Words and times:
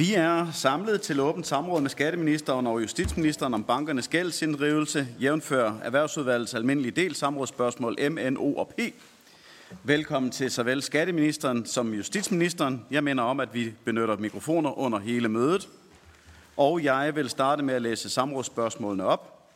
Vi 0.00 0.14
er 0.14 0.50
samlet 0.52 1.02
til 1.02 1.20
åbent 1.20 1.46
samråd 1.46 1.80
med 1.80 1.90
skatteministeren 1.90 2.66
og 2.66 2.82
justitsministeren 2.82 3.54
om 3.54 3.64
bankernes 3.64 4.08
gældsinddrivelse, 4.08 5.08
jævnfør 5.20 5.72
Erhvervsudvalgets 5.82 6.54
almindelige 6.54 6.92
del 6.92 7.14
samrådsspørgsmål 7.14 7.96
MNO 8.10 8.54
og 8.54 8.68
P. 8.68 8.80
Velkommen 9.82 10.30
til 10.30 10.50
såvel 10.50 10.82
skatteministeren 10.82 11.66
som 11.66 11.94
justitsministeren. 11.94 12.84
Jeg 12.90 13.04
minder 13.04 13.24
om, 13.24 13.40
at 13.40 13.54
vi 13.54 13.72
benytter 13.84 14.16
mikrofoner 14.16 14.78
under 14.78 14.98
hele 14.98 15.28
mødet. 15.28 15.68
Og 16.56 16.84
jeg 16.84 17.16
vil 17.16 17.28
starte 17.28 17.62
med 17.62 17.74
at 17.74 17.82
læse 17.82 18.10
samrådsspørgsmålene 18.10 19.04
op. 19.04 19.52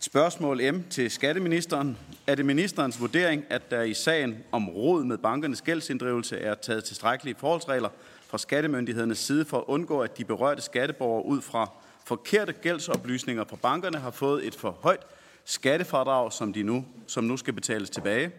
Spørgsmål 0.00 0.72
M 0.72 0.82
til 0.90 1.10
skatteministeren. 1.10 1.98
Er 2.26 2.34
det 2.34 2.46
ministerens 2.46 3.00
vurdering, 3.00 3.44
at 3.50 3.70
der 3.70 3.82
i 3.82 3.94
sagen 3.94 4.36
om 4.52 4.68
råd 4.68 5.04
med 5.04 5.18
bankernes 5.18 5.62
gældsinddrivelse 5.62 6.38
er 6.38 6.54
taget 6.54 6.84
tilstrækkelige 6.84 7.36
forholdsregler 7.38 7.88
fra 8.34 8.38
skattemyndighedernes 8.38 9.18
side 9.18 9.44
for 9.44 9.58
at 9.58 9.64
undgå, 9.66 10.00
at 10.00 10.18
de 10.18 10.24
berørte 10.24 10.62
skatteborgere 10.62 11.26
ud 11.26 11.40
fra 11.40 11.70
forkerte 12.04 12.52
gældsoplysninger 12.52 13.44
fra 13.44 13.56
bankerne 13.56 13.98
har 13.98 14.10
fået 14.10 14.46
et 14.46 14.54
for 14.54 14.78
højt 14.82 15.06
skattefradrag, 15.44 16.32
som, 16.32 16.52
de 16.52 16.62
nu, 16.62 16.84
som 17.06 17.24
nu 17.24 17.36
skal 17.36 17.52
betales 17.54 17.90
tilbage? 17.90 18.30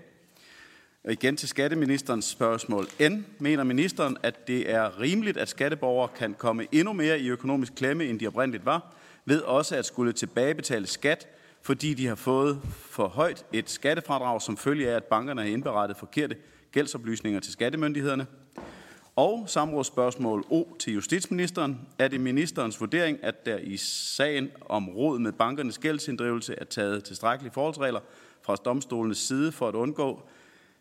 Og 1.04 1.12
igen 1.12 1.38
til 1.38 1.50
skatteministerens 1.50 2.26
spørgsmål. 2.26 2.88
N. 3.02 3.26
Mener 3.40 3.64
ministeren, 3.64 4.18
at 4.24 4.48
det 4.48 4.72
er 4.72 5.00
rimeligt, 5.00 5.38
at 5.38 5.50
skatteborgere 5.50 6.10
kan 6.18 6.34
komme 6.34 6.68
endnu 6.72 6.94
mere 6.94 7.20
i 7.20 7.30
økonomisk 7.30 7.74
klemme, 7.76 8.06
end 8.06 8.20
de 8.20 8.28
oprindeligt 8.28 8.66
var, 8.66 8.94
ved 9.26 9.42
også 9.42 9.76
at 9.76 9.86
skulle 9.86 10.14
tilbagebetale 10.14 10.88
skat, 10.88 11.28
fordi 11.62 11.94
de 11.94 12.08
har 12.08 12.16
fået 12.16 12.62
for 12.90 13.08
højt 13.08 13.46
et 13.54 13.70
skattefradrag, 13.70 14.42
som 14.42 14.58
følge 14.58 14.90
af, 14.90 14.96
at 14.96 15.04
bankerne 15.04 15.42
har 15.42 15.50
indberettet 15.50 15.98
forkerte 15.98 16.36
gældsoplysninger 16.72 17.40
til 17.40 17.54
skattemyndighederne? 17.54 18.26
Og 19.16 19.44
samrådsspørgsmål 19.48 20.46
O 20.50 20.76
til 20.80 20.94
justitsministeren. 20.94 21.80
Er 22.00 22.08
det 22.08 22.22
ministerens 22.22 22.80
vurdering, 22.80 23.24
at 23.24 23.46
der 23.46 23.58
i 23.58 23.78
sagen 23.78 24.50
om 24.66 24.90
råd 24.90 25.20
med 25.20 25.32
bankernes 25.32 25.78
gældsinddrivelse 25.78 26.56
er 26.58 26.66
taget 26.66 27.04
tilstrækkelige 27.04 27.54
forholdsregler 27.54 28.00
fra 28.42 28.56
domstolenes 28.56 29.18
side 29.18 29.52
for 29.52 29.68
at 29.68 29.76
undgå, 29.76 30.22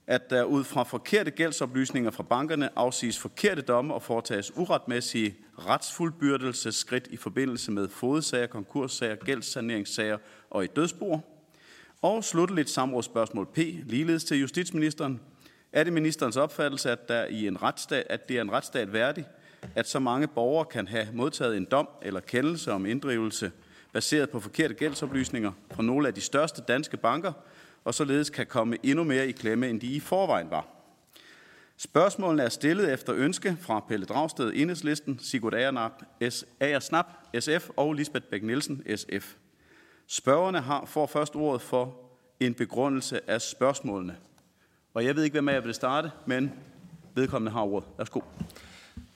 at 0.06 0.30
der 0.30 0.44
ud 0.44 0.64
fra 0.64 0.82
forkerte 0.82 1.30
gældsoplysninger 1.30 2.10
fra 2.10 2.22
bankerne 2.22 2.78
afsiges 2.78 3.18
forkerte 3.18 3.62
domme 3.62 3.94
og 3.94 4.02
foretages 4.02 4.56
uretmæssige 4.56 5.36
retsfuldbyrdelseskridt 5.58 7.08
i 7.10 7.16
forbindelse 7.16 7.72
med 7.72 7.88
fodsager, 7.88 8.46
konkurssager, 8.46 9.14
gældssaneringssager 9.14 10.18
og 10.50 10.64
i 10.64 10.66
dødsbord. 10.66 11.20
Og 12.02 12.24
slutteligt 12.24 12.70
samrådsspørgsmål 12.70 13.46
P, 13.46 13.58
ligeledes 13.84 14.24
til 14.24 14.40
justitsministeren. 14.40 15.20
Er 15.74 15.84
det 15.84 15.92
ministerens 15.92 16.36
opfattelse, 16.36 16.90
at, 16.90 17.08
der 17.08 17.24
i 17.24 17.46
en 17.46 17.62
retsstat, 17.62 18.06
at 18.10 18.28
det 18.28 18.36
er 18.36 18.40
en 18.40 18.52
retsstat 18.52 18.92
værdig, 18.92 19.26
at 19.74 19.88
så 19.88 19.98
mange 19.98 20.28
borgere 20.28 20.64
kan 20.64 20.88
have 20.88 21.08
modtaget 21.12 21.56
en 21.56 21.64
dom 21.64 21.88
eller 22.02 22.20
kendelse 22.20 22.72
om 22.72 22.86
inddrivelse 22.86 23.52
baseret 23.92 24.30
på 24.30 24.40
forkerte 24.40 24.74
gældsoplysninger 24.74 25.52
fra 25.70 25.82
nogle 25.82 26.08
af 26.08 26.14
de 26.14 26.20
største 26.20 26.62
danske 26.68 26.96
banker, 26.96 27.32
og 27.84 27.94
således 27.94 28.30
kan 28.30 28.46
komme 28.46 28.76
endnu 28.82 29.04
mere 29.04 29.28
i 29.28 29.32
klemme, 29.32 29.68
end 29.68 29.80
de 29.80 29.86
i 29.86 30.00
forvejen 30.00 30.50
var. 30.50 30.66
Spørgsmålene 31.76 32.42
er 32.42 32.48
stillet 32.48 32.92
efter 32.92 33.14
ønske 33.16 33.56
fra 33.60 33.80
Pelle 33.88 34.06
Dragsted, 34.06 34.52
Enhedslisten, 34.54 35.18
Sigurd 35.18 35.54
Agersnap, 36.60 37.06
SF 37.40 37.70
og 37.76 37.94
Lisbeth 37.94 38.26
Bæk 38.26 38.42
Nielsen, 38.42 38.82
SF. 38.96 39.34
Spørgerne 40.06 40.60
har 40.60 40.84
for 40.84 41.06
først 41.06 41.36
ordet 41.36 41.62
for 41.62 41.96
en 42.40 42.54
begrundelse 42.54 43.30
af 43.30 43.40
spørgsmålene. 43.42 44.16
Og 44.94 45.04
jeg 45.04 45.16
ved 45.16 45.24
ikke, 45.24 45.34
hvem 45.34 45.48
af 45.48 45.54
jer 45.54 45.60
vil 45.60 45.74
starte, 45.74 46.10
men 46.26 46.52
vedkommende 47.14 47.52
har 47.52 47.62
ordet. 47.62 47.88
Værsgo. 47.98 48.20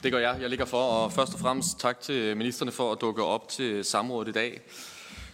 Det 0.03 0.13
gør 0.13 0.19
jeg. 0.19 0.39
Jeg 0.41 0.49
ligger 0.49 0.65
for, 0.65 0.83
og 0.83 1.13
først 1.13 1.35
og 1.35 1.41
fremmest 1.41 1.81
tak 1.81 2.01
til 2.01 2.37
ministerne 2.37 2.71
for 2.71 2.93
at 2.93 3.01
dukke 3.01 3.25
op 3.25 3.49
til 3.49 3.85
samrådet 3.85 4.29
i 4.29 4.33
dag. 4.33 4.61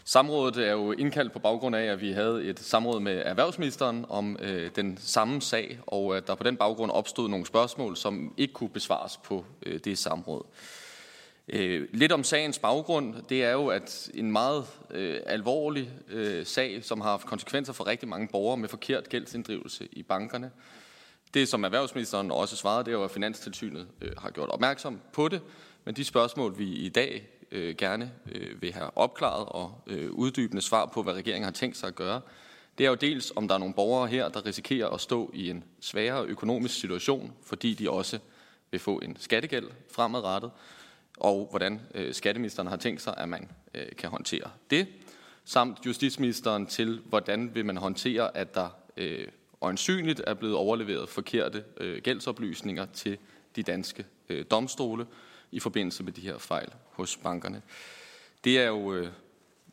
Samrådet 0.05 0.69
er 0.69 0.73
jo 0.73 0.93
indkaldt 0.93 1.33
på 1.33 1.39
baggrund 1.39 1.77
af, 1.77 1.85
at 1.85 2.01
vi 2.01 2.13
havde 2.13 2.45
et 2.45 2.61
samråd 2.61 3.01
med 3.01 3.23
erhvervsministeren 3.25 4.07
om 4.09 4.37
øh, 4.41 4.71
den 4.77 4.99
samme 5.01 5.43
sag, 5.43 5.79
og 5.87 6.17
at 6.17 6.27
der 6.27 6.35
på 6.35 6.45
den 6.45 6.57
baggrund 6.57 6.91
opstod 6.91 7.29
nogle 7.29 7.47
spørgsmål, 7.47 7.97
som 7.97 8.35
ikke 8.37 8.55
kunne 8.55 8.71
besvares 8.71 9.17
på 9.17 9.45
øh, 9.67 9.81
det 9.85 9.99
samråd. 9.99 10.43
Øh, 11.49 11.89
lidt 11.93 12.13
om 12.13 12.25
sagens 12.25 12.59
baggrund, 12.59 13.15
det 13.29 13.45
er 13.45 13.53
jo, 13.53 13.67
at 13.67 14.11
en 14.15 14.33
meget 14.33 14.67
øh, 14.91 15.21
alvorlig 15.27 15.91
øh, 16.09 16.47
sag, 16.47 16.85
som 16.85 17.01
har 17.01 17.11
haft 17.11 17.27
konsekvenser 17.27 17.73
for 17.73 17.87
rigtig 17.87 18.09
mange 18.09 18.29
borgere 18.29 18.57
med 18.57 18.69
forkert 18.69 19.09
gældsinddrivelse 19.09 19.89
i 19.93 20.03
bankerne. 20.03 20.51
Det, 21.35 21.49
som 21.49 21.65
erhvervsministeren 21.65 22.31
også 22.31 22.57
svarede, 22.57 22.85
det 22.85 22.91
er 22.91 22.99
jo, 22.99 23.05
at 23.05 23.11
Finanstilsynet 23.11 23.87
øh, 24.01 24.13
har 24.19 24.31
gjort 24.31 24.49
opmærksom 24.49 25.01
på 25.13 25.29
det, 25.29 25.41
men 25.85 25.97
de 25.97 26.05
spørgsmål, 26.05 26.59
vi 26.59 26.73
i 26.73 26.89
dag 26.89 27.29
øh, 27.51 27.75
gerne 27.77 28.13
øh, 28.33 28.63
vil 28.63 28.73
have 28.73 28.99
opklaret 28.99 29.47
og 29.49 29.83
øh, 29.87 30.11
uddybende 30.11 30.63
svar 30.63 30.87
på, 30.87 31.03
hvad 31.03 31.15
regeringen 31.15 31.45
har 31.45 31.51
tænkt 31.51 31.77
sig 31.77 31.87
at 31.87 31.95
gøre, 31.95 32.21
det 32.79 32.87
er 32.87 32.91
jo 32.91 32.95
dels, 32.95 33.33
om 33.37 33.49
der 33.49 33.55
er 33.55 33.59
nogle 33.59 33.75
borgere 33.75 34.07
her, 34.09 34.29
der 34.29 34.47
risikerer 34.47 34.89
at 34.89 35.01
stå 35.01 35.31
i 35.35 35.51
en 35.51 35.65
sværere 35.81 36.25
økonomisk 36.25 36.81
situation, 36.81 37.33
fordi 37.43 37.75
de 37.75 37.91
også 37.91 38.19
vil 38.71 38.81
få 38.81 38.99
en 38.99 39.17
skattegæld 39.21 39.69
fremadrettet, 39.93 40.51
og 41.17 41.47
hvordan 41.51 41.81
øh, 41.95 42.15
skatteministeren 42.15 42.69
har 42.69 42.77
tænkt 42.77 43.03
sig, 43.03 43.15
at 43.17 43.29
man 43.29 43.51
øh, 43.75 43.87
kan 43.99 44.11
håndtere 44.11 44.51
det, 44.71 44.87
samt 45.45 45.87
justitsministeren 45.87 46.67
til, 46.67 47.01
hvordan 47.05 47.55
vil 47.55 47.67
man 47.67 47.77
håndtere, 47.77 48.37
at 48.37 48.55
der 48.55 48.69
øh, 48.97 49.29
øjensynligt 49.61 50.23
er 50.27 50.35
blevet 50.35 50.57
overleveret 50.57 51.09
forkerte 51.09 51.65
øh, 51.77 52.03
gældsoplysninger 52.03 52.87
til 52.87 53.19
de 53.57 53.63
danske 53.63 54.07
øh, 54.29 54.45
domstole 54.51 55.07
i 55.51 55.61
forbindelse 55.61 56.03
med 56.03 56.13
de 56.13 56.21
her 56.21 56.39
fejl 56.39 56.69
hos 56.91 57.17
bankerne. 57.17 57.63
Det 58.45 58.59
er 58.59 58.67
jo 58.67 58.95
øh, 58.95 59.09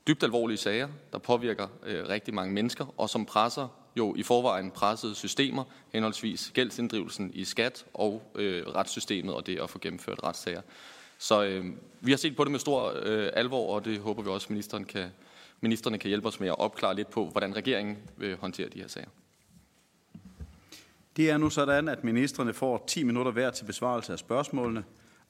dybt 0.07 0.23
alvorlige 0.23 0.57
sager, 0.57 0.87
der 1.11 1.17
påvirker 1.19 1.67
øh, 1.85 2.07
rigtig 2.09 2.33
mange 2.33 2.53
mennesker, 2.53 2.93
og 2.97 3.09
som 3.09 3.25
presser 3.25 3.67
jo 3.95 4.15
i 4.15 4.23
forvejen 4.23 4.71
pressede 4.71 5.15
systemer, 5.15 5.63
henholdsvis 5.93 6.51
gældsinddrivelsen 6.53 7.31
i 7.33 7.43
skat 7.43 7.85
og 7.93 8.31
øh, 8.35 8.67
retssystemet 8.67 9.35
og 9.35 9.47
det 9.47 9.59
at 9.59 9.69
få 9.69 9.79
gennemført 9.79 10.23
retssager. 10.23 10.61
Så 11.21 11.43
øh, 11.43 11.65
vi 11.99 12.11
har 12.11 12.17
set 12.17 12.35
på 12.35 12.43
det 12.43 12.51
med 12.51 12.59
stor 12.59 12.93
øh, 13.03 13.29
alvor, 13.33 13.75
og 13.75 13.85
det 13.85 13.99
håber 13.99 14.23
vi 14.23 14.29
også, 14.29 14.45
at 14.45 14.49
ministeren 14.49 14.85
kan, 14.85 15.09
ministerne 15.61 15.97
kan 15.97 16.07
hjælpe 16.07 16.27
os 16.27 16.39
med 16.39 16.47
at 16.47 16.59
opklare 16.59 16.95
lidt 16.95 17.09
på, 17.09 17.25
hvordan 17.25 17.55
regeringen 17.55 17.97
vil 18.17 18.37
håndtere 18.37 18.69
de 18.69 18.79
her 18.79 18.87
sager. 18.87 19.07
Det 21.17 21.29
er 21.29 21.37
nu 21.37 21.49
sådan, 21.49 21.87
at 21.87 22.03
ministerne 22.03 22.53
får 22.53 22.83
10 22.87 23.03
minutter 23.03 23.31
hver 23.31 23.51
til 23.51 23.65
besvarelse 23.65 24.13
af 24.13 24.19
spørgsmålene, 24.19 24.83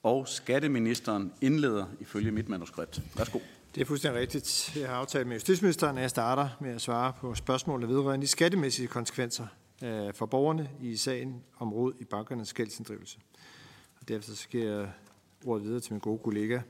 og 0.03 0.27
skatteministeren 0.27 1.33
indleder 1.41 1.85
ifølge 1.99 2.31
mit 2.31 2.49
manuskript. 2.49 3.01
Værsgo. 3.17 3.39
Det 3.75 3.81
er 3.81 3.85
fuldstændig 3.85 4.21
rigtigt. 4.21 4.75
Jeg 4.75 4.89
har 4.89 4.95
aftalt 4.95 5.27
med 5.27 5.35
justitsministeren, 5.35 5.97
at 5.97 6.01
jeg 6.01 6.09
starter 6.09 6.49
med 6.59 6.75
at 6.75 6.81
svare 6.81 7.13
på 7.19 7.35
spørgsmålene 7.35 7.87
vedrørende 7.93 8.25
de 8.25 8.27
skattemæssige 8.27 8.87
konsekvenser 8.87 9.47
øh, 9.83 10.13
for 10.13 10.25
borgerne 10.25 10.69
i 10.81 10.97
sagen 10.97 11.43
om 11.59 11.73
råd 11.73 11.93
i 11.99 12.03
bankernes 12.03 12.53
gældsinddrivelse. 12.53 13.17
Og 14.01 14.07
derefter 14.07 14.35
skal 14.35 14.59
jeg 14.59 14.87
ordet 15.45 15.63
videre 15.63 15.79
til 15.79 15.93
min 15.93 15.99
gode 15.99 16.19
kollega. 16.23 16.61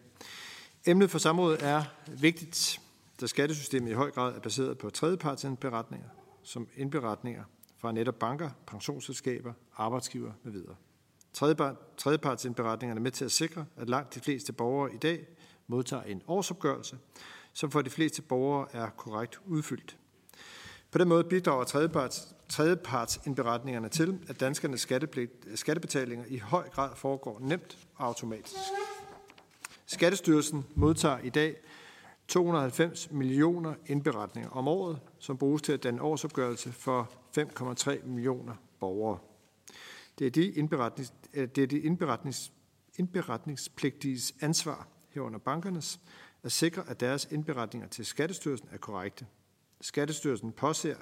Emnet 0.85 1.09
for 1.09 1.18
samrådet 1.18 1.63
er 1.63 1.83
vigtigt, 2.07 2.81
da 3.21 3.27
skattesystemet 3.27 3.91
i 3.91 3.94
høj 3.94 4.12
grad 4.12 4.35
er 4.35 4.39
baseret 4.39 4.77
på 4.77 4.89
tredjepartsindberetninger, 4.89 6.07
som 6.44 6.68
indberetninger 6.75 7.44
fra 7.77 7.91
netop 7.91 8.15
banker, 8.15 8.50
pensionsselskaber, 8.68 9.53
arbejdsgiver 9.77 10.31
med 10.44 10.51
videre. 10.51 10.75
Tredjepartsindberetningerne 11.97 13.00
er 13.00 13.03
med 13.03 13.12
til 13.12 13.25
at 13.25 13.31
sikre, 13.31 13.65
at 13.77 13.89
langt 13.89 14.15
de 14.15 14.19
fleste 14.19 14.53
borgere 14.53 14.94
i 14.94 14.97
dag 14.97 15.27
modtager 15.67 16.03
en 16.03 16.21
årsopgørelse, 16.27 16.97
som 17.53 17.71
for 17.71 17.81
de 17.81 17.89
fleste 17.89 18.21
borgere 18.21 18.67
er 18.74 18.89
korrekt 18.89 19.39
udfyldt. 19.45 19.97
På 20.91 20.97
den 20.97 21.07
måde 21.07 21.24
bidrager 21.24 21.63
tredjeparts, 21.63 22.35
tredjepartsindberetningerne 22.51 23.89
til, 23.89 24.19
at 24.27 24.39
danskernes 24.39 24.88
skattebetalinger 25.56 26.25
i 26.27 26.38
høj 26.38 26.69
grad 26.69 26.95
foregår 26.95 27.39
nemt 27.39 27.77
og 27.95 28.06
automatisk. 28.06 28.56
Skattestyrelsen 29.86 30.65
modtager 30.75 31.19
i 31.19 31.30
dag 31.30 31.56
290 32.27 33.12
millioner 33.12 33.74
indberetninger 33.86 34.50
om 34.50 34.68
året, 34.68 35.00
som 35.19 35.38
bruges 35.38 35.62
til 35.62 35.74
at 35.74 35.83
danne 35.83 36.01
årsopgørelse 36.01 36.71
for 36.71 37.12
5,3 37.38 38.06
millioner 38.06 38.53
borgere. 38.80 39.18
Det 40.19 40.27
er 40.27 40.31
de, 40.31 40.51
indberetnings, 40.51 41.13
øh, 41.33 41.48
det 41.56 41.63
er 41.63 41.68
de 41.68 41.80
indberetnings, 41.80 42.51
indberetningspligtiges 42.98 44.33
ansvar 44.42 44.88
herunder 45.09 45.39
bankernes 45.39 46.00
at 46.44 46.51
sikre, 46.51 46.83
at 46.88 47.00
deres 47.00 47.27
indberetninger 47.31 47.88
til 47.88 48.06
Skattestyrelsen 48.06 48.69
er 48.71 48.77
korrekte. 48.77 49.25
Skattestyrelsen 49.81 50.51
påser, 50.51 50.95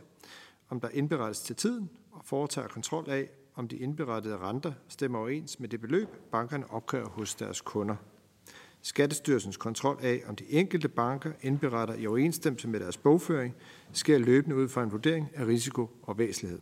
om 0.69 0.79
der 0.79 0.89
indberettes 0.89 1.41
til 1.41 1.55
tiden, 1.55 1.89
og 2.11 2.21
foretager 2.25 2.67
kontrol 2.67 3.09
af, 3.09 3.29
om 3.55 3.67
de 3.67 3.77
indberettede 3.77 4.37
renter 4.37 4.73
stemmer 4.87 5.19
overens 5.19 5.59
med 5.59 5.69
det 5.69 5.81
beløb, 5.81 6.07
bankerne 6.31 6.71
opkræver 6.71 7.09
hos 7.09 7.35
deres 7.35 7.61
kunder. 7.61 7.95
Skattestyrelsens 8.81 9.57
kontrol 9.57 9.99
af, 10.01 10.23
om 10.27 10.35
de 10.35 10.43
enkelte 10.49 10.87
banker 10.87 11.31
indberetter 11.41 11.95
i 11.95 12.07
overensstemmelse 12.07 12.67
med 12.67 12.79
deres 12.79 12.97
bogføring, 12.97 13.55
sker 13.93 14.17
løbende 14.17 14.55
ud 14.55 14.67
fra 14.67 14.83
en 14.83 14.91
vurdering 14.91 15.29
af 15.33 15.45
risiko 15.45 15.89
og 16.03 16.17
væsentlighed. 16.17 16.59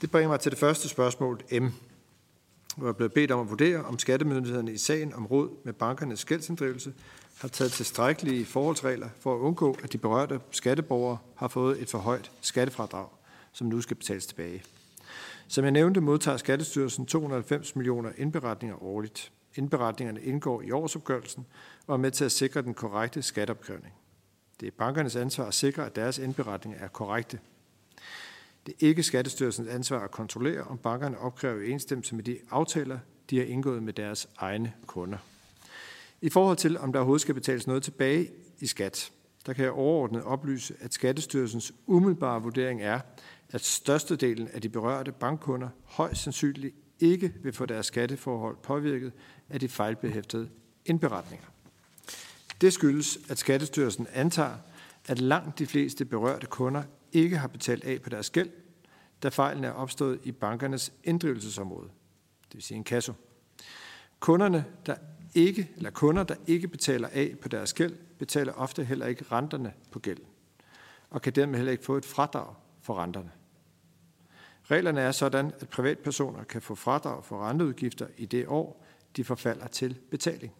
Det 0.00 0.10
bringer 0.10 0.28
mig 0.28 0.40
til 0.40 0.50
det 0.50 0.58
første 0.58 0.88
spørgsmål, 0.88 1.40
M. 1.52 1.66
hvor 2.76 2.86
jeg 2.86 2.96
blev 2.96 3.10
bedt 3.10 3.30
om 3.30 3.40
at 3.40 3.50
vurdere, 3.50 3.84
om 3.84 3.98
skattemyndighederne 3.98 4.72
i 4.72 4.76
sagen 4.76 5.14
om 5.14 5.26
råd 5.26 5.50
med 5.64 5.72
bankernes 5.72 6.24
gældsinddrivelse 6.24 6.94
har 7.40 7.48
taget 7.48 7.72
tilstrækkelige 7.72 8.46
forholdsregler 8.46 9.08
for 9.20 9.34
at 9.34 9.38
undgå, 9.38 9.76
at 9.82 9.92
de 9.92 9.98
berørte 9.98 10.40
skatteborgere 10.50 11.18
har 11.36 11.48
fået 11.48 11.82
et 11.82 11.90
for 11.90 11.98
højt 11.98 12.30
skattefradrag, 12.40 13.08
som 13.52 13.66
nu 13.66 13.80
skal 13.80 13.96
betales 13.96 14.26
tilbage. 14.26 14.62
Som 15.48 15.64
jeg 15.64 15.72
nævnte, 15.72 16.00
modtager 16.00 16.36
Skattestyrelsen 16.36 17.06
290 17.06 17.76
millioner 17.76 18.10
indberetninger 18.16 18.82
årligt. 18.82 19.32
Indberetningerne 19.54 20.22
indgår 20.22 20.62
i 20.62 20.70
årsopgørelsen 20.70 21.46
og 21.86 21.94
er 21.94 21.98
med 21.98 22.10
til 22.10 22.24
at 22.24 22.32
sikre 22.32 22.62
den 22.62 22.74
korrekte 22.74 23.22
skatteopkrævning. 23.22 23.94
Det 24.60 24.66
er 24.66 24.70
bankernes 24.78 25.16
ansvar 25.16 25.44
at 25.44 25.54
sikre, 25.54 25.86
at 25.86 25.96
deres 25.96 26.18
indberetninger 26.18 26.80
er 26.80 26.88
korrekte. 26.88 27.38
Det 28.66 28.72
er 28.72 28.86
ikke 28.86 29.02
Skattestyrelsens 29.02 29.68
ansvar 29.68 30.00
at 30.04 30.10
kontrollere, 30.10 30.62
om 30.62 30.78
bankerne 30.78 31.18
opkræver 31.18 31.62
i 31.62 31.70
enstemmelse 31.70 32.14
med 32.14 32.24
de 32.24 32.38
aftaler, 32.50 32.98
de 33.30 33.38
har 33.38 33.44
indgået 33.44 33.82
med 33.82 33.92
deres 33.92 34.28
egne 34.36 34.72
kunder. 34.86 35.18
I 36.24 36.30
forhold 36.30 36.56
til, 36.56 36.78
om 36.78 36.92
der 36.92 37.00
overhovedet 37.00 37.20
skal 37.20 37.34
betales 37.34 37.66
noget 37.66 37.82
tilbage 37.82 38.30
i 38.60 38.66
skat, 38.66 39.12
der 39.46 39.52
kan 39.52 39.64
jeg 39.64 39.72
overordnet 39.72 40.22
oplyse, 40.22 40.74
at 40.80 40.94
Skattestyrelsens 40.94 41.72
umiddelbare 41.86 42.42
vurdering 42.42 42.82
er, 42.82 43.00
at 43.50 43.60
størstedelen 43.60 44.48
af 44.48 44.62
de 44.62 44.68
berørte 44.68 45.12
bankkunder 45.12 45.68
højst 45.84 46.22
sandsynligt 46.22 46.74
ikke 47.00 47.32
vil 47.42 47.52
få 47.52 47.66
deres 47.66 47.86
skatteforhold 47.86 48.56
påvirket 48.62 49.12
af 49.48 49.60
de 49.60 49.68
fejlbehæftede 49.68 50.48
indberetninger. 50.86 51.46
Det 52.60 52.72
skyldes, 52.72 53.18
at 53.28 53.38
Skattestyrelsen 53.38 54.06
antager, 54.12 54.56
at 55.06 55.20
langt 55.20 55.58
de 55.58 55.66
fleste 55.66 56.04
berørte 56.04 56.46
kunder 56.46 56.82
ikke 57.12 57.36
har 57.36 57.48
betalt 57.48 57.84
af 57.84 58.02
på 58.02 58.10
deres 58.10 58.30
gæld, 58.30 58.50
da 59.22 59.28
fejlen 59.28 59.64
er 59.64 59.70
opstået 59.70 60.20
i 60.24 60.32
bankernes 60.32 60.92
inddrivelsesområde, 61.04 61.88
det 62.48 62.54
vil 62.54 62.62
sige 62.62 62.78
en 62.78 62.84
kasse. 62.84 63.14
Kunderne, 64.20 64.64
der 64.86 64.94
ikke, 65.34 65.70
eller 65.76 65.90
kunder, 65.90 66.24
der 66.24 66.34
ikke 66.46 66.68
betaler 66.68 67.08
af 67.12 67.34
på 67.42 67.48
deres 67.48 67.72
gæld, 67.72 67.94
betaler 68.18 68.52
ofte 68.52 68.84
heller 68.84 69.06
ikke 69.06 69.24
renterne 69.32 69.72
på 69.90 69.98
gælden, 69.98 70.24
og 71.10 71.22
kan 71.22 71.32
dermed 71.32 71.56
heller 71.56 71.72
ikke 71.72 71.84
få 71.84 71.96
et 71.96 72.04
fradrag 72.04 72.54
for 72.82 73.02
renterne. 73.02 73.30
Reglerne 74.62 75.00
er 75.00 75.12
sådan, 75.12 75.52
at 75.60 75.68
privatpersoner 75.68 76.44
kan 76.44 76.62
få 76.62 76.74
fradrag 76.74 77.24
for 77.24 77.48
renteudgifter 77.48 78.06
i 78.16 78.26
det 78.26 78.46
år, 78.46 78.84
de 79.16 79.24
forfalder 79.24 79.66
til 79.66 79.98
betaling. 80.10 80.52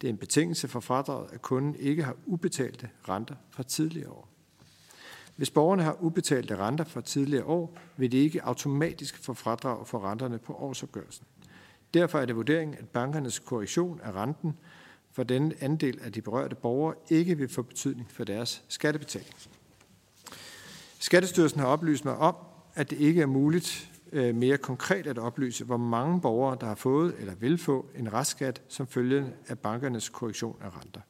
Det 0.00 0.08
er 0.08 0.12
en 0.12 0.18
betingelse 0.18 0.68
for 0.68 0.80
fradraget, 0.80 1.32
at 1.32 1.42
kunden 1.42 1.74
ikke 1.74 2.04
har 2.04 2.16
ubetalte 2.26 2.90
renter 3.08 3.34
fra 3.50 3.62
tidligere 3.62 4.10
år. 4.10 4.28
Hvis 5.36 5.50
borgerne 5.50 5.82
har 5.82 5.96
ubetalte 6.00 6.56
renter 6.56 6.84
fra 6.84 7.00
tidligere 7.00 7.44
år, 7.44 7.78
vil 7.96 8.12
de 8.12 8.16
ikke 8.16 8.44
automatisk 8.44 9.24
få 9.24 9.34
fradrag 9.34 9.86
for 9.86 10.10
renterne 10.10 10.38
på 10.38 10.54
årsopgørelsen. 10.54 11.26
Derfor 11.94 12.18
er 12.18 12.26
det 12.26 12.36
vurderingen, 12.36 12.78
at 12.78 12.88
bankernes 12.88 13.38
korrektion 13.38 14.00
af 14.02 14.12
renten 14.12 14.56
for 15.12 15.22
denne 15.22 15.54
andel 15.60 16.00
af 16.02 16.12
de 16.12 16.22
berørte 16.22 16.54
borgere 16.54 16.94
ikke 17.10 17.38
vil 17.38 17.48
få 17.48 17.62
betydning 17.62 18.10
for 18.10 18.24
deres 18.24 18.64
skattebetaling. 18.68 19.34
Skattestyrelsen 20.98 21.60
har 21.60 21.66
oplyst 21.66 22.04
mig 22.04 22.16
om, 22.16 22.36
at 22.74 22.90
det 22.90 22.98
ikke 22.98 23.22
er 23.22 23.26
muligt 23.26 23.90
øh, 24.12 24.34
mere 24.34 24.58
konkret 24.58 25.06
at 25.06 25.18
oplyse, 25.18 25.64
hvor 25.64 25.76
mange 25.76 26.20
borgere, 26.20 26.56
der 26.60 26.66
har 26.66 26.74
fået 26.74 27.14
eller 27.18 27.34
vil 27.34 27.58
få 27.58 27.86
en 27.96 28.12
restskat 28.12 28.62
som 28.68 28.86
følge 28.86 29.32
af 29.48 29.58
bankernes 29.58 30.08
korrektion 30.08 30.56
af 30.60 30.76
renter. 30.80 31.00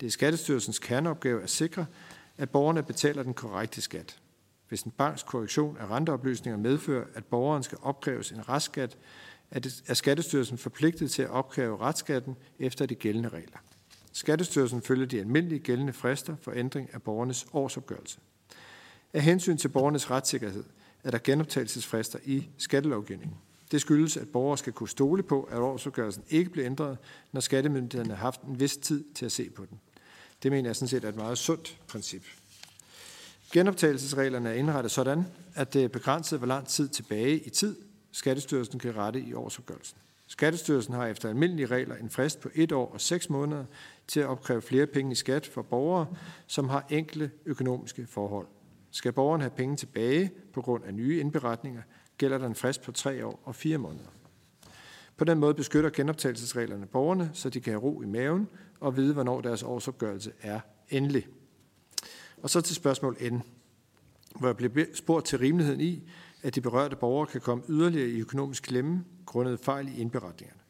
Det 0.00 0.06
er 0.06 0.10
Skattestyrelsens 0.10 0.78
kerneopgave 0.78 1.42
at 1.42 1.50
sikre, 1.50 1.86
at 2.38 2.50
borgerne 2.50 2.82
betaler 2.82 3.22
den 3.22 3.34
korrekte 3.34 3.80
skat. 3.80 4.18
Hvis 4.68 4.82
en 4.82 4.90
banks 4.90 5.22
korrektion 5.22 5.76
af 5.76 5.86
renteoplysninger 5.86 6.58
medfører, 6.58 7.04
at 7.14 7.24
borgeren 7.24 7.62
skal 7.62 7.78
opkræves 7.82 8.30
en 8.30 8.48
restskat, 8.48 8.96
er 9.86 9.94
Skattestyrelsen 9.94 10.58
forpligtet 10.58 11.10
til 11.10 11.22
at 11.22 11.30
opkræve 11.30 11.78
retsskatten 11.80 12.36
efter 12.58 12.86
de 12.86 12.94
gældende 12.94 13.28
regler. 13.28 13.58
Skattestyrelsen 14.12 14.82
følger 14.82 15.06
de 15.06 15.20
almindelige 15.20 15.58
gældende 15.58 15.92
frister 15.92 16.36
for 16.42 16.52
ændring 16.52 16.90
af 16.92 17.02
borgernes 17.02 17.46
årsopgørelse. 17.52 18.18
Af 19.12 19.22
hensyn 19.22 19.56
til 19.56 19.68
borgernes 19.68 20.10
retssikkerhed 20.10 20.64
er 21.04 21.10
der 21.10 21.18
genoptagelsesfrister 21.18 22.18
i 22.24 22.48
skattelovgivningen. 22.58 23.36
Det 23.70 23.80
skyldes, 23.80 24.16
at 24.16 24.28
borgere 24.28 24.58
skal 24.58 24.72
kunne 24.72 24.88
stole 24.88 25.22
på, 25.22 25.42
at 25.42 25.58
årsopgørelsen 25.58 26.24
ikke 26.30 26.50
bliver 26.50 26.66
ændret, 26.66 26.98
når 27.32 27.40
skattemyndighederne 27.40 28.14
har 28.14 28.22
haft 28.22 28.42
en 28.42 28.60
vis 28.60 28.76
tid 28.76 29.04
til 29.14 29.26
at 29.26 29.32
se 29.32 29.50
på 29.50 29.64
den. 29.70 29.80
Det 30.42 30.52
mener 30.52 30.68
jeg 30.68 30.76
sådan 30.76 30.88
set 30.88 31.04
er 31.04 31.08
et 31.08 31.16
meget 31.16 31.38
sundt 31.38 31.78
princip. 31.88 32.22
Genoptagelsesreglerne 33.52 34.48
er 34.48 34.54
indrettet 34.54 34.92
sådan, 34.92 35.26
at 35.54 35.72
det 35.72 35.84
er 35.84 35.88
begrænset, 35.88 36.38
hvor 36.38 36.46
lang 36.46 36.68
tid 36.68 36.88
tilbage 36.88 37.38
i 37.38 37.50
tid 37.50 37.76
Skattestyrelsen 38.16 38.78
kan 38.78 38.96
rette 38.96 39.20
i 39.20 39.34
årsopgørelsen. 39.34 39.98
Skattestyrelsen 40.26 40.94
har 40.94 41.06
efter 41.06 41.28
almindelige 41.28 41.66
regler 41.66 41.96
en 41.96 42.10
frist 42.10 42.40
på 42.40 42.48
et 42.54 42.72
år 42.72 42.92
og 42.92 43.00
seks 43.00 43.30
måneder 43.30 43.64
til 44.06 44.20
at 44.20 44.26
opkræve 44.26 44.62
flere 44.62 44.86
penge 44.86 45.12
i 45.12 45.14
skat 45.14 45.46
for 45.46 45.62
borgere, 45.62 46.06
som 46.46 46.68
har 46.68 46.86
enkle 46.90 47.30
økonomiske 47.46 48.06
forhold. 48.06 48.46
Skal 48.90 49.12
borgeren 49.12 49.40
have 49.40 49.50
penge 49.50 49.76
tilbage 49.76 50.30
på 50.52 50.62
grund 50.62 50.84
af 50.84 50.94
nye 50.94 51.20
indberetninger, 51.20 51.82
gælder 52.18 52.38
der 52.38 52.46
en 52.46 52.54
frist 52.54 52.82
på 52.82 52.92
tre 52.92 53.26
år 53.26 53.40
og 53.44 53.54
fire 53.54 53.78
måneder. 53.78 54.10
På 55.16 55.24
den 55.24 55.38
måde 55.38 55.54
beskytter 55.54 55.90
genoptagelsesreglerne 55.90 56.86
borgerne, 56.86 57.30
så 57.32 57.50
de 57.50 57.60
kan 57.60 57.72
have 57.72 57.82
ro 57.82 58.02
i 58.02 58.06
maven 58.06 58.48
og 58.80 58.96
vide, 58.96 59.12
hvornår 59.12 59.40
deres 59.40 59.62
årsopgørelse 59.62 60.32
er 60.40 60.60
endelig. 60.88 61.26
Og 62.42 62.50
så 62.50 62.60
til 62.60 62.76
spørgsmål 62.76 63.16
N, 63.30 63.42
hvor 64.38 64.48
jeg 64.48 64.56
bliver 64.56 64.86
spurgt 64.94 65.26
til 65.26 65.38
rimeligheden 65.38 65.80
i, 65.80 66.02
at 66.46 66.54
de 66.54 66.60
berørte 66.60 66.96
borgere 66.96 67.26
kan 67.26 67.40
komme 67.40 67.64
yderligere 67.68 68.08
i 68.08 68.20
økonomisk 68.20 68.62
klemme 68.62 69.04
grundet 69.26 69.60
fejl 69.60 69.88
i 69.88 70.00
indberetningerne. 70.00 70.60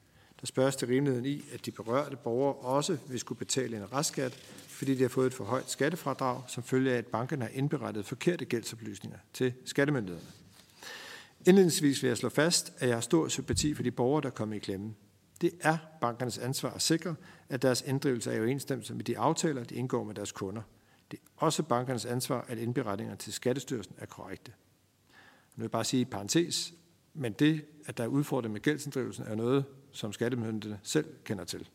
Der 0.40 0.46
spørges 0.46 0.76
til 0.76 0.88
rimeligheden 0.88 1.26
i, 1.26 1.42
at 1.52 1.66
de 1.66 1.70
berørte 1.70 2.16
borgere 2.16 2.54
også 2.54 2.96
vil 3.08 3.20
skulle 3.20 3.38
betale 3.38 3.76
en 3.76 3.92
restskat, 3.92 4.32
fordi 4.68 4.94
de 4.94 5.02
har 5.02 5.08
fået 5.08 5.26
et 5.26 5.34
for 5.34 5.44
højt 5.44 5.70
skattefradrag, 5.70 6.42
som 6.46 6.62
følge 6.62 6.92
af, 6.92 6.98
at 6.98 7.06
bankerne 7.06 7.42
har 7.42 7.50
indberettet 7.52 8.06
forkerte 8.06 8.44
gældsoplysninger 8.44 9.18
til 9.32 9.52
skattemyndighederne. 9.64 10.28
Indledningsvis 11.46 12.02
vil 12.02 12.08
jeg 12.08 12.16
slå 12.16 12.28
fast, 12.28 12.72
at 12.78 12.88
jeg 12.88 12.96
har 12.96 13.00
stor 13.00 13.28
sympati 13.28 13.74
for 13.74 13.82
de 13.82 13.90
borgere, 13.90 14.22
der 14.22 14.30
kommer 14.30 14.56
i 14.56 14.58
klemme. 14.58 14.94
Det 15.40 15.50
er 15.60 15.78
bankernes 16.00 16.38
ansvar 16.38 16.70
at 16.70 16.82
sikre, 16.82 17.14
at 17.48 17.62
deres 17.62 17.84
inddrivelse 17.86 18.30
er 18.30 18.34
i 18.34 18.40
overensstemmelse 18.40 18.94
med 18.94 19.04
de 19.04 19.18
aftaler, 19.18 19.64
de 19.64 19.74
indgår 19.74 20.04
med 20.04 20.14
deres 20.14 20.32
kunder. 20.32 20.62
Det 21.10 21.18
er 21.18 21.30
også 21.36 21.62
bankernes 21.62 22.04
ansvar, 22.04 22.44
at 22.48 22.58
indberetninger 22.58 23.14
til 23.14 23.32
Skattestyrelsen 23.32 23.94
er 23.98 24.06
korrekte. 24.06 24.52
Nu 25.56 25.60
vil 25.60 25.64
jeg 25.64 25.70
bare 25.70 25.84
sige 25.84 26.00
i 26.00 26.04
parentes, 26.04 26.74
men 27.14 27.32
det, 27.32 27.64
at 27.86 27.98
der 27.98 28.04
er 28.04 28.08
udfordring 28.08 28.52
med 28.52 28.60
gældsinddrivelsen, 28.60 29.24
er 29.26 29.34
noget, 29.34 29.64
som 29.92 30.12
skattemyndighederne 30.12 30.80
selv 30.82 31.06
kender 31.24 31.44
til. 31.44 31.68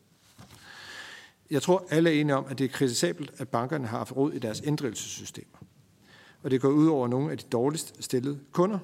Jeg 1.50 1.62
tror, 1.62 1.86
alle 1.90 2.10
er 2.10 2.20
enige 2.20 2.36
om, 2.36 2.44
at 2.48 2.58
det 2.58 2.64
er 2.64 2.68
kritisabelt, 2.68 3.32
at 3.38 3.48
bankerne 3.48 3.86
har 3.86 3.98
haft 3.98 4.16
råd 4.16 4.32
i 4.32 4.38
deres 4.38 4.60
inddrivelsessystemer. 4.60 5.58
Og 6.42 6.50
det 6.50 6.60
går 6.60 6.68
ud 6.68 6.86
over 6.88 7.08
nogle 7.08 7.30
af 7.30 7.38
de 7.38 7.44
dårligst 7.52 8.04
stillede 8.04 8.40
kunder. 8.52 8.78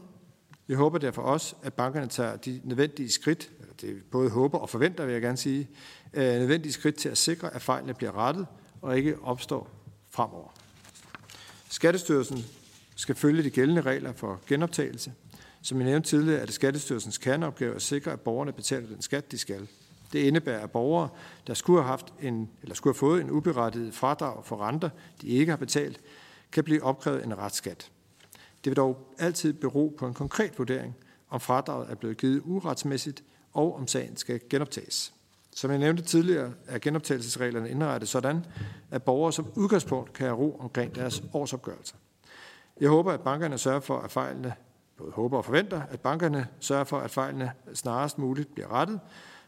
Jeg 0.69 0.76
håber 0.76 0.99
derfor 0.99 1.23
også, 1.23 1.55
at 1.62 1.75
bankerne 1.75 2.07
tager 2.07 2.37
de 2.37 2.61
nødvendige 2.64 3.11
skridt, 3.11 3.50
det 3.81 4.02
både 4.11 4.31
håber 4.31 4.59
og 4.59 4.69
forventer, 4.69 5.05
vil 5.05 5.12
jeg 5.12 5.23
gerne 5.23 5.37
sige, 5.37 5.69
øh, 6.14 6.23
nødvendige 6.23 6.73
skridt 6.73 6.97
til 6.97 7.09
at 7.09 7.19
sikre, 7.19 7.55
at 7.55 7.62
fejlene 7.62 7.95
bliver 7.95 8.17
rettet 8.17 8.47
og 8.83 8.97
ikke 8.97 9.19
opstår 9.23 9.71
fremover. 10.11 10.49
Skattestyrelsen 11.69 12.45
skal 12.99 13.14
følge 13.14 13.43
de 13.43 13.50
gældende 13.50 13.83
regler 13.83 14.12
for 14.12 14.40
genoptagelse. 14.47 15.12
Som 15.62 15.78
jeg 15.78 15.87
nævnte 15.87 16.09
tidligere, 16.09 16.40
er 16.40 16.45
det 16.45 16.55
Skattestyrelsens 16.55 17.19
kerneopgave 17.19 17.75
at 17.75 17.83
sikre, 17.83 18.12
at 18.12 18.21
borgerne 18.21 18.52
betaler 18.52 18.87
den 18.87 19.02
skat, 19.02 19.33
de 19.33 19.38
skal. 19.38 19.69
Det 20.12 20.19
indebærer, 20.19 20.61
at 20.61 20.71
borgere, 20.71 21.09
der 21.47 21.55
skulle 21.55 21.83
have, 21.83 21.88
haft 21.88 22.14
en, 22.23 22.50
eller 22.62 22.75
skulle 22.75 22.95
have 22.95 22.99
fået 22.99 23.21
en 23.21 23.31
uberettiget 23.31 23.95
fradrag 23.95 24.45
for 24.45 24.57
renter, 24.57 24.90
de 25.23 25.26
ikke 25.26 25.52
har 25.52 25.57
betalt, 25.57 26.00
kan 26.52 26.64
blive 26.64 26.83
opkrævet 26.83 27.25
en 27.25 27.38
retsskat. 27.38 27.90
Det 28.64 28.71
vil 28.71 28.76
dog 28.76 29.14
altid 29.19 29.52
bero 29.52 29.95
på 29.99 30.07
en 30.07 30.14
konkret 30.14 30.59
vurdering, 30.59 30.97
om 31.31 31.40
fradraget 31.40 31.90
er 31.90 31.95
blevet 31.95 32.17
givet 32.17 32.43
uretsmæssigt, 32.45 33.23
og 33.52 33.76
om 33.76 33.87
sagen 33.87 34.17
skal 34.17 34.40
genoptages. 34.50 35.12
Som 35.55 35.71
jeg 35.71 35.78
nævnte 35.78 36.02
tidligere, 36.02 36.52
er 36.67 36.78
genoptagelsesreglerne 36.78 37.71
indrettet 37.71 38.09
sådan, 38.09 38.45
at 38.90 39.02
borgere 39.02 39.33
som 39.33 39.47
udgangspunkt 39.55 40.12
kan 40.12 40.26
have 40.26 40.38
ro 40.38 40.57
omkring 40.61 40.95
deres 40.95 41.23
årsopgørelser. 41.33 41.97
Jeg 42.80 42.88
håber, 42.88 43.12
at 43.12 43.20
bankerne 43.20 43.58
sørger 43.58 43.80
for, 43.80 43.99
at 43.99 44.11
fejlene, 44.11 44.54
både 44.97 45.12
håber 45.12 45.38
og 45.38 45.44
forventer, 45.44 45.82
at 45.90 46.00
bankerne 46.00 46.49
sørger 46.61 46.85
for, 46.85 46.99
at 46.99 47.11
fejlene 47.11 47.52
snarest 47.75 48.18
muligt 48.18 48.54
bliver 48.54 48.73
rettet, 48.73 49.00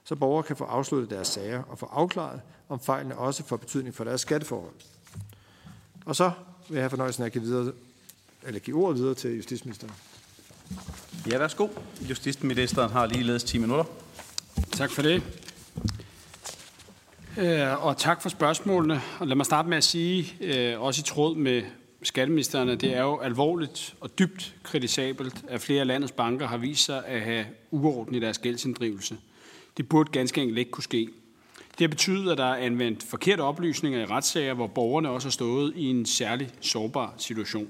så 0.04 0.16
borgere 0.16 0.42
kan 0.42 0.56
få 0.56 0.64
afsluttet 0.64 1.10
deres 1.10 1.28
sager 1.28 1.62
og 1.62 1.78
få 1.78 1.86
afklaret, 1.86 2.40
om 2.68 2.80
fejlene 2.80 3.16
også 3.16 3.44
får 3.44 3.56
betydning 3.56 3.94
for 3.94 4.04
deres 4.04 4.20
skatteforhold. 4.20 4.74
Og 6.06 6.16
så 6.16 6.30
vil 6.68 6.74
jeg 6.74 6.82
have 6.82 6.90
fornøjelsen 6.90 7.22
af 7.22 7.26
at 7.26 7.32
give, 7.32 7.44
videre, 7.44 7.72
eller 8.46 8.60
give 8.60 8.76
ordet 8.76 8.98
videre 8.98 9.14
til 9.14 9.36
justitsministeren. 9.36 9.92
Ja, 11.30 11.38
værsgo. 11.38 11.68
Justitsministeren 12.00 12.90
har 12.90 13.06
ligeledes 13.06 13.44
10 13.44 13.58
minutter. 13.58 13.84
Tak 14.72 14.90
for 14.90 15.02
det. 15.02 15.22
Øh, 17.38 17.84
og 17.86 17.96
tak 17.96 18.22
for 18.22 18.28
spørgsmålene. 18.28 19.00
Og 19.18 19.26
lad 19.26 19.36
mig 19.36 19.46
starte 19.46 19.68
med 19.68 19.76
at 19.76 19.84
sige, 19.84 20.34
øh, 20.40 20.80
også 20.80 21.00
i 21.00 21.02
tråd 21.02 21.36
med 21.36 21.62
skatteministeren, 22.02 22.68
at 22.68 22.80
det 22.80 22.96
er 22.96 23.02
jo 23.02 23.18
alvorligt 23.18 23.94
og 24.00 24.18
dybt 24.18 24.54
kritisabelt, 24.62 25.44
at 25.48 25.60
flere 25.60 25.80
af 25.80 25.86
landets 25.86 26.12
banker 26.12 26.46
har 26.46 26.56
vist 26.56 26.84
sig 26.84 27.06
at 27.06 27.20
have 27.20 27.46
uorden 27.70 28.14
i 28.14 28.20
deres 28.20 28.38
gældsinddrivelse. 28.38 29.16
Det 29.76 29.88
burde 29.88 30.12
ganske 30.12 30.40
enkelt 30.40 30.58
ikke 30.58 30.70
kunne 30.70 30.84
ske. 30.84 31.08
Det 31.70 31.80
har 31.80 31.88
betydet, 31.88 32.32
at 32.32 32.38
der 32.38 32.44
er 32.44 32.56
anvendt 32.56 33.02
forkerte 33.02 33.40
oplysninger 33.40 34.00
i 34.00 34.04
retssager, 34.04 34.54
hvor 34.54 34.66
borgerne 34.66 35.10
også 35.10 35.28
har 35.28 35.30
stået 35.30 35.72
i 35.76 35.84
en 35.84 36.06
særlig 36.06 36.50
sårbar 36.60 37.14
situation. 37.16 37.68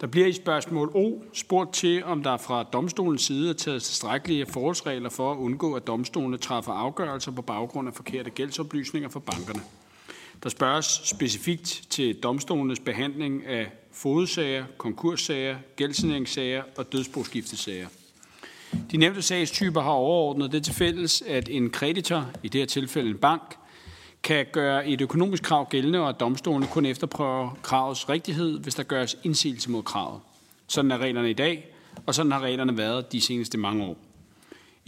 Der 0.00 0.06
bliver 0.06 0.26
i 0.26 0.32
spørgsmål 0.32 0.90
O 0.94 1.22
spurgt 1.32 1.74
til, 1.74 2.04
om 2.04 2.22
der 2.22 2.36
fra 2.36 2.62
domstolens 2.62 3.22
side 3.22 3.50
er 3.50 3.54
taget 3.54 3.82
tilstrækkelige 3.82 4.46
forholdsregler 4.46 5.10
for 5.10 5.32
at 5.32 5.36
undgå, 5.36 5.74
at 5.74 5.86
domstolene 5.86 6.38
træffer 6.38 6.72
afgørelser 6.72 7.32
på 7.32 7.42
baggrund 7.42 7.88
af 7.88 7.94
forkerte 7.94 8.30
gældsoplysninger 8.30 9.08
for 9.08 9.20
bankerne. 9.20 9.60
Der 10.42 10.48
spørges 10.48 11.00
specifikt 11.04 11.82
til 11.90 12.14
domstolenes 12.14 12.80
behandling 12.80 13.46
af 13.46 13.66
fodsager, 13.92 14.64
konkurssager, 14.78 15.56
gældsaneringssager 15.76 16.62
og 16.76 16.92
dødsboskiftesager. 16.92 17.88
De 18.90 18.96
nævnte 18.96 19.22
sagstyper 19.22 19.80
har 19.80 19.90
overordnet 19.90 20.52
det 20.52 20.64
til 20.64 20.74
fælles, 20.74 21.22
at 21.22 21.48
en 21.48 21.70
kreditor, 21.70 22.30
i 22.42 22.48
det 22.48 22.60
her 22.60 22.66
tilfælde 22.66 23.10
en 23.10 23.18
bank, 23.18 23.56
kan 24.22 24.46
gøre 24.52 24.88
et 24.88 25.00
økonomisk 25.00 25.42
krav 25.42 25.68
gældende, 25.68 26.00
og 26.00 26.08
at 26.08 26.20
domstolene 26.20 26.66
kun 26.66 26.86
efterprøver 26.86 27.58
kravets 27.62 28.08
rigtighed, 28.08 28.58
hvis 28.58 28.74
der 28.74 28.82
gøres 28.82 29.18
indsigelse 29.24 29.70
mod 29.70 29.82
kravet. 29.82 30.20
Sådan 30.66 30.90
er 30.90 30.98
reglerne 30.98 31.30
i 31.30 31.34
dag, 31.34 31.74
og 32.06 32.14
sådan 32.14 32.32
har 32.32 32.40
reglerne 32.40 32.76
været 32.76 33.12
de 33.12 33.20
seneste 33.20 33.58
mange 33.58 33.84
år. 33.84 33.96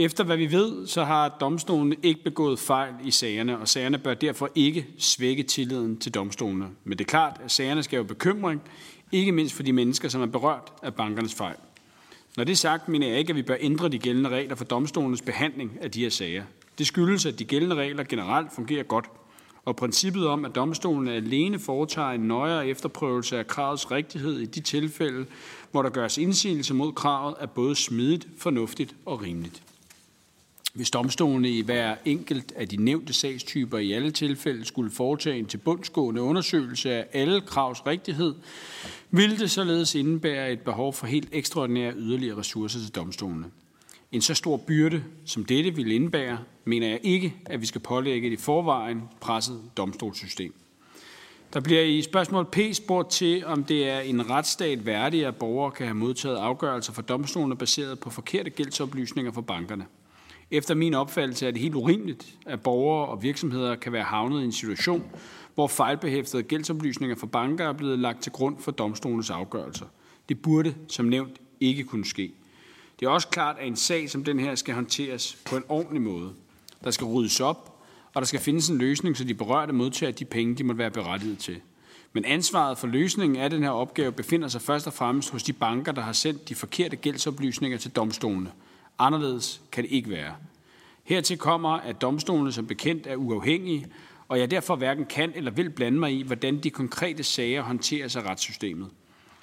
Efter 0.00 0.24
hvad 0.24 0.36
vi 0.36 0.52
ved, 0.52 0.86
så 0.86 1.04
har 1.04 1.28
domstolene 1.28 1.96
ikke 2.02 2.24
begået 2.24 2.58
fejl 2.58 2.94
i 3.04 3.10
sagerne, 3.10 3.58
og 3.58 3.68
sagerne 3.68 3.98
bør 3.98 4.14
derfor 4.14 4.50
ikke 4.54 4.86
svække 4.98 5.42
tilliden 5.42 5.98
til 5.98 6.14
domstolene. 6.14 6.68
Men 6.84 6.98
det 6.98 7.04
er 7.04 7.08
klart, 7.08 7.40
at 7.44 7.50
sagerne 7.50 7.82
skal 7.82 7.96
jo 7.96 8.02
bekymring, 8.02 8.62
ikke 9.12 9.32
mindst 9.32 9.54
for 9.54 9.62
de 9.62 9.72
mennesker, 9.72 10.08
som 10.08 10.22
er 10.22 10.26
berørt 10.26 10.72
af 10.82 10.94
bankernes 10.94 11.34
fejl. 11.34 11.56
Når 12.36 12.44
det 12.44 12.52
er 12.52 12.56
sagt, 12.56 12.88
mener 12.88 13.08
jeg 13.08 13.18
ikke, 13.18 13.30
at 13.30 13.36
vi 13.36 13.42
bør 13.42 13.56
ændre 13.60 13.88
de 13.88 13.98
gældende 13.98 14.30
regler 14.30 14.54
for 14.54 14.64
domstolenes 14.64 15.22
behandling 15.22 15.78
af 15.80 15.90
de 15.90 16.00
her 16.00 16.10
sager. 16.10 16.44
Det 16.78 16.86
skyldes, 16.86 17.26
at 17.26 17.38
de 17.38 17.44
gældende 17.44 17.76
regler 17.76 18.04
generelt 18.04 18.54
fungerer 18.54 18.82
godt, 18.82 19.06
og 19.64 19.76
princippet 19.76 20.26
om, 20.26 20.44
at 20.44 20.54
domstolen 20.54 21.08
alene 21.08 21.58
foretager 21.58 22.10
en 22.10 22.20
nøjere 22.20 22.68
efterprøvelse 22.68 23.38
af 23.38 23.46
kravets 23.46 23.90
rigtighed 23.90 24.38
i 24.38 24.46
de 24.46 24.60
tilfælde, 24.60 25.26
hvor 25.70 25.82
der 25.82 25.90
gøres 25.90 26.18
indsigelse 26.18 26.74
mod 26.74 26.92
kravet, 26.92 27.34
er 27.40 27.46
både 27.46 27.74
smidigt, 27.74 28.28
fornuftigt 28.38 28.94
og 29.06 29.22
rimeligt. 29.22 29.62
Hvis 30.78 30.90
domstolene 30.90 31.50
i 31.50 31.62
hver 31.62 31.96
enkelt 32.04 32.52
af 32.56 32.68
de 32.68 32.76
nævnte 32.76 33.12
sagstyper 33.12 33.78
i 33.78 33.92
alle 33.92 34.10
tilfælde 34.10 34.64
skulle 34.64 34.90
foretage 34.90 35.38
en 35.38 35.46
tilbundsgående 35.46 36.22
undersøgelse 36.22 36.92
af 36.92 37.06
alle 37.12 37.40
kravs 37.40 37.86
rigtighed, 37.86 38.34
ville 39.10 39.38
det 39.38 39.50
således 39.50 39.94
indebære 39.94 40.52
et 40.52 40.60
behov 40.60 40.92
for 40.92 41.06
helt 41.06 41.28
ekstraordinære 41.32 41.92
yderligere 41.96 42.38
ressourcer 42.38 42.80
til 42.80 42.94
domstolene. 42.94 43.44
En 44.12 44.20
så 44.20 44.34
stor 44.34 44.56
byrde, 44.56 45.04
som 45.24 45.44
dette 45.44 45.74
vil 45.74 45.92
indebære, 45.92 46.38
mener 46.64 46.88
jeg 46.88 47.00
ikke, 47.02 47.34
at 47.46 47.60
vi 47.60 47.66
skal 47.66 47.80
pålægge 47.80 48.30
det 48.30 48.38
i 48.38 48.42
forvejen 48.42 49.02
presset 49.20 49.60
domstolssystem. 49.76 50.54
Der 51.52 51.60
bliver 51.60 51.82
i 51.82 52.02
spørgsmål 52.02 52.44
P 52.44 52.58
spurgt 52.72 53.10
til, 53.10 53.46
om 53.46 53.64
det 53.64 53.88
er 53.88 54.00
en 54.00 54.30
retsstat 54.30 54.86
værdig, 54.86 55.26
at 55.26 55.36
borgere 55.36 55.70
kan 55.70 55.86
have 55.86 55.96
modtaget 55.96 56.36
afgørelser 56.36 56.92
fra 56.92 57.02
domstolene 57.02 57.56
baseret 57.56 57.98
på 57.98 58.10
forkerte 58.10 58.50
gældsoplysninger 58.50 59.32
fra 59.32 59.40
bankerne. 59.40 59.86
Efter 60.50 60.74
min 60.74 60.94
opfattelse 60.94 61.46
er 61.46 61.50
det 61.50 61.60
helt 61.60 61.74
urimeligt, 61.74 62.34
at 62.46 62.60
borgere 62.60 63.08
og 63.08 63.22
virksomheder 63.22 63.76
kan 63.76 63.92
være 63.92 64.02
havnet 64.02 64.40
i 64.40 64.44
en 64.44 64.52
situation, 64.52 65.04
hvor 65.54 65.66
fejlbehæftede 65.66 66.42
gældsoplysninger 66.42 67.16
fra 67.16 67.26
banker 67.26 67.68
er 67.68 67.72
blevet 67.72 67.98
lagt 67.98 68.22
til 68.22 68.32
grund 68.32 68.58
for 68.58 68.70
domstolens 68.70 69.30
afgørelser. 69.30 69.86
Det 70.28 70.42
burde, 70.42 70.74
som 70.88 71.06
nævnt, 71.06 71.40
ikke 71.60 71.84
kunne 71.84 72.04
ske. 72.04 72.32
Det 73.00 73.06
er 73.06 73.10
også 73.10 73.28
klart, 73.28 73.56
at 73.58 73.66
en 73.66 73.76
sag 73.76 74.10
som 74.10 74.24
den 74.24 74.40
her 74.40 74.54
skal 74.54 74.74
håndteres 74.74 75.38
på 75.46 75.56
en 75.56 75.64
ordentlig 75.68 76.02
måde. 76.02 76.32
Der 76.84 76.90
skal 76.90 77.06
ryddes 77.06 77.40
op, 77.40 77.78
og 78.14 78.22
der 78.22 78.26
skal 78.26 78.40
findes 78.40 78.68
en 78.68 78.78
løsning, 78.78 79.16
så 79.16 79.24
de 79.24 79.34
berørte 79.34 79.72
modtager 79.72 80.12
de 80.12 80.24
penge, 80.24 80.54
de 80.54 80.64
måtte 80.64 80.78
være 80.78 80.90
berettiget 80.90 81.38
til. 81.38 81.60
Men 82.12 82.24
ansvaret 82.24 82.78
for 82.78 82.86
løsningen 82.86 83.38
af 83.38 83.50
den 83.50 83.62
her 83.62 83.70
opgave 83.70 84.12
befinder 84.12 84.48
sig 84.48 84.62
først 84.62 84.86
og 84.86 84.92
fremmest 84.92 85.30
hos 85.30 85.42
de 85.42 85.52
banker, 85.52 85.92
der 85.92 86.02
har 86.02 86.12
sendt 86.12 86.48
de 86.48 86.54
forkerte 86.54 86.96
gældsoplysninger 86.96 87.78
til 87.78 87.90
domstolene. 87.90 88.50
Anderledes 88.98 89.62
kan 89.72 89.84
det 89.84 89.90
ikke 89.92 90.10
være. 90.10 90.34
Hertil 91.04 91.38
kommer, 91.38 91.68
at 91.68 92.00
domstolene 92.00 92.52
som 92.52 92.66
bekendt 92.66 93.06
er 93.06 93.16
uafhængige, 93.16 93.86
og 94.28 94.38
jeg 94.38 94.50
derfor 94.50 94.76
hverken 94.76 95.04
kan 95.04 95.32
eller 95.34 95.50
vil 95.50 95.70
blande 95.70 95.98
mig 95.98 96.12
i, 96.12 96.22
hvordan 96.22 96.58
de 96.58 96.70
konkrete 96.70 97.22
sager 97.22 97.62
håndteres 97.62 98.16
af 98.16 98.22
retssystemet. 98.22 98.90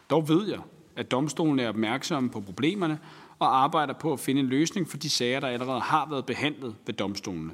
Dog 0.09 0.29
ved 0.29 0.49
jeg, 0.49 0.59
at 0.95 1.11
domstolen 1.11 1.59
er 1.59 1.69
opmærksomme 1.69 2.29
på 2.29 2.41
problemerne 2.41 2.99
og 3.39 3.63
arbejder 3.63 3.93
på 3.93 4.13
at 4.13 4.19
finde 4.19 4.41
en 4.41 4.47
løsning 4.47 4.89
for 4.89 4.97
de 4.97 5.09
sager, 5.09 5.39
der 5.39 5.47
allerede 5.47 5.79
har 5.79 6.09
været 6.09 6.25
behandlet 6.25 6.75
ved 6.85 6.93
domstolene. 6.93 7.51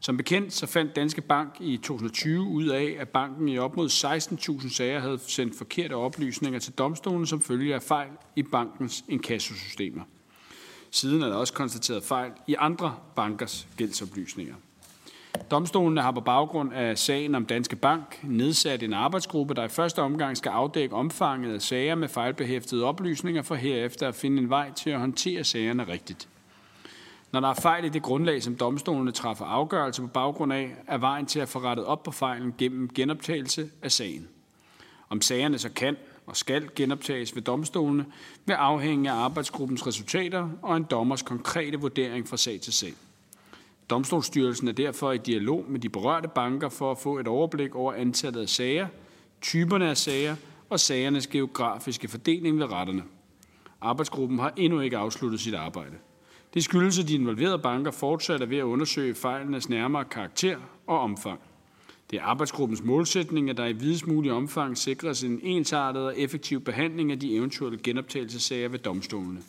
Som 0.00 0.16
bekendt 0.16 0.52
så 0.52 0.66
fandt 0.66 0.96
Danske 0.96 1.20
Bank 1.20 1.56
i 1.60 1.76
2020 1.76 2.42
ud 2.42 2.66
af, 2.66 2.96
at 2.98 3.08
banken 3.08 3.48
i 3.48 3.58
op 3.58 3.76
mod 3.76 3.88
16.000 3.88 4.74
sager 4.74 5.00
havde 5.00 5.18
sendt 5.18 5.58
forkerte 5.58 5.92
oplysninger 5.92 6.58
til 6.58 6.72
domstolen 6.72 7.26
som 7.26 7.40
følge 7.40 7.74
af 7.74 7.82
fejl 7.82 8.10
i 8.36 8.42
bankens 8.42 9.04
inkassosystemer. 9.08 10.02
Siden 10.94 11.22
er 11.22 11.28
der 11.28 11.34
også 11.34 11.52
konstateret 11.52 12.02
fejl 12.04 12.30
i 12.46 12.54
andre 12.58 12.96
bankers 13.16 13.68
gældsoplysninger. 13.76 14.54
Domstolene 15.50 16.02
har 16.02 16.10
på 16.10 16.20
baggrund 16.20 16.72
af 16.72 16.98
sagen 16.98 17.34
om 17.34 17.46
Danske 17.46 17.76
Bank 17.76 18.20
nedsat 18.22 18.82
en 18.82 18.92
arbejdsgruppe, 18.92 19.54
der 19.54 19.64
i 19.64 19.68
første 19.68 20.02
omgang 20.02 20.36
skal 20.36 20.50
afdække 20.50 20.94
omfanget 20.94 21.54
af 21.54 21.62
sager 21.62 21.94
med 21.94 22.08
fejlbehæftede 22.08 22.84
oplysninger, 22.84 23.42
for 23.42 23.54
herefter 23.54 24.08
at 24.08 24.14
finde 24.14 24.42
en 24.42 24.50
vej 24.50 24.72
til 24.72 24.90
at 24.90 25.00
håndtere 25.00 25.44
sagerne 25.44 25.88
rigtigt. 25.88 26.28
Når 27.32 27.40
der 27.40 27.48
er 27.48 27.54
fejl 27.54 27.84
i 27.84 27.88
det 27.88 28.02
grundlag, 28.02 28.42
som 28.42 28.56
domstolene 28.56 29.12
træffer 29.12 29.44
afgørelse 29.44 30.02
på 30.02 30.08
baggrund 30.08 30.52
af, 30.52 30.76
er 30.86 30.98
vejen 30.98 31.26
til 31.26 31.40
at 31.40 31.48
få 31.48 31.58
rettet 31.58 31.86
op 31.86 32.02
på 32.02 32.10
fejlen 32.10 32.54
gennem 32.58 32.88
genoptagelse 32.88 33.70
af 33.82 33.92
sagen. 33.92 34.28
Om 35.08 35.20
sagerne 35.20 35.58
så 35.58 35.68
kan 35.68 35.96
og 36.26 36.36
skal 36.36 36.70
genoptages 36.76 37.34
ved 37.34 37.42
domstolene, 37.42 38.06
vil 38.46 38.54
afhænge 38.54 39.10
af 39.10 39.14
arbejdsgruppens 39.14 39.86
resultater 39.86 40.48
og 40.62 40.76
en 40.76 40.82
dommers 40.82 41.22
konkrete 41.22 41.80
vurdering 41.80 42.28
fra 42.28 42.36
sag 42.36 42.60
til 42.60 42.72
sag. 42.72 42.94
Domstolsstyrelsen 43.90 44.68
er 44.68 44.72
derfor 44.72 45.12
i 45.12 45.18
dialog 45.18 45.64
med 45.68 45.80
de 45.80 45.88
berørte 45.88 46.28
banker 46.28 46.68
for 46.68 46.90
at 46.90 46.98
få 46.98 47.18
et 47.18 47.28
overblik 47.28 47.74
over 47.74 47.92
antallet 47.92 48.40
af 48.40 48.48
sager, 48.48 48.86
typerne 49.42 49.90
af 49.90 49.96
sager 49.96 50.36
og 50.70 50.80
sagernes 50.80 51.26
geografiske 51.26 52.08
fordeling 52.08 52.58
ved 52.58 52.72
retterne. 52.72 53.02
Arbejdsgruppen 53.80 54.38
har 54.38 54.52
endnu 54.56 54.80
ikke 54.80 54.96
afsluttet 54.96 55.40
sit 55.40 55.54
arbejde. 55.54 55.96
Det 56.54 56.64
skyldes, 56.64 56.98
at 56.98 57.08
de 57.08 57.14
involverede 57.14 57.58
banker 57.58 57.90
fortsat 57.90 58.40
er 58.40 58.46
ved 58.46 58.58
at 58.58 58.62
undersøge 58.62 59.14
fejlenes 59.14 59.68
nærmere 59.68 60.04
karakter 60.04 60.56
og 60.86 61.00
omfang. 61.00 61.40
Det 62.14 62.20
er 62.20 62.24
arbejdsgruppens 62.24 62.82
målsætning, 62.82 63.50
at 63.50 63.56
der 63.56 63.66
i 63.66 63.72
videst 63.72 64.06
mulig 64.06 64.32
omfang 64.32 64.78
sikres 64.78 65.22
en 65.22 65.40
ensartet 65.42 66.02
og 66.02 66.18
effektiv 66.18 66.60
behandling 66.60 67.12
af 67.12 67.20
de 67.20 67.36
eventuelle 67.36 67.78
genoptagelsesager 67.82 68.68
ved 68.68 68.78
domstolene. 68.78 69.40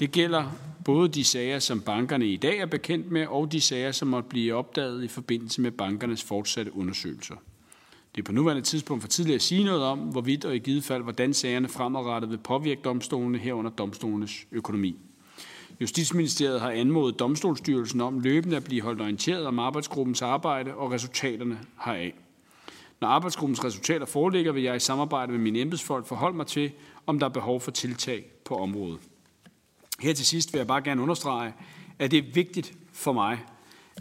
Det 0.00 0.12
gælder 0.12 0.44
både 0.84 1.08
de 1.08 1.24
sager, 1.24 1.58
som 1.58 1.80
bankerne 1.80 2.26
i 2.26 2.36
dag 2.36 2.58
er 2.58 2.66
bekendt 2.66 3.10
med, 3.10 3.26
og 3.26 3.52
de 3.52 3.60
sager, 3.60 3.92
som 3.92 4.08
måtte 4.08 4.28
blive 4.28 4.54
opdaget 4.54 5.04
i 5.04 5.08
forbindelse 5.08 5.60
med 5.60 5.70
bankernes 5.70 6.22
fortsatte 6.22 6.76
undersøgelser. 6.76 7.36
Det 8.14 8.20
er 8.20 8.24
på 8.24 8.32
nuværende 8.32 8.62
tidspunkt 8.62 9.02
for 9.02 9.08
tidligt 9.08 9.36
at 9.36 9.42
sige 9.42 9.64
noget 9.64 9.82
om, 9.82 9.98
hvorvidt 9.98 10.44
og 10.44 10.56
i 10.56 10.58
givet 10.58 10.84
fald, 10.84 11.02
hvordan 11.02 11.34
sagerne 11.34 11.68
fremadrettet 11.68 12.30
vil 12.30 12.38
påvirke 12.38 12.80
domstolene 12.84 13.38
herunder 13.38 13.70
domstolenes 13.70 14.46
økonomi. 14.52 14.96
Justitsministeriet 15.80 16.60
har 16.60 16.70
anmodet 16.70 17.18
Domstolsstyrelsen 17.18 18.00
om 18.00 18.20
løbende 18.20 18.56
at 18.56 18.64
blive 18.64 18.82
holdt 18.82 19.00
orienteret 19.00 19.46
om 19.46 19.58
arbejdsgruppens 19.58 20.22
arbejde 20.22 20.74
og 20.74 20.92
resultaterne 20.92 21.60
heraf. 21.84 22.14
Når 23.00 23.08
arbejdsgruppens 23.08 23.64
resultater 23.64 24.06
foreligger, 24.06 24.52
vil 24.52 24.62
jeg 24.62 24.76
i 24.76 24.78
samarbejde 24.78 25.32
med 25.32 25.40
mine 25.40 25.60
embedsfolk 25.60 26.06
forholde 26.06 26.36
mig 26.36 26.46
til, 26.46 26.72
om 27.06 27.18
der 27.18 27.26
er 27.26 27.30
behov 27.30 27.60
for 27.60 27.70
tiltag 27.70 28.24
på 28.44 28.56
området. 28.56 29.00
Her 30.00 30.14
til 30.14 30.26
sidst 30.26 30.52
vil 30.52 30.58
jeg 30.58 30.66
bare 30.66 30.82
gerne 30.82 31.02
understrege, 31.02 31.54
at 31.98 32.10
det 32.10 32.18
er 32.18 32.32
vigtigt 32.34 32.72
for 32.92 33.12
mig, 33.12 33.38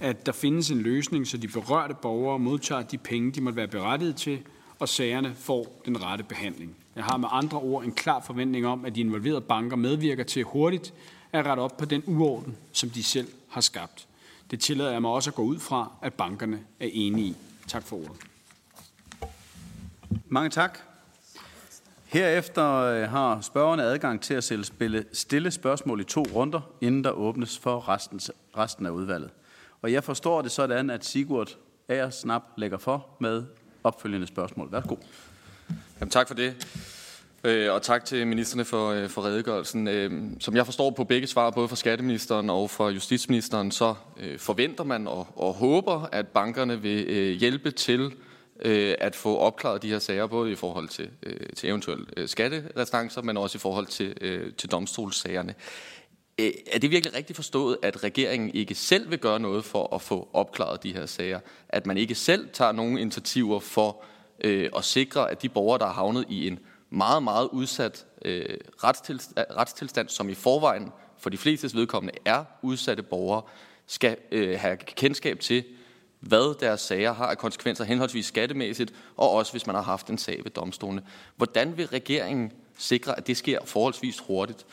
at 0.01 0.25
der 0.25 0.31
findes 0.31 0.71
en 0.71 0.81
løsning, 0.81 1.27
så 1.27 1.37
de 1.37 1.47
berørte 1.47 1.95
borgere 2.01 2.39
modtager 2.39 2.81
de 2.81 2.97
penge, 2.97 3.31
de 3.31 3.41
måtte 3.41 3.57
være 3.57 3.67
berettiget 3.67 4.15
til, 4.15 4.39
og 4.79 4.89
sagerne 4.89 5.33
får 5.35 5.81
den 5.85 6.03
rette 6.03 6.23
behandling. 6.23 6.75
Jeg 6.95 7.03
har 7.03 7.17
med 7.17 7.27
andre 7.31 7.57
ord 7.57 7.83
en 7.83 7.91
klar 7.91 8.23
forventning 8.27 8.67
om, 8.67 8.85
at 8.85 8.95
de 8.95 8.99
involverede 8.99 9.41
banker 9.41 9.77
medvirker 9.77 10.23
til 10.23 10.43
hurtigt 10.43 10.93
at 11.31 11.45
rette 11.45 11.61
op 11.61 11.77
på 11.77 11.85
den 11.85 12.03
uorden, 12.07 12.57
som 12.71 12.89
de 12.89 13.03
selv 13.03 13.27
har 13.49 13.61
skabt. 13.61 14.07
Det 14.51 14.59
tillader 14.59 14.91
jeg 14.91 15.01
mig 15.01 15.11
også 15.11 15.29
at 15.29 15.35
gå 15.35 15.41
ud 15.41 15.59
fra, 15.59 15.91
at 16.01 16.13
bankerne 16.13 16.59
er 16.79 16.89
enige 16.91 17.27
i. 17.27 17.35
Tak 17.67 17.83
for 17.83 17.95
ordet. 17.95 18.11
Mange 20.27 20.49
tak. 20.49 20.79
Herefter 22.05 22.73
øh, 22.73 23.09
har 23.09 23.41
spørgerne 23.41 23.83
adgang 23.83 24.21
til 24.21 24.33
at 24.33 24.43
spille 24.43 25.05
stille 25.13 25.51
spørgsmål 25.51 26.01
i 26.01 26.03
to 26.03 26.25
runder, 26.35 26.61
inden 26.81 27.03
der 27.03 27.11
åbnes 27.11 27.57
for 27.57 27.89
resten, 27.89 28.19
resten 28.57 28.85
af 28.85 28.89
udvalget. 28.89 29.29
Og 29.81 29.91
jeg 29.91 30.03
forstår 30.03 30.41
det 30.41 30.51
sådan, 30.51 30.89
at 30.89 31.05
Sigurd 31.05 31.57
Aersnap 31.89 32.43
lægger 32.57 32.77
for 32.77 33.07
med 33.19 33.43
opfølgende 33.83 34.27
spørgsmål. 34.27 34.71
Værsgo. 34.71 34.95
Jamen, 35.99 36.09
tak 36.09 36.27
for 36.27 36.35
det. 36.35 36.67
Øh, 37.43 37.73
og 37.73 37.81
tak 37.81 38.05
til 38.05 38.27
ministerne 38.27 38.65
for, 38.65 38.89
øh, 38.89 39.09
for 39.09 39.25
redegørelsen. 39.25 39.87
Øh, 39.87 40.11
som 40.39 40.55
jeg 40.55 40.65
forstår 40.65 40.89
på 40.89 41.03
begge 41.03 41.27
svar, 41.27 41.49
både 41.49 41.67
fra 41.67 41.75
skatteministeren 41.75 42.49
og 42.49 42.69
fra 42.69 42.89
justitsministeren, 42.89 43.71
så 43.71 43.95
øh, 44.19 44.39
forventer 44.39 44.83
man 44.83 45.07
og, 45.07 45.27
og 45.35 45.53
håber, 45.53 46.09
at 46.11 46.27
bankerne 46.27 46.81
vil 46.81 47.05
øh, 47.07 47.31
hjælpe 47.31 47.71
til 47.71 48.13
øh, 48.61 48.95
at 48.99 49.15
få 49.15 49.37
opklaret 49.37 49.81
de 49.81 49.89
her 49.89 49.99
sager, 49.99 50.27
både 50.27 50.51
i 50.51 50.55
forhold 50.55 50.87
til, 50.87 51.09
til 51.55 51.69
eventuelle 51.69 52.27
skatterestancer, 52.27 53.21
men 53.21 53.37
også 53.37 53.57
i 53.57 53.59
forhold 53.59 53.87
til, 53.87 54.15
til 54.57 54.71
domstolssagerne. 54.71 55.55
Er 56.73 56.79
det 56.79 56.91
virkelig 56.91 57.15
rigtigt 57.15 57.35
forstået, 57.35 57.77
at 57.83 58.03
regeringen 58.03 58.51
ikke 58.53 58.75
selv 58.75 59.09
vil 59.09 59.19
gøre 59.19 59.39
noget 59.39 59.65
for 59.65 59.95
at 59.95 60.01
få 60.01 60.29
opklaret 60.33 60.83
de 60.83 60.93
her 60.93 61.05
sager? 61.05 61.39
At 61.69 61.85
man 61.85 61.97
ikke 61.97 62.15
selv 62.15 62.49
tager 62.53 62.71
nogen 62.71 62.97
initiativer 62.97 63.59
for 63.59 64.03
at 64.77 64.83
sikre, 64.83 65.31
at 65.31 65.41
de 65.41 65.49
borgere, 65.49 65.79
der 65.79 65.85
er 65.85 65.93
havnet 65.93 66.25
i 66.29 66.47
en 66.47 66.59
meget, 66.89 67.23
meget 67.23 67.49
udsat 67.51 68.05
øh, 68.25 68.57
retstilstand, 68.83 69.45
øh, 69.49 69.57
retstilstand, 69.57 70.09
som 70.09 70.29
i 70.29 70.33
forvejen 70.33 70.91
for 71.17 71.29
de 71.29 71.37
flestes 71.37 71.75
vedkommende 71.75 72.19
er 72.25 72.43
udsatte 72.61 73.03
borgere, 73.03 73.41
skal 73.87 74.17
øh, 74.31 74.59
have 74.59 74.77
kendskab 74.77 75.39
til, 75.39 75.63
hvad 76.19 76.59
deres 76.59 76.81
sager 76.81 77.13
har 77.13 77.27
af 77.27 77.37
konsekvenser 77.37 77.83
henholdsvis 77.83 78.25
skattemæssigt, 78.25 78.93
og 79.17 79.31
også 79.31 79.51
hvis 79.51 79.67
man 79.67 79.75
har 79.75 79.81
haft 79.81 80.09
en 80.09 80.17
sag 80.17 80.41
ved 80.43 80.51
domstolene. 80.51 81.01
Hvordan 81.35 81.77
vil 81.77 81.87
regeringen 81.87 82.51
sikre, 82.77 83.17
at 83.17 83.27
det 83.27 83.37
sker 83.37 83.59
forholdsvis 83.65 84.19
hurtigt? 84.19 84.65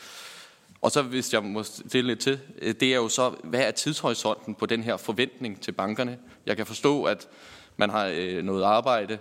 Og 0.81 0.91
så 0.91 1.01
hvis 1.01 1.33
jeg 1.33 1.43
må 1.43 1.63
stille 1.63 2.07
lidt 2.07 2.19
til, 2.19 2.39
øh, 2.61 2.75
det 2.79 2.91
er 2.91 2.95
jo 2.95 3.09
så, 3.09 3.29
hvad 3.43 3.59
er 3.59 3.71
tidshorisonten 3.71 4.55
på 4.55 4.65
den 4.65 4.83
her 4.83 4.97
forventning 4.97 5.61
til 5.61 5.71
bankerne? 5.71 6.17
Jeg 6.45 6.57
kan 6.57 6.65
forstå, 6.65 7.03
at 7.03 7.27
man 7.77 7.89
har 7.89 8.11
øh, 8.13 8.43
noget 8.43 8.63
arbejde 8.63 9.17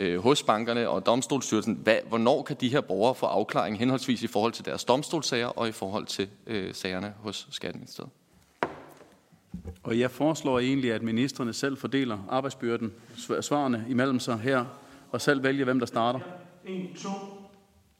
øh, 0.00 0.18
hos 0.22 0.42
bankerne 0.42 0.88
og 0.88 1.06
domstolsstyrelsen. 1.06 1.74
Hvad, 1.82 1.96
hvornår 2.08 2.42
kan 2.42 2.56
de 2.60 2.68
her 2.68 2.80
borgere 2.80 3.14
få 3.14 3.26
afklaring 3.26 3.78
henholdsvis 3.78 4.22
i 4.22 4.26
forhold 4.26 4.52
til 4.52 4.64
deres 4.64 4.84
domstolsager 4.84 5.46
og 5.46 5.68
i 5.68 5.72
forhold 5.72 6.06
til 6.06 6.28
øh, 6.46 6.74
sagerne 6.74 7.14
hos 7.18 7.48
Skatteministeriet? 7.50 8.10
Og 9.82 9.98
jeg 9.98 10.10
foreslår 10.10 10.58
egentlig, 10.58 10.92
at 10.92 11.02
ministerne 11.02 11.52
selv 11.52 11.76
fordeler 11.76 12.18
arbejdsbyrden, 12.30 12.92
svarene 13.40 13.86
imellem 13.88 14.20
sig 14.20 14.38
her, 14.38 14.64
og 15.12 15.20
selv 15.20 15.42
vælger, 15.42 15.64
hvem 15.64 15.78
der 15.78 15.86
starter. 15.86 16.20
1, 16.64 16.88
2, 16.96 17.08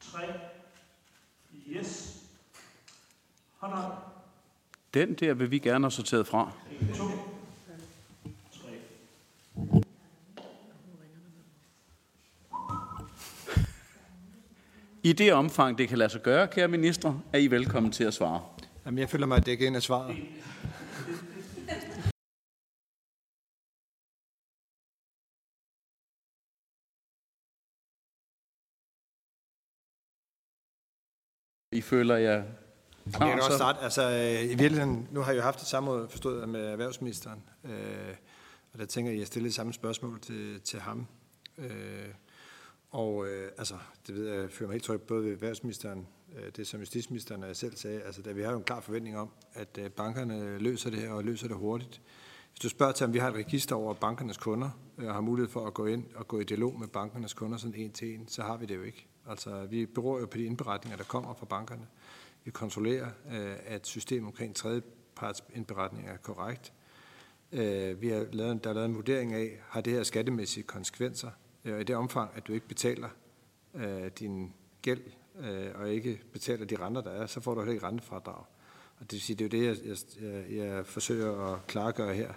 3, 0.00 0.20
yes. 1.68 2.16
Hånd 3.58 3.72
Den 4.94 5.14
der 5.14 5.34
vil 5.34 5.50
vi 5.50 5.58
gerne 5.58 5.84
have 5.84 5.90
sorteret 5.90 6.26
fra. 6.26 6.52
1, 6.80 6.94
2, 6.96 7.04
I 15.04 15.12
det 15.12 15.32
omfang, 15.32 15.78
det 15.78 15.88
kan 15.88 15.98
lade 15.98 16.10
sig 16.10 16.22
gøre, 16.22 16.48
kære 16.48 16.68
minister, 16.68 17.20
er 17.32 17.38
I 17.38 17.46
velkommen 17.46 17.92
til 17.92 18.04
at 18.04 18.14
svare. 18.14 18.42
Jamen, 18.86 18.98
jeg 18.98 19.08
føler 19.08 19.26
mig 19.26 19.46
dækket 19.46 19.66
ind 19.66 19.76
af 19.76 19.82
svaret. 19.82 20.16
I 31.72 31.80
føler 31.80 32.16
jer 32.16 32.42
klar, 33.12 33.26
jeg 33.26 33.34
kan 33.34 33.42
også 33.42 33.56
starte. 33.56 33.78
Altså, 33.78 34.08
i 34.44 34.54
virkeligheden, 34.54 35.08
nu 35.10 35.20
har 35.20 35.32
jeg 35.32 35.38
jo 35.38 35.42
haft 35.42 35.60
et 35.60 35.66
samråd 35.66 36.08
forstået 36.08 36.48
med 36.48 36.66
erhvervsministeren, 36.66 37.42
øh, 37.64 38.14
og 38.72 38.78
der 38.78 38.86
tænker 38.86 39.10
jeg, 39.10 39.16
at 39.16 39.20
jeg 39.20 39.26
stiller 39.26 39.50
samme 39.50 39.72
spørgsmål 39.72 40.20
til, 40.20 40.60
til 40.60 40.80
ham. 40.80 41.06
Øh, 41.58 42.08
og 42.90 43.26
øh, 43.28 43.52
altså, 43.58 43.74
det 44.06 44.14
ved 44.14 44.28
jeg, 44.28 44.40
jeg 44.40 44.50
føler 44.50 44.68
mig 44.68 44.74
helt 44.74 44.84
tryg 44.84 45.02
både 45.02 45.24
ved 45.24 45.32
erhvervsministeren, 45.32 46.06
øh, 46.36 46.52
det 46.56 46.66
som 46.66 46.80
justitsministeren 46.80 47.42
og 47.42 47.48
jeg 47.48 47.56
selv 47.56 47.76
sagde, 47.76 48.02
altså 48.02 48.22
der 48.22 48.32
vi 48.32 48.42
har 48.42 48.50
jo 48.50 48.58
en 48.58 48.64
klar 48.64 48.80
forventning 48.80 49.18
om, 49.18 49.30
at 49.54 49.78
øh, 49.78 49.90
bankerne 49.90 50.58
løser 50.58 50.90
det 50.90 50.98
her 50.98 51.10
og 51.10 51.24
løser 51.24 51.48
det 51.48 51.56
hurtigt. 51.56 52.02
Hvis 52.50 52.60
du 52.60 52.68
spørger 52.68 52.92
til, 52.92 53.06
om 53.06 53.12
vi 53.12 53.18
har 53.18 53.28
et 53.28 53.34
register 53.34 53.76
over 53.76 53.94
bankernes 53.94 54.36
kunder, 54.36 54.70
øh, 54.98 55.08
og 55.08 55.14
har 55.14 55.20
mulighed 55.20 55.50
for 55.50 55.66
at 55.66 55.74
gå 55.74 55.86
ind 55.86 56.04
og 56.14 56.28
gå 56.28 56.40
i 56.40 56.44
dialog 56.44 56.78
med 56.78 56.88
bankernes 56.88 57.34
kunder 57.34 57.58
sådan 57.58 57.74
en 57.74 57.92
til 57.92 58.14
en, 58.14 58.28
så 58.28 58.42
har 58.42 58.56
vi 58.56 58.66
det 58.66 58.76
jo 58.76 58.82
ikke. 58.82 59.06
Altså, 59.28 59.66
vi 59.66 59.86
beror 59.86 60.20
jo 60.20 60.26
på 60.26 60.38
de 60.38 60.44
indberetninger, 60.44 60.96
der 60.96 61.04
kommer 61.04 61.34
fra 61.34 61.46
bankerne. 61.46 61.86
Vi 62.44 62.50
kontrollerer, 62.50 63.06
øh, 63.06 63.56
at 63.66 63.86
systemet 63.86 64.26
omkring 64.26 64.56
tredjepartsindberetninger 64.56 66.12
er 66.12 66.16
korrekt. 66.16 66.72
Øh, 67.52 68.00
vi 68.02 68.08
har 68.08 68.26
lavet, 68.32 68.64
der 68.64 68.70
er 68.70 68.74
lavet 68.74 68.88
en 68.88 68.94
vurdering 68.94 69.34
af, 69.34 69.60
har 69.68 69.80
det 69.80 69.92
her 69.92 70.02
skattemæssige 70.02 70.64
konsekvenser? 70.64 71.30
Og 71.64 71.80
i 71.80 71.84
det 71.84 71.96
omfang, 71.96 72.30
at 72.34 72.46
du 72.46 72.52
ikke 72.52 72.68
betaler 72.68 73.08
øh, 73.74 74.10
din 74.18 74.52
gæld, 74.82 75.02
øh, 75.40 75.66
og 75.74 75.90
ikke 75.90 76.20
betaler 76.32 76.66
de 76.66 76.76
renter, 76.76 77.00
der 77.00 77.10
er, 77.10 77.26
så 77.26 77.40
får 77.40 77.54
du 77.54 77.60
heller 77.60 77.72
ikke 77.72 77.86
rentefradrag. 77.86 78.44
Og 78.98 79.00
det 79.00 79.12
vil 79.12 79.20
sige, 79.20 79.36
det 79.36 79.54
er 79.54 79.58
jo 79.58 79.64
det, 79.64 79.86
jeg, 79.86 79.96
jeg, 80.22 80.56
jeg 80.56 80.86
forsøger 80.86 81.52
at 81.52 81.66
klargøre 81.66 82.14
her. 82.14 82.32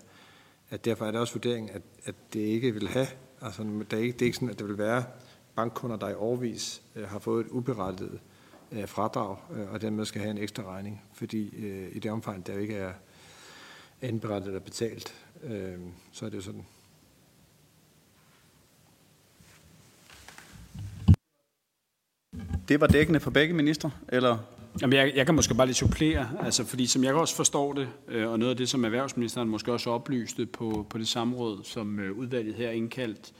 At 0.69 0.85
derfor 0.85 1.05
er 1.05 1.11
det 1.11 1.19
også 1.19 1.33
vurderingen, 1.33 1.75
at, 1.75 1.81
at 2.05 2.15
det 2.33 2.39
ikke 2.39 2.73
vil 2.73 2.87
have, 2.87 3.07
altså 3.41 3.63
det 3.63 3.93
er 3.93 3.97
ikke, 3.97 4.13
det 4.13 4.21
er 4.21 4.25
ikke 4.25 4.35
sådan, 4.35 4.49
at 4.49 4.59
det 4.59 4.67
vil 4.67 4.77
være 4.77 5.03
bankkunder, 5.55 5.97
der 5.97 6.09
i 6.09 6.13
årvis 6.13 6.83
øh, 6.95 7.07
har 7.07 7.19
fået 7.19 7.45
et 7.45 7.51
uberettiget 7.51 8.19
øh, 8.71 8.87
fradrag, 8.87 9.37
øh, 9.51 9.71
og 9.71 9.81
dermed 9.81 10.05
skal 10.05 10.21
have 10.21 10.31
en 10.31 10.37
ekstra 10.37 10.63
regning, 10.63 11.01
fordi 11.13 11.65
øh, 11.65 11.95
i 11.95 11.99
det 11.99 12.11
omfang, 12.11 12.47
der 12.47 12.59
ikke 12.59 12.75
er 12.75 12.93
indberettet 14.01 14.47
eller 14.47 14.59
betalt, 14.59 15.25
øh, 15.43 15.79
så 16.11 16.25
er 16.25 16.29
det 16.29 16.37
jo 16.37 16.41
sådan. 16.41 16.65
Det 22.67 22.81
var 22.81 22.87
dækkende 22.87 23.19
for 23.19 23.31
begge 23.31 23.53
minister, 23.53 23.89
eller? 24.09 24.37
Jamen, 24.81 24.97
jeg, 24.97 25.11
jeg 25.15 25.25
kan 25.25 25.35
måske 25.35 25.55
bare 25.55 25.67
lige 25.67 25.75
supplere, 25.75 26.29
altså, 26.43 26.65
fordi 26.65 26.87
som 26.87 27.03
jeg 27.03 27.13
også 27.13 27.35
forstår 27.35 27.73
det, 27.73 27.87
øh, 28.07 28.31
og 28.31 28.39
noget 28.39 28.49
af 28.49 28.57
det, 28.57 28.69
som 28.69 28.85
erhvervsministeren 28.85 29.49
måske 29.49 29.73
også 29.73 29.89
oplyste 29.89 30.45
på, 30.45 30.85
på 30.89 30.97
det 30.97 31.07
samråd, 31.07 31.63
som 31.63 31.99
øh, 31.99 32.17
udvalget 32.17 32.55
her 32.55 32.69
indkaldt 32.69 33.33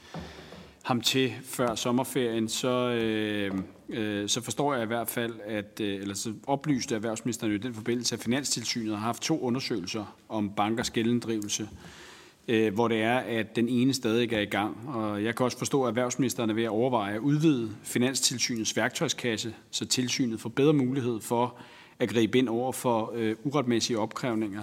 ham 0.82 1.00
til 1.00 1.32
før 1.44 1.74
sommerferien, 1.74 2.48
så, 2.48 2.90
øh, 2.90 3.52
øh, 3.88 4.28
så 4.28 4.40
forstår 4.40 4.74
jeg 4.74 4.82
i 4.82 4.86
hvert 4.86 5.08
fald, 5.08 5.32
at, 5.46 5.80
øh, 5.80 6.00
eller 6.00 6.14
så 6.14 6.32
oplyste 6.46 6.94
erhvervsministeren 6.94 7.52
jo 7.52 7.58
i 7.58 7.62
den 7.62 7.74
forbindelse, 7.74 8.14
at 8.14 8.20
Finanstilsynet 8.20 8.96
har 8.96 9.06
haft 9.06 9.22
to 9.22 9.40
undersøgelser 9.40 10.16
om 10.28 10.50
bankers 10.50 10.90
gældendrivelse 10.90 11.62
øh, 11.62 12.03
Øh, 12.48 12.74
hvor 12.74 12.88
det 12.88 13.02
er, 13.02 13.16
at 13.16 13.56
den 13.56 13.68
ene 13.68 13.94
stadig 13.94 14.32
er 14.32 14.40
i 14.40 14.44
gang. 14.44 14.88
Og 14.88 15.24
jeg 15.24 15.36
kan 15.36 15.44
også 15.44 15.58
forstå, 15.58 15.82
at 15.82 15.88
erhvervsministeren 15.88 16.50
er 16.50 16.54
ved 16.54 16.64
at 16.64 16.68
overveje 16.68 17.14
at 17.14 17.20
udvide 17.20 17.70
Finanstilsynets 17.82 18.76
værktøjskasse, 18.76 19.54
så 19.70 19.86
tilsynet 19.86 20.40
får 20.40 20.48
bedre 20.48 20.72
mulighed 20.72 21.20
for 21.20 21.56
at 21.98 22.08
gribe 22.08 22.38
ind 22.38 22.48
over 22.48 22.72
for 22.72 23.12
øh, 23.14 23.36
uretmæssige 23.44 23.98
opkrævninger. 23.98 24.62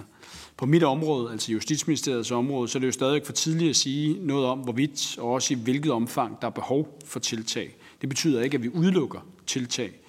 På 0.56 0.66
mit 0.66 0.82
område, 0.82 1.32
altså 1.32 1.52
Justitsministeriets 1.52 2.30
område, 2.30 2.68
så 2.68 2.78
er 2.78 2.80
det 2.80 2.86
jo 2.86 2.92
stadig 2.92 3.22
for 3.24 3.32
tidligt 3.32 3.70
at 3.70 3.76
sige 3.76 4.26
noget 4.26 4.46
om, 4.46 4.58
hvorvidt 4.58 5.18
og 5.18 5.32
også 5.32 5.54
i 5.54 5.56
hvilket 5.56 5.92
omfang 5.92 6.40
der 6.40 6.46
er 6.46 6.50
behov 6.50 6.98
for 7.04 7.20
tiltag. 7.20 7.76
Det 8.00 8.08
betyder 8.08 8.42
ikke, 8.42 8.54
at 8.54 8.62
vi 8.62 8.68
udelukker 8.68 9.26
tiltag. 9.46 10.01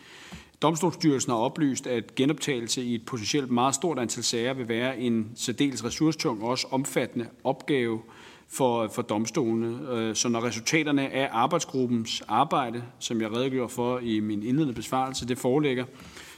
Domstolsstyrelsen 0.63 1.31
har 1.31 1.37
oplyst, 1.37 1.87
at 1.87 2.15
genoptagelse 2.15 2.83
i 2.83 2.95
et 2.95 3.05
potentielt 3.05 3.51
meget 3.51 3.75
stort 3.75 3.99
antal 3.99 4.23
sager 4.23 4.53
vil 4.53 4.67
være 4.67 4.99
en 4.99 5.31
særdeles 5.35 5.85
ressourcetung 5.85 6.43
og 6.43 6.49
også 6.49 6.67
omfattende 6.71 7.27
opgave 7.43 8.01
for, 8.47 8.87
for 8.87 9.01
domstolene. 9.01 9.91
Øh, 9.91 10.15
så 10.15 10.29
når 10.29 10.43
resultaterne 10.43 11.09
af 11.09 11.29
arbejdsgruppens 11.31 12.23
arbejde, 12.27 12.83
som 12.99 13.21
jeg 13.21 13.31
redegjorde 13.31 13.69
for 13.69 13.99
i 13.99 14.19
min 14.19 14.43
indledende 14.43 14.73
besvarelse, 14.73 15.27
det 15.27 15.37
foreligger, 15.37 15.85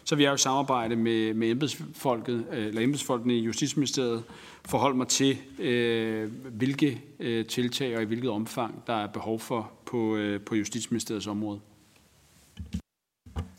så 0.04 0.16
vil 0.16 0.24
jeg 0.24 0.32
jo 0.32 0.38
samarbejde 0.38 0.96
med, 0.96 1.34
med 1.34 1.50
embedsfolket, 1.50 2.46
øh, 2.52 2.66
eller 2.66 2.82
embedsfolkene 2.82 3.36
i 3.36 3.40
Justitsministeriet 3.40 4.24
forholde 4.66 4.98
mig 4.98 5.08
til, 5.08 5.38
øh, 5.60 6.32
hvilke 6.52 7.02
øh, 7.20 7.46
tiltag 7.46 7.96
og 7.96 8.02
i 8.02 8.06
hvilket 8.06 8.30
omfang, 8.30 8.84
der 8.88 8.94
er 8.94 9.08
behov 9.08 9.40
for 9.40 9.72
på, 9.86 10.16
øh, 10.16 10.42
på 10.42 10.56
Justitsministeriets 10.56 11.28
område. 11.28 11.60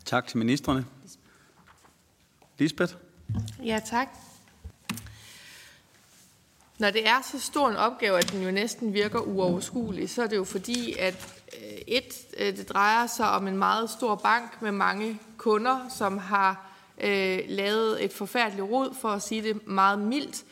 Tak 0.07 0.27
til 0.27 0.37
ministerne. 0.37 0.85
Lisbeth? 2.57 2.95
Ja, 3.63 3.79
tak. 3.85 4.07
Når 6.77 6.91
det 6.91 7.07
er 7.07 7.21
så 7.31 7.39
stor 7.39 7.69
en 7.69 7.75
opgave, 7.75 8.17
at 8.17 8.31
den 8.31 8.43
jo 8.43 8.51
næsten 8.51 8.93
virker 8.93 9.19
uoverskuelig, 9.19 10.09
så 10.09 10.23
er 10.23 10.27
det 10.27 10.35
jo 10.35 10.43
fordi, 10.43 10.93
at 10.99 11.43
øh, 11.53 11.77
et, 11.87 12.13
øh, 12.37 12.57
det 12.57 12.69
drejer 12.69 13.07
sig 13.07 13.29
om 13.29 13.47
en 13.47 13.57
meget 13.57 13.89
stor 13.89 14.15
bank 14.15 14.61
med 14.61 14.71
mange 14.71 15.19
kunder, 15.37 15.89
som 15.97 16.17
har 16.17 16.71
øh, 17.01 17.39
lavet 17.47 18.03
et 18.05 18.13
forfærdeligt 18.13 18.63
rod, 18.63 18.95
for 19.01 19.09
at 19.09 19.21
sige 19.21 19.43
det 19.43 19.67
meget 19.67 19.99
mildt. 19.99 20.43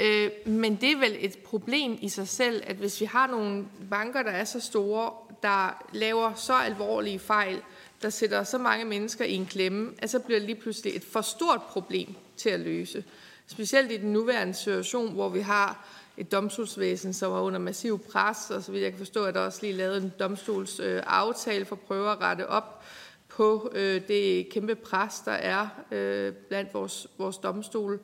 Øh, 0.00 0.30
men 0.46 0.76
det 0.76 0.92
er 0.92 0.98
vel 0.98 1.16
et 1.18 1.38
problem 1.38 1.98
i 2.00 2.08
sig 2.08 2.28
selv, 2.28 2.62
at 2.66 2.76
hvis 2.76 3.00
vi 3.00 3.06
har 3.06 3.26
nogle 3.26 3.64
banker, 3.90 4.22
der 4.22 4.30
er 4.30 4.44
så 4.44 4.60
store, 4.60 5.12
der 5.42 5.82
laver 5.92 6.34
så 6.34 6.54
alvorlige 6.54 7.18
fejl, 7.18 7.62
der 8.02 8.10
sætter 8.10 8.44
så 8.44 8.58
mange 8.58 8.84
mennesker 8.84 9.24
i 9.24 9.34
en 9.34 9.46
klemme, 9.46 9.92
at 9.98 10.10
så 10.10 10.18
bliver 10.18 10.38
det 10.38 10.46
lige 10.46 10.60
pludselig 10.60 10.96
et 10.96 11.04
for 11.04 11.20
stort 11.20 11.62
problem 11.62 12.14
til 12.36 12.50
at 12.50 12.60
løse. 12.60 13.04
Specielt 13.46 13.92
i 13.92 13.96
den 13.96 14.12
nuværende 14.12 14.54
situation, 14.54 15.12
hvor 15.12 15.28
vi 15.28 15.40
har 15.40 15.86
et 16.16 16.32
domstolsvæsen, 16.32 17.12
som 17.12 17.32
er 17.32 17.40
under 17.40 17.58
massiv 17.58 17.98
pres, 17.98 18.50
og 18.50 18.62
så 18.62 18.72
vidt 18.72 18.82
jeg 18.82 18.90
kan 18.90 18.98
forstå, 18.98 19.24
at 19.24 19.34
der 19.34 19.40
også 19.40 19.58
lige 19.62 19.72
lavet 19.72 20.02
en 20.02 20.12
domstolsaftale 20.18 21.64
for 21.64 21.76
at 21.76 21.80
prøve 21.80 22.10
at 22.10 22.20
rette 22.20 22.46
op 22.46 22.82
på 23.28 23.72
øh, 23.74 24.08
det 24.08 24.48
kæmpe 24.48 24.74
pres, 24.74 25.20
der 25.24 25.32
er 25.32 25.68
øh, 25.90 26.32
blandt 26.32 26.74
vores, 26.74 27.06
vores 27.18 27.36
domstole. 27.38 27.98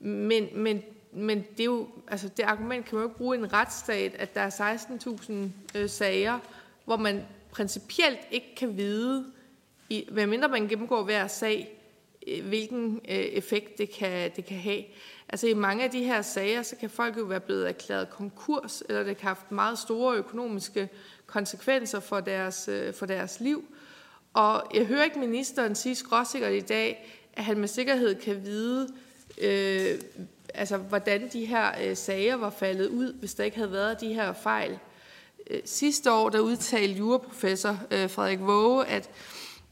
Men, 0.00 0.48
men, 0.54 0.82
men 1.12 1.38
det, 1.38 1.60
er 1.60 1.64
jo, 1.64 1.88
altså 2.08 2.28
det 2.28 2.42
argument 2.42 2.86
kan 2.86 2.94
man 2.94 3.02
jo 3.02 3.08
ikke 3.08 3.18
bruge 3.18 3.36
i 3.36 3.38
en 3.38 3.52
retsstat, 3.52 4.14
at 4.14 4.34
der 4.34 4.40
er 4.40 4.76
16.000 5.74 5.78
øh, 5.78 5.90
sager, 5.90 6.38
hvor 6.84 6.96
man 6.96 7.24
principielt 7.54 8.18
ikke 8.30 8.54
kan 8.56 8.76
vide, 8.76 9.24
i, 9.90 10.08
mindre 10.10 10.48
man 10.48 10.68
gennemgår 10.68 11.02
hver 11.02 11.26
sag, 11.26 11.80
øh, 12.26 12.46
hvilken 12.46 13.00
øh, 13.08 13.16
effekt 13.16 13.78
det 13.78 13.90
kan, 13.90 14.30
det 14.36 14.44
kan 14.44 14.56
have. 14.56 14.82
Altså 15.28 15.46
i 15.46 15.54
mange 15.54 15.84
af 15.84 15.90
de 15.90 16.04
her 16.04 16.22
sager, 16.22 16.62
så 16.62 16.76
kan 16.76 16.90
folk 16.90 17.18
jo 17.18 17.24
være 17.24 17.40
blevet 17.40 17.68
erklæret 17.68 18.10
konkurs, 18.10 18.82
eller 18.88 19.02
det 19.02 19.16
kan 19.16 19.26
have 19.26 19.36
haft 19.36 19.52
meget 19.52 19.78
store 19.78 20.16
økonomiske 20.16 20.88
konsekvenser 21.26 22.00
for 22.00 22.20
deres, 22.20 22.68
øh, 22.68 22.94
for 22.94 23.06
deres 23.06 23.40
liv. 23.40 23.64
Og 24.32 24.62
jeg 24.74 24.86
hører 24.86 25.04
ikke 25.04 25.18
ministeren 25.18 25.74
sige 25.74 25.94
skråsikkert 25.94 26.52
i 26.52 26.60
dag, 26.60 27.16
at 27.32 27.44
han 27.44 27.58
med 27.58 27.68
sikkerhed 27.68 28.14
kan 28.14 28.44
vide, 28.44 28.88
øh, 29.40 30.00
altså, 30.54 30.76
hvordan 30.76 31.28
de 31.32 31.44
her 31.44 31.72
øh, 31.84 31.96
sager 31.96 32.36
var 32.36 32.50
faldet 32.50 32.88
ud, 32.88 33.12
hvis 33.12 33.34
der 33.34 33.44
ikke 33.44 33.56
havde 33.56 33.72
været 33.72 34.00
de 34.00 34.14
her 34.14 34.32
fejl. 34.32 34.78
Øh, 35.50 35.60
sidste 35.64 36.12
år 36.12 36.28
der 36.28 36.40
udtalte 36.40 36.98
juraprofessor 36.98 37.78
øh, 37.90 38.10
Frederik 38.10 38.40
Våge, 38.40 38.86
at 38.86 39.10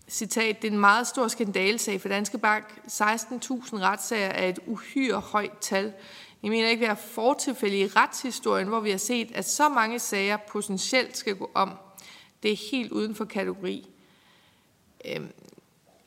citat, 0.09 0.63
det 0.63 0.69
er 0.69 0.73
en 0.73 0.79
meget 0.81 1.07
stor 1.07 1.29
skandalsag 1.29 2.01
for 2.01 2.09
Danske 2.09 2.39
Bank. 2.39 2.65
16.000 2.87 2.99
retssager 3.73 4.29
er 4.29 4.49
et 4.49 4.59
uhyre 4.67 5.21
højt 5.21 5.59
tal. 5.61 5.93
Jeg 6.43 6.51
mener 6.51 6.69
ikke, 6.69 6.81
at 6.81 6.81
vi 6.81 6.87
har 6.87 6.95
fortilfælde 6.95 7.79
i 7.79 7.87
retshistorien, 7.87 8.69
hvor 8.69 8.81
vi 8.81 8.91
har 8.91 8.99
set, 8.99 9.31
at 9.35 9.49
så 9.49 9.69
mange 9.69 9.99
sager 9.99 10.37
potentielt 10.37 11.17
skal 11.17 11.37
gå 11.37 11.51
om. 11.55 11.71
Det 12.43 12.53
er 12.53 12.71
helt 12.71 12.93
uden 12.93 13.15
for 13.15 13.25
kategori. 13.25 13.89
Øhm, 15.05 15.29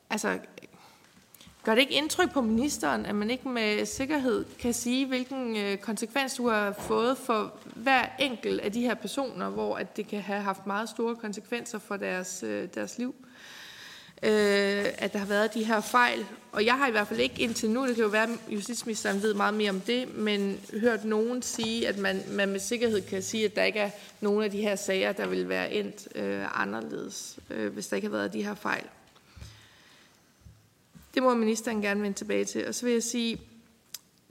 altså, 0.10 0.39
gør 1.65 1.75
det 1.75 1.82
ikke 1.82 1.93
indtryk 1.93 2.34
på 2.34 2.41
ministeren, 2.41 3.06
at 3.06 3.15
man 3.15 3.30
ikke 3.30 3.49
med 3.49 3.86
sikkerhed 3.86 4.45
kan 4.60 4.73
sige, 4.73 5.06
hvilken 5.06 5.58
øh, 5.58 5.78
konsekvens 5.78 6.34
du 6.34 6.49
har 6.49 6.71
fået 6.80 7.17
for 7.17 7.54
hver 7.75 8.06
enkelt 8.19 8.62
af 8.62 8.71
de 8.71 8.82
her 8.82 8.93
personer, 8.93 9.49
hvor 9.49 9.75
at 9.75 9.97
det 9.97 10.08
kan 10.08 10.21
have 10.21 10.41
haft 10.41 10.67
meget 10.67 10.89
store 10.89 11.15
konsekvenser 11.15 11.80
for 11.80 11.97
deres, 11.97 12.43
øh, 12.43 12.67
deres 12.75 12.97
liv? 12.97 13.15
øh, 14.23 14.86
at 14.97 15.13
der 15.13 15.19
har 15.19 15.25
været 15.25 15.54
de 15.54 15.63
her 15.63 15.82
fejl. 15.82 16.25
Og 16.51 16.65
jeg 16.65 16.78
har 16.78 16.88
i 16.88 16.91
hvert 16.91 17.08
fald 17.08 17.19
ikke 17.19 17.41
indtil 17.41 17.69
nu, 17.69 17.88
det 17.88 17.95
kan 17.95 18.04
jo 18.04 18.10
være, 18.10 18.23
at 18.23 18.30
justitsministeren 18.49 19.21
ved 19.21 19.34
meget 19.34 19.54
mere 19.54 19.69
om 19.69 19.80
det, 19.80 20.17
men 20.17 20.60
hørt 20.82 21.06
nogen 21.06 21.41
sige, 21.41 21.88
at 21.88 21.97
man, 21.97 22.21
man 22.30 22.49
med 22.49 22.60
sikkerhed 22.60 23.01
kan 23.01 23.21
sige, 23.21 23.45
at 23.45 23.56
der 23.56 23.63
ikke 23.63 23.80
er 23.80 23.89
nogen 24.21 24.43
af 24.43 24.51
de 24.51 24.62
her 24.62 24.75
sager, 24.75 25.12
der 25.12 25.28
vil 25.28 25.49
være 25.49 25.73
endt 25.73 26.08
øh, 26.15 26.62
anderledes, 26.62 27.39
øh, 27.49 27.73
hvis 27.73 27.88
der 27.88 27.95
ikke 27.95 28.08
har 28.08 28.17
været 28.17 28.34
de 28.34 28.43
her 28.43 28.56
fejl. 28.56 28.84
Det 31.15 31.23
må 31.23 31.34
ministeren 31.34 31.82
gerne 31.82 32.01
vende 32.01 32.17
tilbage 32.17 32.45
til. 32.45 32.67
Og 32.67 32.75
så 32.75 32.86
vil 32.86 32.93
jeg 32.93 33.04
sige, 33.04 33.41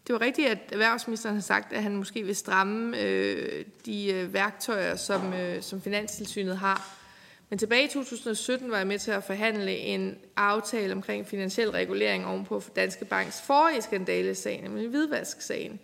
det 0.07 0.13
var 0.13 0.21
rigtigt, 0.21 0.49
at 0.49 0.59
erhvervsministeren 0.73 1.35
har 1.35 1.43
sagt, 1.43 1.73
at 1.73 1.83
han 1.83 1.97
måske 1.97 2.23
vil 2.23 2.37
stramme 2.37 3.01
øh, 3.01 3.65
de 3.87 4.13
øh, 4.13 4.33
værktøjer, 4.33 4.97
som, 4.97 5.33
øh, 5.33 5.63
som 5.63 5.83
Finanstilsynet 5.83 6.59
har 6.59 7.05
men 7.55 7.59
tilbage 7.59 7.85
i 7.85 7.89
2017 7.89 8.71
var 8.71 8.77
jeg 8.77 8.87
med 8.87 8.99
til 8.99 9.11
at 9.11 9.25
forhandle 9.25 9.77
en 9.77 10.19
aftale 10.37 10.93
omkring 10.93 11.27
finansiel 11.27 11.71
regulering 11.71 12.27
ovenpå 12.27 12.63
Danske 12.77 13.05
Banks 13.05 13.43
forrige 13.43 13.83
skandalesag, 13.83 14.63
nemlig 14.63 14.89
hvidvasksagen. 14.89 15.81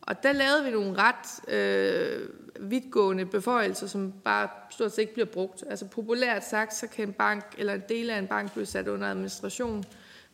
Og 0.00 0.22
der 0.22 0.32
lavede 0.32 0.64
vi 0.64 0.70
nogle 0.70 0.94
ret 0.98 1.54
øh, 1.54 2.28
vidtgående 2.60 3.26
beføjelser, 3.26 3.86
som 3.86 4.12
bare 4.24 4.48
stort 4.70 4.92
set 4.92 4.98
ikke 4.98 5.12
bliver 5.12 5.26
brugt. 5.26 5.64
Altså 5.70 5.86
populært 5.86 6.44
sagt, 6.44 6.74
så 6.74 6.86
kan 6.86 7.08
en 7.08 7.12
bank 7.12 7.44
eller 7.58 7.74
en 7.74 7.82
del 7.88 8.10
af 8.10 8.18
en 8.18 8.26
bank 8.26 8.52
blive 8.52 8.66
sat 8.66 8.88
under 8.88 9.10
administration, 9.10 9.84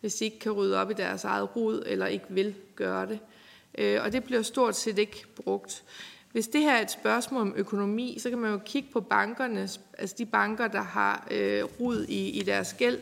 hvis 0.05 0.15
de 0.15 0.25
ikke 0.25 0.39
kan 0.39 0.53
rydde 0.53 0.77
op 0.77 0.91
i 0.91 0.95
deres 0.95 1.25
eget 1.25 1.57
rod 1.57 1.83
eller 1.87 2.07
ikke 2.07 2.25
vil 2.29 2.55
gøre 2.77 3.07
det. 3.07 3.19
Øh, 3.79 4.01
og 4.05 4.13
det 4.13 4.25
bliver 4.25 4.43
stort 4.43 4.77
set 4.77 4.99
ikke 4.99 5.27
brugt. 5.37 5.85
Hvis 6.33 6.49
det 6.49 6.61
her 6.61 6.73
er 6.73 6.83
et 6.83 6.91
spørgsmål 6.91 7.41
om 7.41 7.55
økonomi, 7.57 8.19
så 8.21 8.31
kan 8.31 8.39
man 8.39 8.51
jo 8.51 8.61
kigge 8.65 8.89
på 8.93 9.01
bankerne, 9.01 9.69
altså 9.99 10.15
de 10.19 10.27
banker, 10.27 10.69
der 10.69 10.83
har 10.83 11.29
øh, 11.31 11.65
rod 11.81 12.07
i, 12.09 12.29
i 12.29 12.43
deres 12.43 12.73
gæld, 12.73 12.99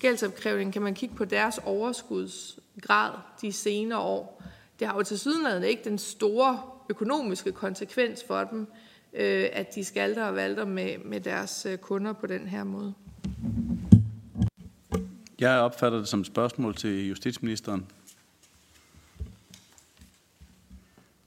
gældsopkrævning, 0.00 0.72
kan 0.72 0.82
man 0.82 0.94
kigge 0.94 1.14
på 1.14 1.24
deres 1.24 1.60
overskudsgrad 1.64 3.10
de 3.40 3.52
senere 3.52 4.00
år. 4.00 4.42
Det 4.78 4.88
har 4.88 4.96
jo 4.96 5.02
til 5.02 5.18
sydenlandet 5.18 5.68
ikke 5.68 5.84
den 5.84 5.98
store 5.98 6.62
økonomiske 6.88 7.52
konsekvens 7.52 8.24
for 8.26 8.44
dem, 8.44 8.66
øh, 9.12 9.48
at 9.52 9.74
de 9.74 9.84
skalter 9.84 10.24
og 10.24 10.36
valter 10.36 10.64
med, 10.64 10.98
med 11.04 11.20
deres 11.20 11.66
øh, 11.66 11.78
kunder 11.78 12.12
på 12.12 12.26
den 12.26 12.48
her 12.48 12.64
måde. 12.64 12.94
Jeg 15.40 15.58
opfatter 15.58 15.98
det 15.98 16.08
som 16.08 16.20
et 16.20 16.26
spørgsmål 16.26 16.74
til 16.74 17.08
justitsministeren. 17.08 17.86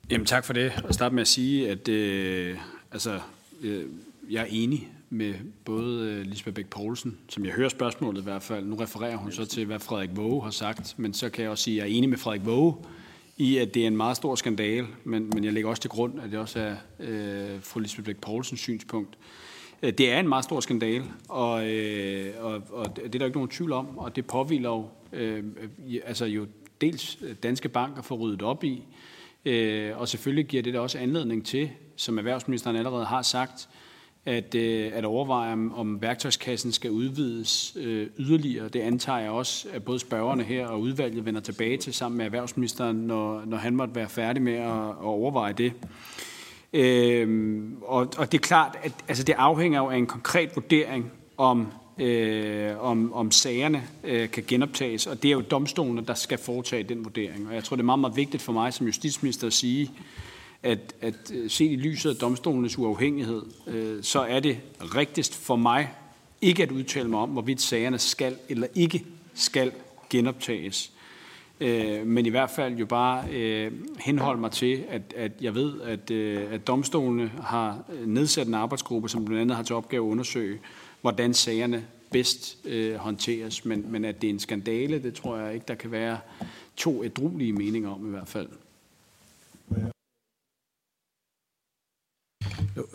Jamen 0.09 0.25
tak 0.25 0.45
for 0.45 0.53
det. 0.53 0.83
Og 0.83 0.93
starte 0.93 1.15
med 1.15 1.21
at 1.21 1.27
sige, 1.27 1.69
at 1.69 1.87
øh, 1.87 2.57
altså, 2.91 3.19
øh, 3.61 3.85
jeg 4.29 4.41
er 4.41 4.47
enig 4.49 4.89
med 5.09 5.33
både 5.65 6.11
øh, 6.11 6.25
Lisbeth 6.25 6.55
Bæk 6.55 6.67
Poulsen, 6.67 7.17
som 7.29 7.45
jeg 7.45 7.53
hører 7.53 7.69
spørgsmålet 7.69 8.21
i 8.21 8.23
hvert 8.23 8.43
fald. 8.43 8.65
Nu 8.65 8.75
refererer 8.75 9.15
hun 9.15 9.31
så 9.31 9.45
til, 9.45 9.65
hvad 9.65 9.79
Frederik 9.79 10.09
Våge 10.13 10.43
har 10.43 10.51
sagt, 10.51 10.95
men 10.97 11.13
så 11.13 11.29
kan 11.29 11.43
jeg 11.43 11.51
også 11.51 11.63
sige, 11.63 11.81
at 11.81 11.87
jeg 11.87 11.93
er 11.93 11.97
enig 11.97 12.09
med 12.09 12.17
Frederik 12.17 12.45
Våge 12.45 12.75
i, 13.37 13.57
at 13.57 13.73
det 13.73 13.83
er 13.83 13.87
en 13.87 13.97
meget 13.97 14.17
stor 14.17 14.35
skandale, 14.35 14.87
men, 15.03 15.29
men 15.33 15.43
jeg 15.43 15.53
lægger 15.53 15.69
også 15.69 15.81
til 15.81 15.89
grund, 15.89 16.21
at 16.21 16.31
det 16.31 16.39
også 16.39 16.59
er 16.59 16.75
øh, 16.99 17.61
fru 17.61 17.79
Lisbeth 17.79 18.05
Bæk 18.05 18.17
Poulsens 18.17 18.59
synspunkt. 18.59 19.17
Øh, 19.21 19.48
Øh, 19.83 19.93
det 19.93 20.11
er 20.11 20.19
en 20.19 20.27
meget 20.27 20.43
stor 20.43 20.59
skandale, 20.59 21.05
og, 21.27 21.69
øh, 21.69 22.33
og, 22.39 22.61
og 22.71 22.95
det 22.95 23.15
er 23.15 23.19
der 23.19 23.25
ikke 23.25 23.37
nogen 23.37 23.49
tvivl 23.49 23.71
om, 23.71 23.97
og 23.97 24.15
det 24.15 24.25
påviler 24.25 24.69
jo, 24.69 24.87
øh, 25.13 25.43
altså 26.05 26.25
jo 26.25 26.47
dels 26.81 27.17
danske 27.43 27.69
banker 27.69 28.01
får 28.01 28.15
ryddet 28.15 28.41
op 28.41 28.63
i, 28.63 28.83
Øh, 29.45 29.97
og 29.97 30.07
selvfølgelig 30.07 30.45
giver 30.45 30.63
det 30.63 30.73
da 30.73 30.79
også 30.79 30.97
anledning 30.97 31.45
til, 31.45 31.69
som 31.95 32.17
erhvervsministeren 32.17 32.75
allerede 32.75 33.05
har 33.05 33.21
sagt, 33.21 33.69
at, 34.25 34.55
øh, 34.55 34.91
at 34.93 35.05
overveje, 35.05 35.53
om, 35.53 35.73
om 35.73 36.01
værktøjskassen 36.01 36.71
skal 36.71 36.91
udvides 36.91 37.77
øh, 37.79 38.07
yderligere. 38.17 38.67
Det 38.67 38.79
antager 38.79 39.19
jeg 39.19 39.31
også, 39.31 39.67
at 39.73 39.83
både 39.83 39.99
spørgerne 39.99 40.43
her 40.43 40.67
og 40.67 40.81
udvalget 40.81 41.25
vender 41.25 41.41
tilbage 41.41 41.77
til 41.77 41.93
sammen 41.93 42.17
med 42.17 42.25
erhvervsministeren, 42.25 42.97
når, 42.97 43.45
når 43.45 43.57
han 43.57 43.75
måtte 43.75 43.95
være 43.95 44.09
færdig 44.09 44.41
med 44.43 44.53
at, 44.53 44.89
at 44.89 44.95
overveje 45.01 45.53
det. 45.53 45.73
Øhm, 46.73 47.77
og, 47.81 48.07
og 48.17 48.31
det 48.31 48.37
er 48.37 48.41
klart, 48.41 48.77
at 48.83 48.91
altså 49.07 49.23
det 49.23 49.35
afhænger 49.37 49.79
jo 49.79 49.89
af 49.89 49.97
en 49.97 50.07
konkret 50.07 50.55
vurdering, 50.55 51.11
om 51.37 51.67
øh, 51.99 52.83
om, 52.83 53.13
om 53.13 53.31
sagerne 53.31 53.83
øh, 54.03 54.29
kan 54.31 54.43
genoptages, 54.47 55.07
og 55.07 55.23
det 55.23 55.29
er 55.29 55.33
jo 55.33 55.41
domstolene, 55.41 56.05
der 56.05 56.13
skal 56.13 56.37
foretage 56.37 56.83
den 56.83 57.03
vurdering. 57.05 57.47
Og 57.47 57.55
jeg 57.55 57.63
tror, 57.63 57.75
det 57.75 57.83
er 57.83 57.85
meget, 57.85 57.99
meget 57.99 58.15
vigtigt 58.15 58.43
for 58.43 58.53
mig 58.53 58.73
som 58.73 58.85
justitsminister 58.85 59.47
at 59.47 59.53
sige, 59.53 59.91
at, 60.63 60.95
at 61.01 61.31
øh, 61.33 61.49
set 61.49 61.71
i 61.71 61.75
lyset 61.75 62.09
af 62.09 62.15
domstolenes 62.15 62.77
uafhængighed, 62.77 63.41
øh, 63.67 64.03
så 64.03 64.19
er 64.19 64.39
det 64.39 64.57
rigtigst 64.79 65.35
for 65.35 65.55
mig 65.55 65.91
ikke 66.41 66.63
at 66.63 66.71
udtale 66.71 67.09
mig 67.09 67.19
om, 67.19 67.29
hvorvidt 67.29 67.61
sagerne 67.61 67.99
skal 67.99 68.35
eller 68.49 68.67
ikke 68.75 69.05
skal 69.33 69.71
genoptages. 70.09 70.91
Øh, 71.61 72.07
men 72.07 72.25
i 72.25 72.29
hvert 72.29 72.49
fald 72.49 72.75
jo 72.75 72.85
bare 72.85 73.29
øh, 73.31 73.71
henholde 73.99 74.41
mig 74.41 74.51
til, 74.51 74.83
at, 74.89 75.13
at 75.15 75.31
jeg 75.41 75.55
ved, 75.55 75.81
at, 75.81 76.11
øh, 76.11 76.53
at 76.53 76.67
domstolene 76.67 77.31
har 77.41 77.83
øh, 77.93 78.07
nedsat 78.07 78.47
en 78.47 78.53
arbejdsgruppe, 78.53 79.09
som 79.09 79.25
blandt 79.25 79.41
andet 79.41 79.55
har 79.55 79.63
til 79.63 79.75
opgave 79.75 80.07
at 80.07 80.11
undersøge, 80.11 80.59
hvordan 81.01 81.33
sagerne 81.33 81.85
bedst 82.11 82.57
øh, 82.65 82.95
håndteres. 82.95 83.65
Men, 83.65 83.91
men 83.91 84.05
at 84.05 84.21
det 84.21 84.27
er 84.27 84.33
en 84.33 84.39
skandale, 84.39 85.03
det 85.03 85.13
tror 85.13 85.37
jeg 85.37 85.53
ikke, 85.53 85.65
der 85.67 85.75
kan 85.75 85.91
være 85.91 86.19
to 86.77 87.03
ædruelige 87.03 87.53
meninger 87.53 87.89
om 87.89 88.07
i 88.07 88.09
hvert 88.09 88.27
fald. 88.27 88.49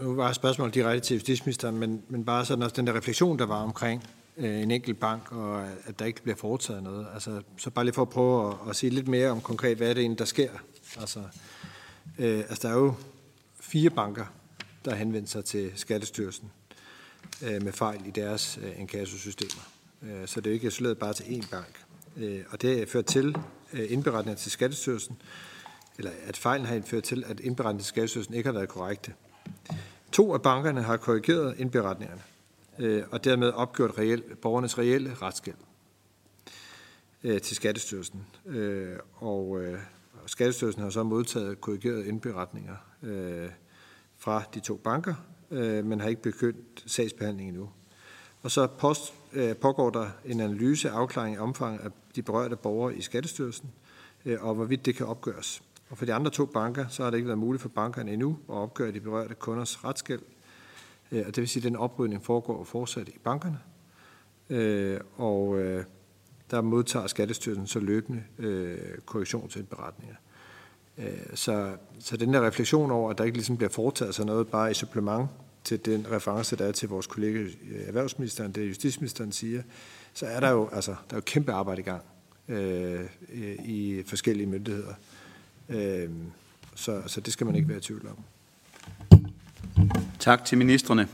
Nu 0.03 0.15
var 0.15 0.33
spørgsmål 0.33 0.71
direkte 0.71 1.09
til 1.09 1.15
justitsministeren, 1.15 1.79
men, 1.79 2.03
men 2.09 2.25
bare 2.25 2.45
sådan 2.45 2.63
også 2.63 2.77
den 2.77 2.87
der 2.87 2.97
refleksion, 2.97 3.39
der 3.39 3.47
var 3.47 3.63
omkring 3.63 4.03
øh, 4.37 4.63
en 4.63 4.71
enkelt 4.71 5.01
bank, 5.01 5.33
og 5.33 5.67
at 5.85 5.99
der 5.99 6.05
ikke 6.05 6.23
bliver 6.23 6.37
foretaget 6.37 6.83
noget. 6.83 7.07
Altså, 7.15 7.43
så 7.57 7.71
bare 7.71 7.85
lige 7.85 7.95
for 7.95 8.03
at 8.03 8.11
prøve 8.11 8.49
at, 8.49 8.71
at 8.71 8.77
sige 8.77 8.91
lidt 8.91 9.09
mere 9.09 9.31
om 9.31 9.41
konkret, 9.41 9.77
hvad 9.77 9.91
er 9.91 9.95
det 9.95 10.01
egentlig, 10.01 10.19
der 10.19 10.25
sker. 10.25 10.51
Altså, 11.01 11.21
øh, 12.19 12.39
altså, 12.39 12.69
der 12.69 12.75
er 12.75 12.79
jo 12.79 12.95
fire 13.61 13.91
banker, 13.91 14.27
der 14.85 14.91
har 14.91 14.99
henvendt 14.99 15.31
sig 15.31 15.45
til 15.45 15.73
Skattestyrelsen 15.75 16.51
øh, 17.43 17.63
med 17.63 17.73
fejl 17.73 18.07
i 18.07 18.11
deres 18.11 18.59
øh, 18.63 18.81
inkassosystemer. 18.81 19.63
Øh, 20.03 20.29
så 20.29 20.41
det 20.41 20.47
er 20.47 20.51
jo 20.51 20.55
ikke 20.55 20.67
isoleret 20.67 20.99
bare 20.99 21.13
til 21.13 21.25
én 21.25 21.51
bank. 21.51 21.85
Øh, 22.17 22.41
og 22.51 22.63
det 22.63 22.79
har 22.79 22.87
ført 22.87 23.07
til 23.07 23.37
øh, 23.73 23.93
indberetninger 23.93 24.39
til 24.39 24.51
Skattestyrelsen, 24.51 25.17
eller 25.99 26.11
at 26.27 26.37
fejlen 26.37 26.67
har 26.67 26.83
ført 26.87 27.03
til, 27.03 27.25
at 27.27 27.41
indberetningen 27.41 27.83
til 27.83 27.89
Skattestyrelsen 27.89 28.35
ikke 28.35 28.47
har 28.47 28.55
været 28.55 28.69
korrekte. 28.69 29.15
To 30.13 30.35
af 30.35 30.43
bankerne 30.43 30.83
har 30.83 30.97
korrigeret 30.97 31.55
indberetningerne. 31.59 32.23
Øh, 32.79 33.03
og 33.11 33.25
dermed 33.25 33.49
opgjort 33.49 33.99
reel, 33.99 34.23
borgernes 34.43 34.79
reelle 34.79 35.15
retsgæld 35.15 35.57
øh, 37.25 37.41
til 37.41 37.57
Skattestyrelsen. 37.57 38.27
Øh, 38.47 38.97
og 39.15 39.63
Skattestyrelsen 40.27 40.83
har 40.83 40.91
så 40.91 41.03
modtaget 41.03 41.61
korrigerede 41.61 42.07
indberetninger 42.07 42.77
fra 44.19 44.43
de 44.55 44.61
to 44.61 44.77
banker, 44.77 45.15
men 45.83 46.01
har 46.01 46.09
ikke 46.09 46.23
begyndt 46.23 46.85
sagsbehandling 46.87 47.49
endnu. 47.49 47.71
Og 48.43 48.51
så 48.51 48.67
post, 48.67 49.15
pågår 49.61 49.91
der 49.91 50.09
en 50.25 50.41
analyse 50.41 50.93
og 50.93 51.01
afklaring 51.01 51.37
af 51.37 51.41
omfang 51.41 51.81
af 51.81 51.91
de 52.17 52.23
berørte 52.23 52.57
borgere 52.57 52.97
i 52.97 53.01
Skattestyrelsen, 53.01 53.71
og 54.39 54.55
hvorvidt 54.55 54.87
det 54.87 54.95
kan 54.95 55.07
opgøres. 55.07 55.63
Og 55.91 55.99
for 55.99 56.05
de 56.05 56.15
andre 56.15 56.31
to 56.31 56.47
banker, 56.47 56.89
så 56.89 57.03
har 57.03 57.11
det 57.11 57.17
ikke 57.17 57.29
været 57.29 57.39
muligt 57.39 57.63
for 57.63 57.69
bankerne 57.69 58.13
endnu 58.13 58.39
at 58.49 58.55
opgøre 58.55 58.93
de 58.93 59.01
berørte 59.01 59.35
kunders 59.35 59.85
retsgæld. 59.85 60.23
Øh, 61.15 61.25
og 61.27 61.27
det 61.27 61.37
vil 61.37 61.49
sige, 61.49 61.61
at 61.61 61.65
den 61.65 61.77
oprydning 61.77 62.25
foregår 62.25 62.65
fortsat 62.65 63.09
i 63.09 63.19
bankerne. 63.25 63.59
Øh, 64.51 65.01
og 65.17 65.59
øh, 65.59 65.85
der 66.51 66.61
modtager 66.61 67.07
Skattestyrelsen 67.07 67.67
så 67.67 67.81
løbende 67.81 68.23
korrektionsindberetninger. 69.07 70.17
Så, 71.35 71.77
så 71.99 72.17
den 72.17 72.35
der 72.35 72.47
refleksion 72.47 72.91
over, 72.91 73.11
at 73.11 73.19
der 73.19 73.25
ikke 73.25 73.37
ligesom 73.37 73.57
bliver 73.57 73.71
foretaget 73.71 74.15
sig 74.15 74.27
noget 74.27 74.49
bare 74.49 74.71
i 74.71 74.75
supplement 74.75 75.29
til 75.65 75.85
den 75.85 76.07
reference, 76.11 76.57
der 76.57 76.65
er 76.65 76.73
til 76.73 76.89
vores 76.89 77.07
kollega 77.07 77.47
erhvervsministeren, 77.87 78.53
det 78.53 78.69
justitsministeren 78.69 79.33
siger, 79.33 79.63
så 80.13 80.27
er 80.27 80.41
der 80.41 80.51
jo, 80.51 80.69
altså, 80.73 80.91
der 80.91 81.17
er 81.17 81.19
jo 81.19 81.23
kæmpe 81.27 81.53
arbejde 81.53 81.81
i 81.81 81.85
gang 81.85 82.03
øh, 82.49 83.05
i 83.65 84.03
forskellige 84.07 84.47
myndigheder. 84.47 84.95
Øh, 85.69 86.11
så, 86.75 87.03
så 87.07 87.21
det 87.21 87.33
skal 87.33 87.47
man 87.47 87.57
ikke 87.57 87.69
være 87.69 87.79
i 87.79 87.81
tvivl 87.81 88.07
om. 88.07 88.25
Tak 90.25 90.45
til 90.45 90.59
ministerne. 90.59 91.09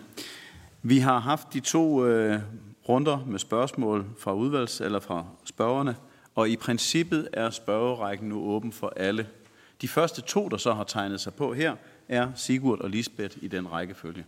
Vi 0.82 0.98
har 0.98 1.18
haft 1.18 1.52
de 1.52 1.60
to 1.60 2.06
øh, 2.06 2.40
runder 2.88 3.24
med 3.26 3.38
spørgsmål 3.38 4.06
fra 4.18 4.34
udvalgs- 4.34 4.84
eller 4.84 5.00
fra 5.00 5.26
spørgerne, 5.44 5.96
og 6.34 6.48
i 6.48 6.56
princippet 6.56 7.28
er 7.32 7.50
spørgerækken 7.50 8.28
nu 8.28 8.42
åben 8.42 8.72
for 8.72 8.92
alle. 8.96 9.28
De 9.80 9.88
første 9.88 10.20
to, 10.20 10.48
der 10.48 10.56
så 10.56 10.72
har 10.72 10.84
tegnet 10.84 11.20
sig 11.20 11.34
på 11.34 11.54
her, 11.54 11.76
er 12.08 12.32
Sigurd 12.36 12.80
og 12.80 12.90
Lisbeth 12.90 13.36
i 13.40 13.48
den 13.48 13.72
rækkefølge. 13.72 14.24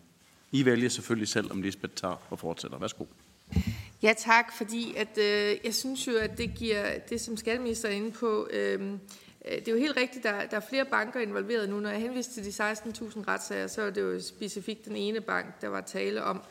I 0.53 0.65
vælger 0.65 0.89
selvfølgelig 0.89 1.29
selv, 1.29 1.53
om 1.53 1.63
Lisbeth 1.63 1.95
tager 1.95 2.23
og 2.31 2.39
fortsætter. 2.39 2.79
Værsgo. 2.79 3.05
Ja, 4.03 4.15
tak, 4.19 4.57
fordi 4.57 4.95
at, 4.97 5.19
øh, 5.19 5.57
jeg 5.65 5.75
synes 5.75 6.07
jo, 6.07 6.13
at 6.21 6.39
det 6.39 6.55
giver 6.55 6.99
det, 7.11 7.21
som 7.21 7.37
skatteminister 7.37 7.89
er 7.89 7.93
inde 7.93 8.11
på, 8.11 8.49
øh, 8.53 8.93
Øh, 9.45 9.59
det 9.59 9.69
er 9.69 9.73
jo 9.73 9.79
helt 9.79 9.97
rigtigt, 9.97 10.25
der, 10.25 10.47
der 10.47 10.57
er 10.57 10.61
flere 10.69 10.85
banker 10.85 11.21
involveret 11.21 11.69
nu. 11.69 11.81
Når 11.81 11.91
jeg 11.91 12.01
henviste 12.01 12.35
til 12.35 12.45
de 12.45 12.71
16.000 12.73 13.29
retssager, 13.29 13.67
så 13.67 13.83
er 13.83 13.91
det 13.91 14.01
jo 14.03 14.21
specifikt 14.21 14.85
den 14.85 14.97
ene 14.97 15.21
bank, 15.21 15.61
der 15.61 15.69
var 15.69 15.81
tale 15.81 16.25
om. 16.25 16.43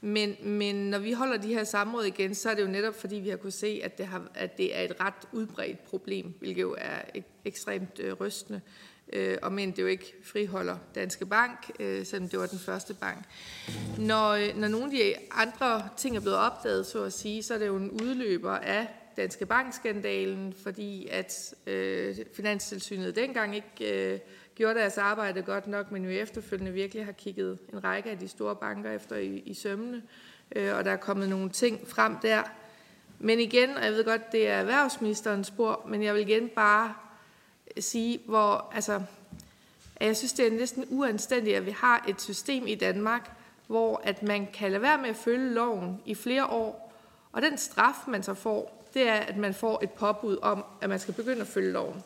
Men, 0.00 0.36
men 0.42 0.90
når 0.90 0.98
vi 0.98 1.12
holder 1.12 1.36
de 1.36 1.54
her 1.54 1.64
samråd 1.64 2.04
igen, 2.04 2.34
så 2.34 2.50
er 2.50 2.54
det 2.54 2.62
jo 2.62 2.68
netop 2.68 2.94
fordi, 3.00 3.16
vi 3.16 3.28
har 3.28 3.36
kunne 3.36 3.50
se, 3.50 3.80
at 3.84 3.98
det, 3.98 4.06
har, 4.06 4.22
at 4.34 4.58
det 4.58 4.76
er 4.76 4.82
et 4.82 5.00
ret 5.00 5.28
udbredt 5.32 5.84
problem, 5.84 6.34
hvilket 6.38 6.62
jo 6.62 6.74
er 6.78 7.00
ek, 7.14 7.24
ekstremt 7.44 8.00
øh, 8.00 8.12
rystende. 8.12 8.60
Øh, 9.12 9.38
og 9.42 9.52
men 9.52 9.70
det 9.70 9.78
jo 9.82 9.86
ikke 9.86 10.14
friholder 10.24 10.76
Danske 10.94 11.26
Bank, 11.26 11.70
øh, 11.80 12.06
selvom 12.06 12.28
det 12.28 12.38
var 12.38 12.46
den 12.46 12.58
første 12.58 12.94
bank. 12.94 13.24
Når, 13.98 14.30
øh, 14.30 14.56
når 14.56 14.68
nogle 14.68 14.86
af 14.86 14.90
de 14.90 15.14
andre 15.30 15.88
ting 15.96 16.16
er 16.16 16.20
blevet 16.20 16.38
opdaget, 16.38 16.86
så 16.86 17.04
at 17.04 17.12
sige, 17.12 17.42
så 17.42 17.54
er 17.54 17.58
det 17.58 17.66
jo 17.66 17.76
en 17.76 17.90
udløber 17.90 18.52
af 18.52 18.86
Danske 19.18 19.46
Bank-skandalen, 19.46 20.54
fordi 20.62 21.08
at 21.10 21.54
øh, 21.66 22.16
Finanstilsynet 22.34 23.16
dengang 23.16 23.54
ikke 23.54 24.12
øh, 24.14 24.20
gjorde 24.54 24.80
deres 24.80 24.98
arbejde 24.98 25.42
godt 25.42 25.66
nok, 25.66 25.90
men 25.90 26.04
jo 26.04 26.10
efterfølgende 26.10 26.72
virkelig 26.72 27.04
har 27.04 27.12
kigget 27.12 27.58
en 27.72 27.84
række 27.84 28.10
af 28.10 28.18
de 28.18 28.28
store 28.28 28.56
banker 28.56 28.90
efter 28.90 29.16
i, 29.16 29.42
i 29.46 29.54
sømmene, 29.54 30.02
øh, 30.56 30.76
og 30.76 30.84
der 30.84 30.90
er 30.90 30.96
kommet 30.96 31.28
nogle 31.28 31.50
ting 31.50 31.88
frem 31.88 32.16
der. 32.16 32.42
Men 33.18 33.40
igen, 33.40 33.70
og 33.76 33.84
jeg 33.84 33.92
ved 33.92 34.04
godt, 34.04 34.32
det 34.32 34.48
er 34.48 34.54
erhvervsministerens 34.54 35.46
spor, 35.46 35.86
men 35.88 36.02
jeg 36.02 36.14
vil 36.14 36.28
igen 36.28 36.48
bare 36.48 36.94
sige, 37.78 38.20
hvor, 38.26 38.72
altså, 38.74 39.02
jeg 40.00 40.16
synes, 40.16 40.32
det 40.32 40.46
er 40.46 40.50
næsten 40.50 40.84
uanstændigt, 40.88 41.56
at 41.56 41.66
vi 41.66 41.70
har 41.70 42.04
et 42.08 42.20
system 42.20 42.66
i 42.66 42.74
Danmark, 42.74 43.30
hvor 43.66 44.00
at 44.04 44.22
man 44.22 44.48
kan 44.54 44.70
lade 44.70 44.82
være 44.82 44.98
med 44.98 45.08
at 45.08 45.16
følge 45.16 45.54
loven 45.54 46.02
i 46.06 46.14
flere 46.14 46.46
år, 46.46 46.94
og 47.32 47.42
den 47.42 47.58
straf, 47.58 47.94
man 48.06 48.22
så 48.22 48.34
får, 48.34 48.77
det 48.98 49.08
er, 49.08 49.14
at 49.14 49.36
man 49.36 49.54
får 49.54 49.80
et 49.82 49.90
påbud 49.90 50.38
om, 50.42 50.64
at 50.80 50.88
man 50.88 50.98
skal 50.98 51.14
begynde 51.14 51.40
at 51.40 51.46
følge 51.46 51.72
loven. 51.72 52.02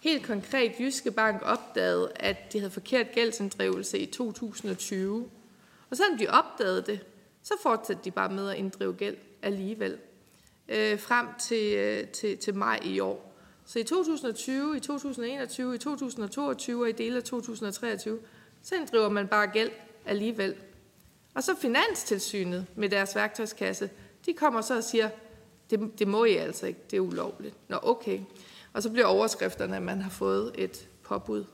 Helt 0.00 0.26
konkret, 0.26 0.72
Jyske 0.78 1.10
Bank 1.10 1.42
opdagede, 1.44 2.12
at 2.16 2.52
de 2.52 2.58
havde 2.58 2.70
forkert 2.70 3.12
gældsinddrivelse 3.12 3.98
i 3.98 4.06
2020. 4.06 5.30
Og 5.90 5.96
selvom 5.96 6.18
de 6.18 6.28
opdagede 6.28 6.82
det, 6.82 7.00
så 7.42 7.54
fortsatte 7.62 8.04
de 8.04 8.10
bare 8.10 8.28
med 8.28 8.50
at 8.50 8.56
inddrive 8.56 8.92
gæld 8.92 9.16
alligevel. 9.42 9.98
Øh, 10.68 10.98
frem 10.98 11.26
til, 11.40 11.74
øh, 11.76 12.08
til, 12.08 12.38
til 12.38 12.54
maj 12.54 12.80
i 12.84 13.00
år. 13.00 13.34
Så 13.66 13.78
i 13.78 13.82
2020, 13.82 14.76
i 14.76 14.80
2021, 14.80 15.74
i 15.74 15.78
2022 15.78 16.82
og 16.82 16.88
i 16.88 16.92
dele 16.92 17.16
af 17.16 17.22
2023, 17.22 18.18
så 18.62 18.74
inddriver 18.74 19.08
man 19.08 19.28
bare 19.28 19.46
gæld 19.46 19.70
alligevel. 20.06 20.54
Og 21.34 21.42
så 21.42 21.56
Finanstilsynet 21.60 22.66
med 22.76 22.88
deres 22.88 23.16
værktøjskasse, 23.16 23.90
de 24.26 24.32
kommer 24.32 24.60
så 24.60 24.76
og 24.76 24.84
siger, 24.84 25.10
det, 25.70 25.98
det 25.98 26.08
må 26.08 26.24
I 26.24 26.36
altså 26.36 26.66
ikke, 26.66 26.80
det 26.90 26.96
er 26.96 27.00
ulovligt. 27.00 27.54
Nå, 27.68 27.78
okay. 27.82 28.20
Og 28.72 28.82
så 28.82 28.90
bliver 28.90 29.06
overskrifterne, 29.06 29.76
at 29.76 29.82
man 29.82 30.00
har 30.00 30.10
fået 30.10 30.52
et 30.54 30.88
påbud. 31.02 31.44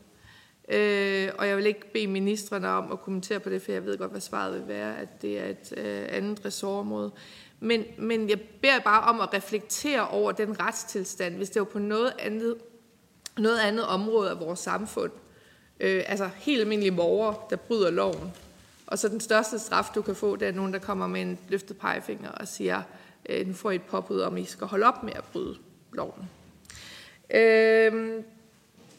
Øh, 0.68 1.28
og 1.38 1.48
jeg 1.48 1.56
vil 1.56 1.66
ikke 1.66 1.92
bede 1.92 2.06
ministerne 2.06 2.68
om 2.68 2.92
at 2.92 3.00
kommentere 3.00 3.40
på 3.40 3.50
det, 3.50 3.62
for 3.62 3.72
jeg 3.72 3.84
ved 3.84 3.98
godt, 3.98 4.10
hvad 4.10 4.20
svaret 4.20 4.54
vil 4.54 4.68
være, 4.68 4.98
at 4.98 5.22
det 5.22 5.38
er 5.38 5.46
et 5.46 5.74
øh, 5.76 6.06
andet 6.08 6.44
ressortområde. 6.44 7.12
Men, 7.60 7.84
men 7.98 8.28
jeg 8.28 8.40
beder 8.62 8.80
bare 8.80 9.02
om 9.02 9.20
at 9.20 9.34
reflektere 9.34 10.08
over 10.08 10.32
den 10.32 10.60
retstilstand, 10.60 11.36
hvis 11.36 11.50
det 11.50 11.60
var 11.60 11.66
på 11.66 11.78
noget 11.78 12.12
andet, 12.18 12.56
noget 13.38 13.58
andet 13.58 13.86
område 13.86 14.30
af 14.30 14.40
vores 14.40 14.58
samfund. 14.58 15.12
Øh, 15.80 16.02
altså 16.06 16.30
helt 16.36 16.60
almindelige 16.60 16.96
borgere, 16.96 17.34
der 17.50 17.56
bryder 17.56 17.90
loven. 17.90 18.32
Og 18.86 18.98
så 18.98 19.08
den 19.08 19.20
største 19.20 19.58
straf, 19.58 19.90
du 19.94 20.02
kan 20.02 20.14
få, 20.14 20.36
det 20.36 20.48
er 20.48 20.52
nogen, 20.52 20.72
der 20.72 20.78
kommer 20.78 21.06
med 21.06 21.20
en 21.20 21.38
løftet 21.48 21.78
pegefinger 21.78 22.30
og 22.30 22.48
siger, 22.48 22.82
øh, 23.30 23.46
nu 23.46 23.52
får 23.52 23.70
I 23.70 23.74
et 23.74 23.82
påbud 23.82 24.20
om, 24.20 24.36
at 24.36 24.42
I 24.42 24.44
skal 24.44 24.66
holde 24.66 24.86
op 24.86 25.02
med 25.02 25.12
at 25.16 25.24
bryde 25.24 25.56
loven. 25.92 26.30
Øh, 27.34 28.22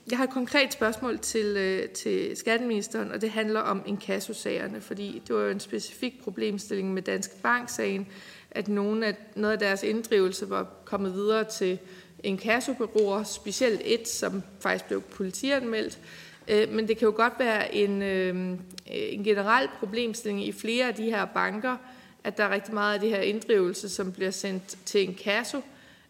jeg 0.09 0.17
har 0.17 0.23
et 0.23 0.29
konkret 0.29 0.73
spørgsmål 0.73 1.19
til, 1.19 1.45
øh, 1.57 1.89
til 1.89 2.37
skatteministeren, 2.37 3.11
og 3.11 3.21
det 3.21 3.29
handler 3.29 3.59
om 3.59 3.83
inkassosagerne, 3.85 4.81
fordi 4.81 5.21
det 5.27 5.35
var 5.35 5.41
jo 5.41 5.49
en 5.49 5.59
specifik 5.59 6.23
problemstilling 6.23 6.93
med 6.93 7.01
Danske 7.01 7.35
Bank-sagen, 7.43 8.07
at 8.51 8.67
nogle 8.67 9.05
af, 9.05 9.15
noget 9.35 9.53
af 9.53 9.59
deres 9.59 9.83
inddrivelse 9.83 10.49
var 10.49 10.67
kommet 10.85 11.13
videre 11.13 11.43
til 11.43 11.79
inkassobureauer, 12.23 13.23
specielt 13.23 13.81
et, 13.85 14.07
som 14.07 14.43
faktisk 14.59 14.85
blev 14.85 15.01
politianmeldt. 15.01 15.99
Øh, 16.47 16.69
men 16.69 16.87
det 16.87 16.97
kan 16.97 17.05
jo 17.05 17.13
godt 17.15 17.33
være 17.39 17.75
en, 17.75 18.01
øh, 18.01 18.57
en 18.85 19.23
generel 19.23 19.67
problemstilling 19.79 20.47
i 20.47 20.51
flere 20.51 20.87
af 20.87 20.95
de 20.95 21.03
her 21.03 21.25
banker, 21.25 21.77
at 22.23 22.38
der 22.38 22.43
er 22.43 22.49
rigtig 22.49 22.73
meget 22.73 22.93
af 22.93 22.99
det 22.99 23.10
her 23.10 23.21
inddrivelse, 23.21 23.89
som 23.89 24.12
bliver 24.12 24.31
sendt 24.31 24.77
til 24.86 25.01
inkasso, 25.01 25.62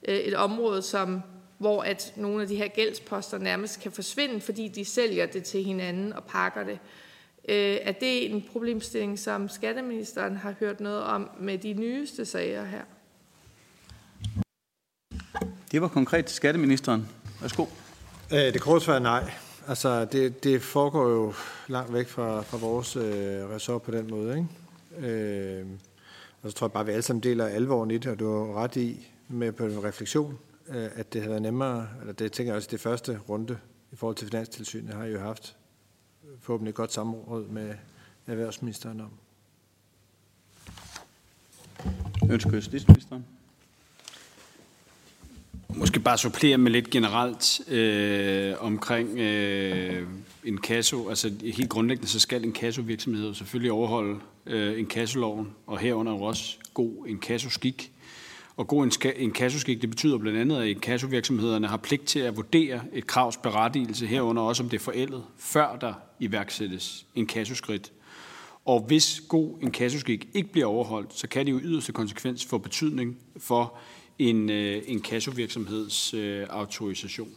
øh, 0.08 0.16
et 0.16 0.36
område, 0.36 0.82
som 0.82 1.22
hvor 1.58 1.84
at 1.84 2.14
nogle 2.16 2.42
af 2.42 2.48
de 2.48 2.56
her 2.56 2.68
gældsposter 2.68 3.38
nærmest 3.38 3.80
kan 3.80 3.92
forsvinde, 3.92 4.42
fordi 4.42 4.68
de 4.68 4.86
sælger 4.86 5.26
det 5.26 5.44
til 5.44 5.64
hinanden 5.64 6.14
og 6.14 6.24
pakker 6.24 6.64
det. 6.64 6.80
Øh, 7.50 7.78
er 7.82 7.92
det 7.92 8.32
en 8.32 8.46
problemstilling, 8.52 9.20
som 9.20 9.50
skatteministeren 9.50 10.38
har 10.38 10.54
hørt 10.60 10.80
noget 10.80 11.04
om 11.04 11.30
med 11.40 11.58
de 11.58 11.74
nyeste 11.74 12.26
sager 12.26 12.66
her? 12.66 12.82
Det 15.72 15.82
var 15.82 15.88
konkret 15.88 16.26
til 16.26 16.36
skatteministeren. 16.36 17.10
Værsgo. 17.42 17.66
Øh, 18.34 18.38
det 18.38 18.62
korte 18.62 18.86
svar 18.86 18.96
er 18.96 19.00
nej. 19.00 19.32
Altså, 19.68 20.06
det, 20.06 20.44
det 20.44 20.62
foregår 20.62 21.10
jo 21.10 21.34
langt 21.68 21.94
væk 21.94 22.08
fra, 22.08 22.42
fra 22.42 22.58
vores 22.58 22.96
øh, 22.96 23.04
ressort 23.50 23.82
på 23.82 23.92
den 23.92 24.10
måde. 24.10 24.38
Ikke? 24.38 25.08
Øh, 25.08 25.66
og 26.42 26.52
så 26.52 26.56
tror 26.58 26.68
jeg 26.68 26.72
bare, 26.72 26.82
at 26.82 26.88
vi 26.88 26.92
alle 26.92 27.02
sammen 27.02 27.24
deler 27.24 27.46
alvoren 27.46 27.92
i 27.92 27.98
det, 27.98 28.12
og 28.12 28.20
du 28.20 28.46
har 28.46 28.54
ret 28.54 28.76
i 28.76 29.08
med 29.28 29.52
på 29.52 29.66
en 29.66 29.84
refleksion, 29.84 30.38
øh, 30.68 30.90
at 30.96 31.14
det 31.14 31.22
havde 31.22 31.30
været 31.30 31.42
nemmere, 31.42 31.88
eller 32.00 32.14
det 32.14 32.32
tænker 32.32 32.52
jeg 32.52 32.58
også, 32.58 32.70
det 32.72 32.80
første 32.80 33.20
runde 33.30 33.58
i 33.92 33.96
forhold 33.96 34.16
til 34.16 34.28
Finanstilsynet 34.28 34.94
har 34.94 35.06
I 35.06 35.12
jo 35.12 35.20
haft 35.20 35.56
forhåbentlig 36.40 36.70
et 36.70 36.76
godt 36.76 36.94
samråd 36.94 37.48
med 37.48 37.74
erhvervsministeren 38.28 39.02
om. 39.02 39.12
Ønsker 42.32 42.52
justitsministeren? 42.54 43.26
Måske 45.70 46.00
bare 46.00 46.18
supplere 46.18 46.58
med 46.58 46.72
lidt 46.72 46.90
generelt 46.90 47.70
øh, 47.70 48.54
omkring 48.60 49.20
øh, 49.20 50.08
en 50.46 50.58
kasso. 50.58 51.10
Altså 51.10 51.32
helt 51.44 51.70
grundlæggende, 51.70 52.10
så 52.10 52.20
skal 52.20 52.44
en 52.44 52.52
kassovirksomhed 52.52 53.34
selvfølgelig 53.34 53.72
overholde 53.72 54.20
øh, 54.46 54.80
en 54.80 54.86
kassoloven, 54.86 55.48
og 55.68 55.80
herunder 55.80 56.14
også 56.14 56.58
god 56.74 57.08
en 57.08 57.20
kassoskik. 57.20 57.92
Og 58.58 58.68
god 58.68 59.14
en 59.16 59.32
kassoskik, 59.32 59.82
det 59.82 59.90
betyder 59.90 60.18
blandt 60.18 60.40
andet, 60.40 60.62
at 60.62 60.82
kassovirksomhederne 60.82 61.68
har 61.68 61.78
pligt 61.78 62.06
til 62.06 62.20
at 62.20 62.38
vurdere 62.38 62.82
et 62.94 63.08
kravs 63.08 63.38
berettigelse 63.38 64.08
herunder 64.08 64.42
også, 64.42 64.64
om 64.64 64.70
det 64.70 64.78
er 64.78 64.84
forældet, 64.84 65.24
før 65.38 65.76
der 65.76 65.94
iværksættes 66.20 67.06
en 67.16 67.28
kassoskridt. 67.28 67.92
Og 68.66 68.80
hvis 68.88 69.24
god 69.30 69.54
en 69.62 69.72
kassoskik 69.72 70.28
ikke 70.34 70.52
bliver 70.52 70.68
overholdt, 70.68 71.14
så 71.14 71.28
kan 71.28 71.46
det 71.46 71.52
jo 71.52 71.60
yderste 71.64 71.92
konsekvens 71.92 72.46
få 72.46 72.58
betydning 72.58 73.18
for 73.38 73.78
en, 74.20 74.50
øh, 74.50 74.82
en 74.86 75.02
kassovirksomheds 75.02 76.14
øh, 76.14 76.48
autorisation. 76.50 77.30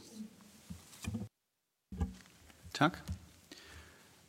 Tak. 2.74 2.98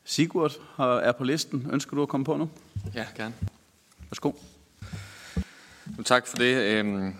Sigurd 0.04 0.52
er 0.78 1.12
på 1.12 1.24
listen. 1.24 1.70
Ønsker 1.72 1.96
du 1.96 2.02
at 2.02 2.10
komme 2.10 2.26
på 2.26 2.38
nu? 2.38 2.50
Ja, 2.96 3.06
gerne. 3.18 3.34
Værsgo. 4.10 4.32
Tak 6.06 6.28
for 6.28 6.38
det. 6.38 6.56
Øhm, 6.56 7.16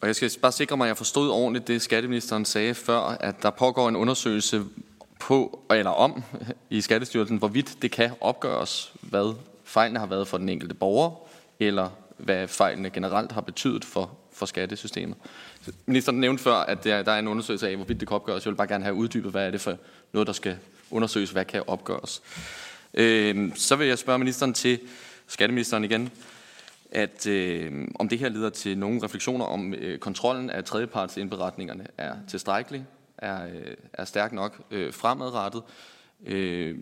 og 0.00 0.06
jeg 0.06 0.16
skal 0.16 0.30
bare 0.42 0.52
sikre 0.52 0.76
mig, 0.76 0.84
at 0.84 0.88
jeg 0.88 0.96
forstod 0.96 1.30
ordentligt 1.30 1.68
det, 1.68 1.82
skatteministeren 1.82 2.44
sagde 2.44 2.74
før, 2.74 3.00
at 3.00 3.42
der 3.42 3.50
pågår 3.50 3.88
en 3.88 3.96
undersøgelse 3.96 4.64
på, 5.20 5.60
eller 5.70 5.90
om 5.90 6.22
i 6.70 6.80
Skattestyrelsen, 6.80 7.36
hvorvidt 7.36 7.82
det 7.82 7.90
kan 7.90 8.10
opgøres, 8.20 8.92
hvad 9.00 9.34
fejlene 9.64 9.98
har 9.98 10.06
været 10.06 10.28
for 10.28 10.38
den 10.38 10.48
enkelte 10.48 10.74
borger, 10.74 11.10
eller 11.60 11.90
hvad 12.16 12.48
fejlene 12.48 12.90
generelt 12.90 13.32
har 13.32 13.40
betydet 13.40 13.84
for, 13.84 14.10
for 14.32 14.46
skattesystemet. 14.46 15.16
Ministeren 15.86 16.20
nævnte 16.20 16.42
før, 16.42 16.54
at 16.54 16.84
der, 16.84 17.02
der 17.02 17.12
er 17.12 17.18
en 17.18 17.28
undersøgelse 17.28 17.68
af, 17.68 17.76
hvorvidt 17.76 18.00
det 18.00 18.08
kan 18.08 18.14
opgøres. 18.14 18.46
Jeg 18.46 18.50
vil 18.50 18.56
bare 18.56 18.68
gerne 18.68 18.84
have 18.84 18.94
uddybet, 18.94 19.30
hvad 19.30 19.46
er 19.46 19.50
det 19.50 19.60
for 19.60 19.76
noget, 20.12 20.26
der 20.26 20.32
skal 20.32 20.58
undersøges, 20.90 21.30
hvad 21.30 21.44
kan 21.44 21.62
opgøres. 21.66 22.22
Øh, 22.94 23.56
så 23.56 23.76
vil 23.76 23.86
jeg 23.86 23.98
spørge 23.98 24.18
ministeren 24.18 24.54
til, 24.54 24.80
skatteministeren 25.26 25.84
igen, 25.84 26.10
at 26.90 27.26
øh, 27.26 27.88
om 27.94 28.08
det 28.08 28.18
her 28.18 28.28
leder 28.28 28.50
til 28.50 28.78
nogle 28.78 29.02
refleksioner 29.02 29.44
om 29.44 29.74
øh, 29.74 29.98
kontrollen 29.98 30.50
af 30.50 30.64
tredjepartsindberetningerne 30.64 31.86
er 31.98 32.14
tilstrækkelig, 32.28 32.84
er, 33.18 33.46
øh, 33.46 33.74
er 33.92 34.04
stærk 34.04 34.32
nok 34.32 34.62
øh, 34.70 34.92
fremadrettet. 34.92 35.62
Øh, 36.26 36.78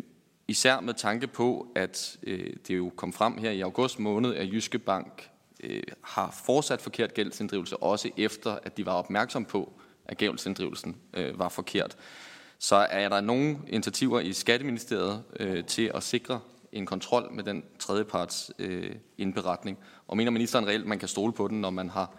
især 0.49 0.81
med 0.81 0.95
tanke 0.95 1.27
på, 1.27 1.67
at 1.77 2.17
øh, 2.23 2.53
det 2.69 2.77
jo 2.77 2.93
kom 2.97 3.13
frem 3.13 3.39
her 3.39 3.51
i 3.51 3.61
august 3.61 3.99
måned, 3.99 4.35
at 4.35 4.53
Jyske 4.53 4.79
Bank 4.79 5.31
øh, 5.61 5.83
har 6.03 6.41
fortsat 6.47 6.81
forkert 6.81 7.15
gældsinddrivelse, 7.15 7.77
også 7.77 8.11
efter 8.17 8.59
at 8.63 8.77
de 8.77 8.87
var 8.87 8.93
opmærksom 8.93 9.45
på, 9.45 9.73
at 10.05 10.17
gældsinddrivelsen 10.17 10.97
øh, 11.15 11.39
var 11.39 11.49
forkert. 11.49 11.97
Så 12.59 12.77
er 12.77 13.09
der 13.09 13.21
nogle 13.21 13.59
initiativer 13.69 14.21
i 14.21 14.33
Skatteministeriet 14.33 15.23
øh, 15.41 15.65
til 15.65 15.91
at 15.95 16.03
sikre 16.03 16.41
en 16.73 16.87
kontrol 16.87 17.33
med 17.33 17.45
den 17.45 17.65
tredjeparts 17.79 18.51
øh, 18.59 18.95
indberetning? 19.19 19.79
Og 20.09 20.17
mener 20.17 20.31
ministeren 20.31 20.67
reelt, 20.67 20.83
at 20.83 20.89
man 20.89 20.99
kan 20.99 21.09
stole 21.09 21.33
på 21.33 21.49
den, 21.49 21.61
når 21.61 21.71
man 21.71 21.91
har 21.91 22.11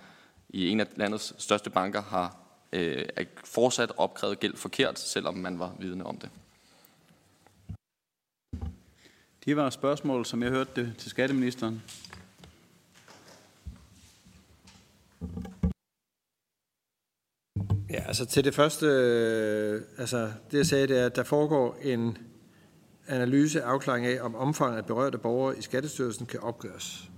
i 0.50 0.70
en 0.70 0.80
af 0.80 0.88
landets 0.96 1.34
største 1.38 1.70
banker 1.70 2.02
har 2.02 2.38
øh, 2.74 3.06
fortsat 3.44 3.92
opkrævet 3.98 4.40
gæld 4.40 4.56
forkert, 4.56 5.00
selvom 5.00 5.36
man 5.36 5.60
var 5.60 5.76
vidne 5.80 6.06
om 6.06 6.18
det? 6.18 6.30
Det 9.46 9.56
var 9.56 9.70
spørgsmål, 9.70 10.26
som 10.26 10.44
jeg 10.44 10.52
hørte 10.52 10.72
det 10.76 10.94
til 10.98 11.10
skatteministeren. 11.10 11.84
Ja, 17.90 18.04
altså 18.08 18.26
til 18.26 18.44
det 18.44 18.56
første, 18.56 18.86
øh, 18.86 19.82
altså 19.98 20.32
det 20.52 20.58
jeg 20.58 20.66
sagde, 20.66 20.88
det 20.88 21.00
er, 21.00 21.06
at 21.06 21.16
der 21.16 21.24
foregår 21.24 21.78
en 21.82 22.18
analyse 23.08 23.64
afklaring 23.64 24.06
af, 24.06 24.22
om 24.22 24.36
omfanget 24.36 24.78
af 24.78 24.86
berørte 24.86 25.18
borgere 25.18 25.58
i 25.58 25.62
Skattestyrelsen 25.62 26.26
kan 26.26 26.40
opgøres 26.40 27.10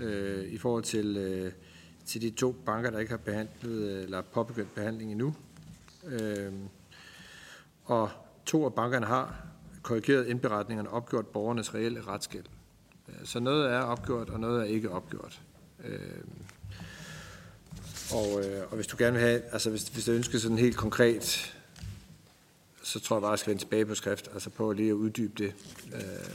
øh, 0.00 0.44
i 0.44 0.58
forhold 0.58 0.82
til, 0.82 1.16
øh, 1.16 1.52
til 2.06 2.22
de 2.22 2.30
to 2.30 2.52
banker, 2.52 2.90
der 2.90 2.98
ikke 2.98 3.10
har 3.10 3.18
behandlet 3.18 3.82
øh, 3.82 4.02
eller 4.02 4.22
påbegyndt 4.22 4.74
behandling 4.74 5.10
endnu. 5.10 5.34
Øh, 6.06 6.52
og 7.84 8.10
to 8.46 8.64
af 8.64 8.74
bankerne 8.74 9.06
har 9.06 9.46
korrigeret 9.82 10.26
indberetningerne 10.26 10.88
og 10.88 10.96
opgjort 10.96 11.26
borgernes 11.26 11.74
reelle 11.74 12.00
retsgæld. 12.00 12.44
Så 13.24 13.40
noget 13.40 13.72
er 13.72 13.80
opgjort, 13.80 14.30
og 14.30 14.40
noget 14.40 14.60
er 14.60 14.64
ikke 14.64 14.90
opgjort. 14.90 15.40
Øh, 15.84 15.98
og, 18.12 18.44
øh, 18.44 18.62
og 18.70 18.76
hvis 18.76 18.86
du 18.86 18.96
gerne 18.98 19.12
vil 19.12 19.22
have, 19.22 19.42
altså 19.52 19.70
hvis, 19.70 19.82
hvis 19.82 20.04
du 20.04 20.12
ønsker 20.12 20.38
sådan 20.38 20.58
helt 20.58 20.76
konkret, 20.76 21.54
så 22.82 23.00
tror 23.00 23.16
jeg 23.16 23.20
bare, 23.20 23.28
at 23.28 23.32
jeg 23.32 23.38
skal 23.38 23.50
vende 23.50 23.62
tilbage 23.62 23.86
på 23.86 23.94
skrift, 23.94 24.30
altså 24.34 24.50
på 24.50 24.72
lige 24.72 24.88
at 24.88 24.94
uddybe 24.94 25.44
det. 25.44 25.54
Øh, 25.94 26.30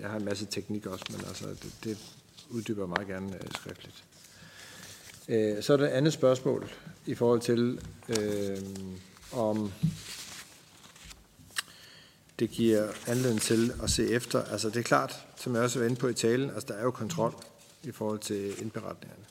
jeg 0.00 0.10
har 0.10 0.16
en 0.16 0.24
masse 0.24 0.46
teknik 0.46 0.86
også, 0.86 1.04
men 1.10 1.20
altså 1.28 1.46
det, 1.48 1.72
det 1.84 1.98
uddyber 2.50 2.82
jeg 2.82 2.88
meget 2.88 3.08
gerne 3.08 3.34
øh, 3.34 3.50
skriftligt. 3.54 4.04
Øh, 5.28 5.62
så 5.62 5.72
er 5.72 5.76
der 5.76 5.84
et 5.84 5.90
andet 5.90 6.12
spørgsmål 6.12 6.70
i 7.06 7.14
forhold 7.14 7.40
til, 7.40 7.80
øh, 8.08 8.58
om 9.32 9.72
det 12.38 12.50
giver 12.50 12.88
anledning 13.06 13.40
til 13.40 13.72
at 13.82 13.90
se 13.90 14.10
efter. 14.10 14.44
Altså 14.44 14.68
det 14.68 14.76
er 14.76 14.82
klart, 14.82 15.26
som 15.36 15.54
jeg 15.54 15.62
også 15.62 15.78
var 15.78 15.86
inde 15.86 15.96
på 15.96 16.08
i 16.08 16.14
talen, 16.14 16.50
altså 16.50 16.66
der 16.68 16.74
er 16.74 16.82
jo 16.82 16.90
kontrol 16.90 17.34
i 17.82 17.90
forhold 17.90 18.18
til 18.18 18.62
indberetningerne. 18.62 19.24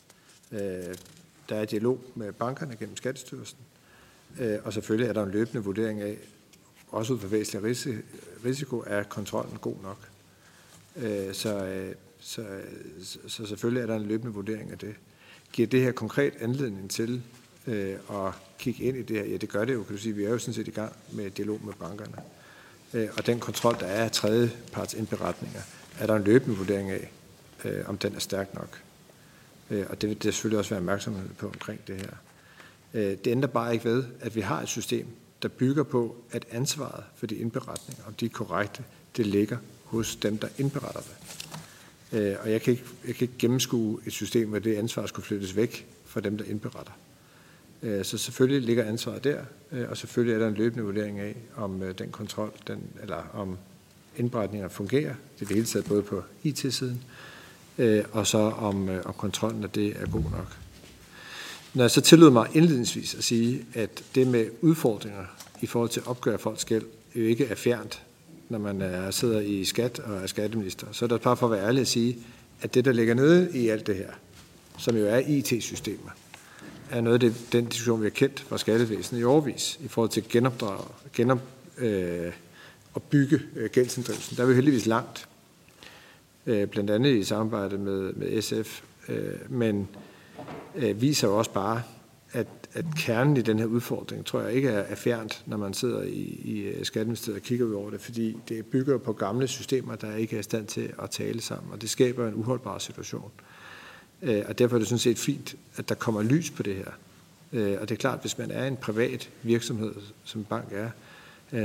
Øh, 0.52 0.96
der 1.50 1.56
er 1.56 1.66
dialog 1.66 2.00
med 2.16 2.34
bankerne 2.34 2.76
gennem 2.76 2.98
Skattestyrelsen, 2.98 3.58
øh, 4.40 4.58
og 4.64 4.74
selvfølgelig 4.74 5.10
er 5.10 5.14
der 5.14 5.24
en 5.24 5.32
løbende 5.32 5.64
vurdering 5.64 6.02
af, 6.02 6.18
også 6.88 7.14
ud 7.14 7.20
fra 7.20 7.28
væsentlig 7.28 8.04
risiko, 8.46 8.84
er 8.88 9.04
kontrollen 9.04 9.58
god 9.62 9.76
nok. 9.84 10.10
Øh, 10.96 11.34
så, 11.34 11.66
øh, 11.66 11.96
så, 12.20 12.42
øh, 12.42 12.64
så 13.28 13.46
selvfølgelig 13.46 13.82
er 13.82 13.86
der 13.86 13.96
en 13.96 14.06
løbende 14.06 14.34
vurdering 14.34 14.72
af 14.72 14.78
det. 14.78 14.96
Giver 15.54 15.68
det 15.68 15.82
her 15.82 15.92
konkret 15.92 16.34
anledning 16.40 16.92
til 16.92 17.22
at 18.12 18.34
kigge 18.60 18.84
ind 18.84 18.98
i 18.98 19.02
det 19.02 19.18
her? 19.18 19.26
Ja, 19.26 19.38
det 19.38 19.50
gør 19.50 19.66
det 19.66 19.74
jo, 19.74 19.84
kan 19.84 19.96
du 19.96 20.02
sige. 20.02 20.16
Vi 20.16 20.24
er 20.24 20.30
jo 20.30 20.38
sådan 20.38 20.54
set 20.54 20.68
i 20.68 20.72
gang 20.72 20.94
med 21.12 21.30
dialog 21.30 21.60
med 21.66 21.74
bankerne. 21.74 22.16
Og 23.18 23.26
den 23.26 23.40
kontrol, 23.40 23.76
der 23.80 23.86
er 23.86 24.04
af 24.04 24.12
tredjeparts 24.12 24.94
indberetninger, 24.94 25.62
er 26.00 26.08
der 26.08 26.16
en 26.16 26.24
løbende 26.24 26.58
vurdering 26.58 26.92
af, 26.92 27.12
om 27.88 27.98
den 27.98 28.16
er 28.16 28.20
stærk 28.20 28.54
nok. 28.54 28.82
Øh, 29.72 29.86
og 29.90 30.02
det 30.02 30.10
vil 30.10 30.24
der 30.24 30.32
selvfølgelig 30.32 30.60
også 30.60 30.70
være 30.70 30.80
opmærksomhed 30.80 31.30
på 31.38 31.48
omkring 31.48 31.80
det 31.88 31.96
her. 31.96 32.12
Øh, 32.94 33.18
det 33.26 33.28
ændrer 33.28 33.50
bare 33.50 33.74
ikke 33.74 33.86
ved, 33.86 34.04
at 34.20 34.36
vi 34.36 34.42
har 34.42 34.62
et 34.62 34.68
system, 34.68 35.08
der 35.42 35.48
bygger 35.48 35.84
på, 35.84 36.16
at 36.32 36.46
ansvaret 36.52 37.04
for 37.16 37.28
de 37.28 37.36
indberetninger, 37.36 38.04
om 38.08 38.14
de 38.14 38.26
er 38.26 38.30
korrekte, 38.30 38.84
det 39.18 39.26
ligger 39.26 39.58
hos 39.84 40.16
dem, 40.16 40.38
der 40.38 40.48
indberetter 40.58 41.02
det. 41.02 41.16
Øh, 42.20 42.36
og 42.44 42.52
jeg 42.52 42.62
kan 42.62 42.72
ikke, 42.72 42.84
jeg 43.08 43.16
kan 43.16 43.26
ikke 43.26 43.38
gennemskue 43.40 44.00
et 44.06 44.14
system, 44.14 44.50
hvor 44.50 44.60
det 44.60 44.76
ansvar 44.76 45.06
skulle 45.06 45.26
flyttes 45.26 45.56
væk 45.56 45.88
fra 46.06 46.20
dem, 46.20 46.38
der 46.38 46.46
indberetter. 46.46 46.92
Øh, 47.84 48.06
så 48.06 48.18
selvfølgelig 48.18 48.62
ligger 48.62 48.84
ansvaret 48.84 49.24
der, 49.24 49.42
og 49.90 49.98
selvfølgelig 49.98 50.36
er 50.36 50.40
der 50.40 50.48
en 50.48 50.54
løbende 50.54 50.86
vurdering 50.86 51.20
af, 51.20 51.36
om 51.56 51.84
den 51.98 52.12
kontrol, 52.12 52.52
den, 52.68 52.84
eller 53.02 53.24
om 53.34 53.58
indberetninger 54.18 54.68
fungerer. 54.68 55.14
Det 55.36 55.42
er 55.42 55.48
det 55.48 55.56
hele 55.56 55.66
taget 55.66 55.86
både 55.86 56.04
på 56.04 56.24
IT-siden, 56.44 57.04
øh, 57.80 58.04
og 58.12 58.28
så 58.28 58.38
om, 58.38 58.90
øh, 58.90 59.06
om 59.06 59.14
kontrollen 59.14 59.64
af 59.64 59.70
det 59.70 59.96
er 60.02 60.08
god 60.12 60.24
nok. 60.24 60.58
Når 61.74 61.84
jeg 61.84 61.92
så 61.92 62.02
tillod 62.02 62.32
mig 62.32 62.48
indledningsvis 62.54 63.16
at 63.16 63.24
sige, 63.24 63.66
at 63.74 64.04
det 64.16 64.28
med 64.28 64.46
udfordringer 64.62 65.26
i 65.62 65.66
forhold 65.66 65.90
til 65.90 66.00
at 66.00 66.08
opgøre 66.08 66.40
folks 66.40 66.66
gæld 66.66 66.86
jo 67.16 67.24
ikke 67.24 67.46
er 67.46 67.56
fjernt, 67.56 68.02
når 68.50 68.60
man 68.60 68.82
er, 68.82 69.12
sidder 69.12 69.40
i 69.40 69.66
skat 69.66 70.00
og 70.00 70.18
er 70.18 70.28
skatteminister, 70.28 70.88
så 70.92 71.06
er 71.06 71.10
det 71.10 71.22
bare 71.22 71.38
for 71.38 71.46
at 71.46 71.52
være 71.52 71.68
ærlig 71.68 71.82
at 71.82 71.88
sige, 71.88 72.18
at 72.62 72.74
det, 72.74 72.86
der 72.86 72.92
ligger 72.92 73.14
nede 73.14 73.50
i 73.54 73.70
alt 73.70 73.88
det 73.88 73.96
her, 73.96 74.12
som 74.78 74.98
jo 74.98 75.06
er 75.06 75.18
IT-systemer, 75.18 76.10
er 76.90 77.02
noget 77.02 77.14
af 77.14 77.20
det, 77.20 77.36
den 77.52 77.66
diskussion, 77.66 78.02
vi 78.02 78.06
har 78.06 78.10
kendt 78.10 78.40
fra 78.40 78.58
skattevæsenet 78.58 79.22
i 79.22 79.24
årvis 79.24 79.80
i 79.84 79.88
forhold 79.88 80.10
til 80.10 80.24
genopdrag, 80.30 80.86
genop, 81.14 81.42
øh, 81.78 82.32
at 82.96 83.04
bygge 83.04 83.40
øh, 83.56 83.70
gældsinddrivelsen. 83.70 84.38
Der 84.38 84.44
er 84.44 84.48
vi 84.48 84.54
heldigvis 84.54 84.86
langt. 84.86 85.29
Øh, 86.50 86.68
blandt 86.68 86.90
andet 86.90 87.16
i 87.16 87.24
samarbejde 87.24 87.78
med, 87.78 88.14
med 88.14 88.42
SF, 88.42 88.82
øh, 89.10 89.52
men 89.52 89.88
øh, 90.76 91.02
viser 91.02 91.28
jo 91.28 91.38
også 91.38 91.52
bare, 91.52 91.82
at, 92.32 92.48
at 92.74 92.86
kernen 92.98 93.38
i 93.38 93.42
den 93.42 93.60
her 93.60 93.66
udfordring, 93.66 94.26
tror 94.26 94.42
jeg 94.42 94.54
ikke 94.54 94.70
er, 94.70 94.80
er 94.80 94.96
fjernt, 94.96 95.44
når 95.46 95.58
man 95.58 95.74
sidder 95.74 96.02
i, 96.02 96.42
i 96.44 96.62
øh, 96.62 96.86
Skatteministeriet 96.86 97.40
og 97.40 97.44
kigger 97.44 97.66
ud 97.66 97.74
over 97.74 97.90
det, 97.90 98.02
fordi 98.02 98.38
det 98.50 98.66
bygger 98.66 98.98
på 98.98 99.14
gamle 99.14 99.48
systemer, 99.48 99.96
der 99.96 100.16
ikke 100.16 100.36
er 100.36 100.40
i 100.40 100.44
stand 100.44 100.68
til 100.68 100.94
at 101.04 101.10
tale 101.10 101.42
sammen, 101.42 101.74
og 101.74 101.82
det 101.82 101.90
skaber 101.90 102.28
en 102.28 102.36
uholdbar 102.36 102.78
situation. 102.78 103.32
Øh, 104.22 104.44
og 104.48 104.60
derfor 104.60 104.76
er 104.76 104.80
det 104.80 104.88
sådan 104.88 105.00
set 105.00 105.18
fint, 105.18 105.56
at 105.76 105.90
der 105.90 105.96
kommer 105.96 106.22
lys 106.22 106.50
på 106.52 106.64
det 106.64 106.76
her. 106.76 106.92
Øh, 107.54 107.78
og 107.82 107.90
det 107.90 107.96
er 107.96 108.00
klart, 108.00 108.22
hvis 108.22 108.38
man 108.38 108.52
er 108.52 108.68
en 108.68 108.78
privat 108.78 109.30
virksomhed, 109.44 109.96
som 110.24 110.44
bank 110.44 110.68
er, 110.72 110.90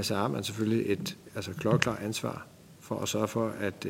så 0.03 0.15
har 0.15 0.29
man 0.29 0.45
selvfølgelig 0.45 0.93
et 0.93 1.17
altså 1.35 1.53
klokklart 1.53 1.99
ansvar 2.03 2.47
for 2.81 2.99
at 2.99 3.09
sørge 3.09 3.29
for, 3.29 3.49
at, 3.61 3.87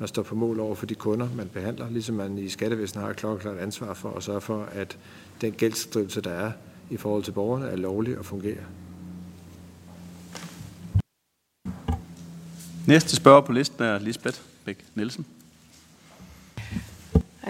man 0.00 0.08
står 0.08 0.22
på 0.22 0.34
mål 0.34 0.60
over 0.60 0.74
for 0.74 0.86
de 0.86 0.94
kunder, 0.94 1.28
man 1.36 1.48
behandler, 1.48 1.90
ligesom 1.90 2.14
man 2.14 2.38
i 2.38 2.48
skattevæsenet 2.48 3.04
har 3.04 3.10
et 3.10 3.16
klokkeklart 3.16 3.58
ansvar 3.58 3.94
for 3.94 4.10
at 4.10 4.22
sørge 4.22 4.40
for, 4.40 4.62
at 4.62 4.98
den 5.40 5.52
gældsdrivelse, 5.52 6.20
der 6.20 6.30
er 6.30 6.52
i 6.90 6.96
forhold 6.96 7.22
til 7.22 7.32
borgerne, 7.32 7.66
er 7.66 7.76
lovlig 7.76 8.18
og 8.18 8.24
fungerer. 8.24 8.64
Næste 12.86 13.16
spørger 13.16 13.40
på 13.40 13.52
listen 13.52 13.82
er 13.82 13.98
Lisbeth 13.98 14.40
Bæk 14.64 14.84
Nielsen. 14.94 15.26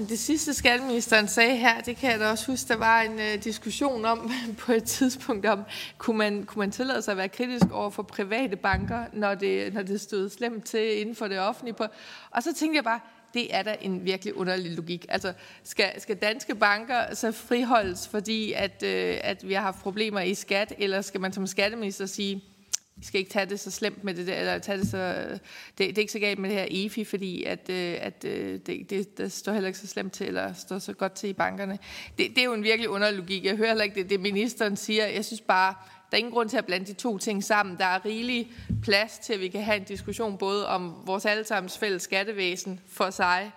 Det 0.08 0.18
sidste 0.18 0.54
skatteministeren 0.54 1.28
sagde 1.28 1.56
her, 1.56 1.80
det 1.80 1.96
kan 1.96 2.10
jeg 2.10 2.20
da 2.20 2.30
også 2.30 2.46
huske, 2.46 2.68
der 2.68 2.76
var 2.76 3.00
en 3.00 3.20
øh, 3.20 3.44
diskussion 3.44 4.04
om 4.04 4.32
på 4.66 4.72
et 4.72 4.84
tidspunkt 4.84 5.46
om, 5.46 5.62
kunne 5.98 6.18
man, 6.18 6.44
kunne 6.44 6.60
man 6.60 6.70
tillade 6.70 7.02
sig 7.02 7.12
at 7.12 7.18
være 7.18 7.28
kritisk 7.28 7.66
over 7.72 7.90
for 7.90 8.02
private 8.02 8.56
banker, 8.56 9.04
når 9.12 9.34
det, 9.34 9.74
når 9.74 9.82
det 9.82 10.00
stod 10.00 10.30
slemt 10.30 10.64
til 10.64 11.00
inden 11.00 11.14
for 11.14 11.28
det 11.28 11.40
offentlige. 11.40 11.74
På. 11.74 11.84
Og 12.30 12.42
så 12.42 12.54
tænkte 12.54 12.76
jeg 12.76 12.84
bare, 12.84 13.00
det 13.34 13.54
er 13.54 13.62
da 13.62 13.76
en 13.80 14.04
virkelig 14.04 14.36
underlig 14.36 14.76
logik. 14.76 15.06
Altså, 15.08 15.32
skal, 15.62 16.00
skal 16.00 16.16
danske 16.16 16.54
banker 16.54 17.14
så 17.14 17.32
friholdes, 17.32 18.08
fordi 18.08 18.52
at, 18.52 18.82
øh, 18.82 19.16
at 19.20 19.48
vi 19.48 19.52
har 19.52 19.62
haft 19.62 19.78
problemer 19.78 20.20
i 20.20 20.34
skat, 20.34 20.74
eller 20.78 21.00
skal 21.00 21.20
man 21.20 21.32
som 21.32 21.46
skatteminister 21.46 22.06
sige, 22.06 22.44
i 23.00 23.04
skal 23.04 23.18
ikke 23.18 23.30
tage 23.30 23.46
det 23.46 23.60
så 23.60 23.70
slemt 23.70 24.04
med 24.04 24.14
det 24.14 24.26
der, 24.26 24.34
eller 24.34 24.58
tage 24.58 24.78
det 24.78 24.88
så, 24.88 25.28
det, 25.28 25.38
det 25.78 25.98
er 25.98 26.02
ikke 26.02 26.12
så 26.12 26.18
galt 26.18 26.38
med 26.38 26.50
det 26.50 26.58
her 26.58 26.66
EFI, 26.70 27.04
fordi 27.04 27.44
at, 27.44 27.70
øh, 27.70 27.96
at 28.00 28.24
øh, 28.24 28.60
det, 28.66 28.90
det, 28.90 29.18
det 29.18 29.32
står 29.32 29.52
heller 29.52 29.66
ikke 29.66 29.78
så 29.78 29.86
slemt 29.86 30.12
til, 30.12 30.26
eller 30.26 30.52
står 30.52 30.78
så 30.78 30.92
godt 30.92 31.12
til 31.12 31.28
i 31.28 31.32
bankerne. 31.32 31.78
Det, 32.18 32.30
det 32.30 32.38
er 32.38 32.44
jo 32.44 32.52
en 32.52 32.62
virkelig 32.62 32.88
underlig 32.88 33.18
logik. 33.18 33.44
Jeg 33.44 33.56
hører 33.56 33.68
heller 33.68 33.84
ikke 33.84 34.02
det, 34.02 34.10
det 34.10 34.20
ministeren 34.20 34.76
siger. 34.76 35.06
Jeg 35.06 35.24
synes 35.24 35.40
bare, 35.40 35.74
der 36.10 36.16
er 36.16 36.18
ingen 36.18 36.32
grund 36.32 36.48
til 36.48 36.56
at 36.56 36.66
blande 36.66 36.86
de 36.86 36.92
to 36.92 37.18
ting 37.18 37.44
sammen. 37.44 37.76
Der 37.78 37.84
er 37.84 38.04
rigelig 38.04 38.52
plads 38.82 39.18
til, 39.18 39.32
at 39.32 39.40
vi 39.40 39.48
kan 39.48 39.62
have 39.62 39.76
en 39.76 39.84
diskussion 39.84 40.38
både 40.38 40.68
om 40.68 40.94
vores 41.04 41.26
allesammens 41.26 41.78
fælles 41.78 42.02
skattevæsen 42.02 42.80
for 42.88 43.10
sig, 43.10 43.50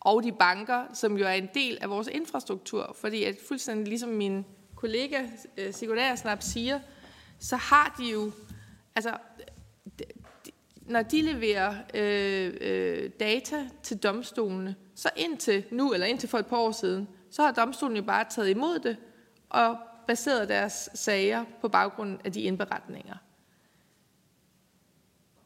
og 0.00 0.22
de 0.22 0.32
banker, 0.32 0.84
som 0.94 1.16
jo 1.16 1.26
er 1.26 1.32
en 1.32 1.48
del 1.54 1.78
af 1.80 1.90
vores 1.90 2.08
infrastruktur. 2.12 2.96
Fordi 3.00 3.24
at 3.24 3.36
fuldstændig 3.48 3.88
ligesom 3.88 4.08
min 4.08 4.44
kollega 4.76 5.22
øh, 5.56 5.72
Sigurd 5.74 5.98
Aersnap 5.98 6.42
siger, 6.42 6.80
så 7.38 7.56
har 7.56 7.94
de 7.98 8.04
jo, 8.10 8.32
altså, 8.98 9.16
når 10.80 11.02
de 11.02 11.22
leverer 11.22 11.74
øh, 11.94 12.54
øh, 12.60 13.10
data 13.20 13.68
til 13.82 13.96
domstolene, 13.96 14.74
så 14.94 15.10
indtil 15.16 15.64
nu, 15.70 15.92
eller 15.92 16.06
indtil 16.06 16.28
for 16.28 16.38
et 16.38 16.46
par 16.46 16.56
år 16.56 16.72
siden, 16.72 17.08
så 17.30 17.42
har 17.42 17.52
domstolen 17.52 17.96
jo 17.96 18.02
bare 18.02 18.24
taget 18.30 18.48
imod 18.48 18.78
det 18.78 18.96
og 19.50 19.76
baseret 20.06 20.48
deres 20.48 20.90
sager 20.94 21.44
på 21.60 21.68
baggrund 21.68 22.18
af 22.24 22.32
de 22.32 22.42
indberetninger. 22.42 23.14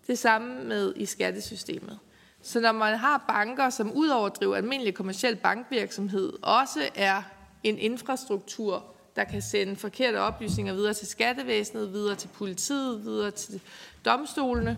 Det 0.07 0.19
samme 0.19 0.65
med 0.65 0.93
i 0.97 1.07
skattesystemet. 1.07 1.99
Så 2.43 2.61
når 2.61 2.73
man 2.73 2.99
har 2.99 3.25
banker, 3.29 3.71
som 3.71 3.93
udover 3.93 4.27
at 4.27 4.37
drive 4.41 4.57
almindelig 4.57 4.95
kommersiel 4.95 5.37
bankvirksomhed, 5.37 6.33
også 6.43 6.81
er 6.95 7.23
en 7.63 7.79
infrastruktur, 7.79 8.92
der 9.17 9.25
kan 9.25 9.43
sende 9.43 9.77
forkerte 9.77 10.17
oplysninger 10.17 10.75
videre 10.75 10.95
til 10.95 11.07
skattevæsenet, 11.07 11.93
videre 11.93 12.17
til 12.17 12.29
politiet, 12.29 13.05
videre 13.05 13.31
til 13.31 13.61
domstolene, 14.05 14.77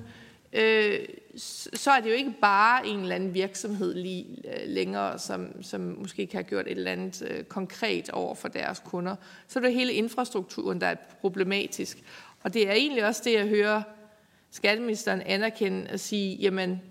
øh, 0.54 0.98
så 1.74 1.90
er 1.90 2.00
det 2.00 2.10
jo 2.10 2.14
ikke 2.14 2.34
bare 2.40 2.86
en 2.86 3.00
eller 3.00 3.14
anden 3.14 3.34
virksomhed 3.34 3.94
lige 3.94 4.26
øh, 4.44 4.60
længere, 4.66 5.18
som, 5.18 5.62
som 5.62 5.80
måske 5.80 6.26
kan 6.26 6.38
har 6.38 6.42
gjort 6.42 6.66
et 6.66 6.70
eller 6.70 6.92
andet 6.92 7.22
øh, 7.30 7.44
konkret 7.44 8.10
over 8.10 8.34
for 8.34 8.48
deres 8.48 8.82
kunder. 8.84 9.16
Så 9.48 9.58
er 9.58 9.62
det 9.62 9.74
hele 9.74 9.92
infrastrukturen, 9.92 10.80
der 10.80 10.86
er 10.86 10.96
problematisk. 11.20 11.98
Og 12.42 12.54
det 12.54 12.68
er 12.68 12.72
egentlig 12.72 13.06
også 13.06 13.22
det, 13.24 13.32
jeg 13.32 13.46
hører 13.46 13.82
skatteministeren 14.50 15.22
anerkende 15.22 15.90
og 15.92 16.00
sige, 16.00 16.36
jamen, 16.36 16.82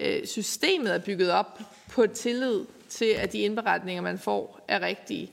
øh, 0.00 0.26
systemet 0.26 0.94
er 0.94 0.98
bygget 0.98 1.30
op 1.30 1.60
på 1.90 2.06
tillid 2.06 2.60
til, 2.88 3.14
at 3.18 3.32
de 3.32 3.38
indberetninger, 3.38 4.02
man 4.02 4.18
får, 4.18 4.64
er 4.68 4.80
rigtige 4.80 5.30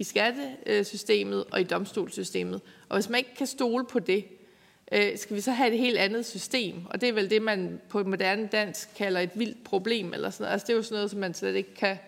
i 0.00 0.04
skattesystemet 0.04 1.44
og 1.50 1.60
i 1.60 1.64
domstolssystemet. 1.64 2.60
Og 2.88 2.96
hvis 2.96 3.08
man 3.08 3.18
ikke 3.18 3.34
kan 3.34 3.46
stole 3.46 3.84
på 3.86 3.98
det, 3.98 4.24
øh, 4.92 5.18
skal 5.18 5.36
vi 5.36 5.40
så 5.40 5.52
have 5.52 5.72
et 5.72 5.78
helt 5.78 5.98
andet 5.98 6.26
system? 6.26 6.86
Og 6.86 7.00
det 7.00 7.08
er 7.08 7.12
vel 7.12 7.30
det, 7.30 7.42
man 7.42 7.80
på 7.88 8.02
moderne 8.02 8.48
dansk 8.52 8.88
kalder 8.96 9.20
et 9.20 9.30
vildt 9.34 9.64
problem. 9.64 10.14
Eller 10.14 10.30
sådan 10.30 10.44
noget. 10.44 10.52
Altså, 10.52 10.66
det 10.66 10.72
er 10.72 10.76
jo 10.76 10.82
sådan 10.82 10.94
noget, 10.94 11.10
som 11.10 11.20
man 11.20 11.34
slet 11.34 11.54
ikke 11.54 11.74
kan 11.74 11.98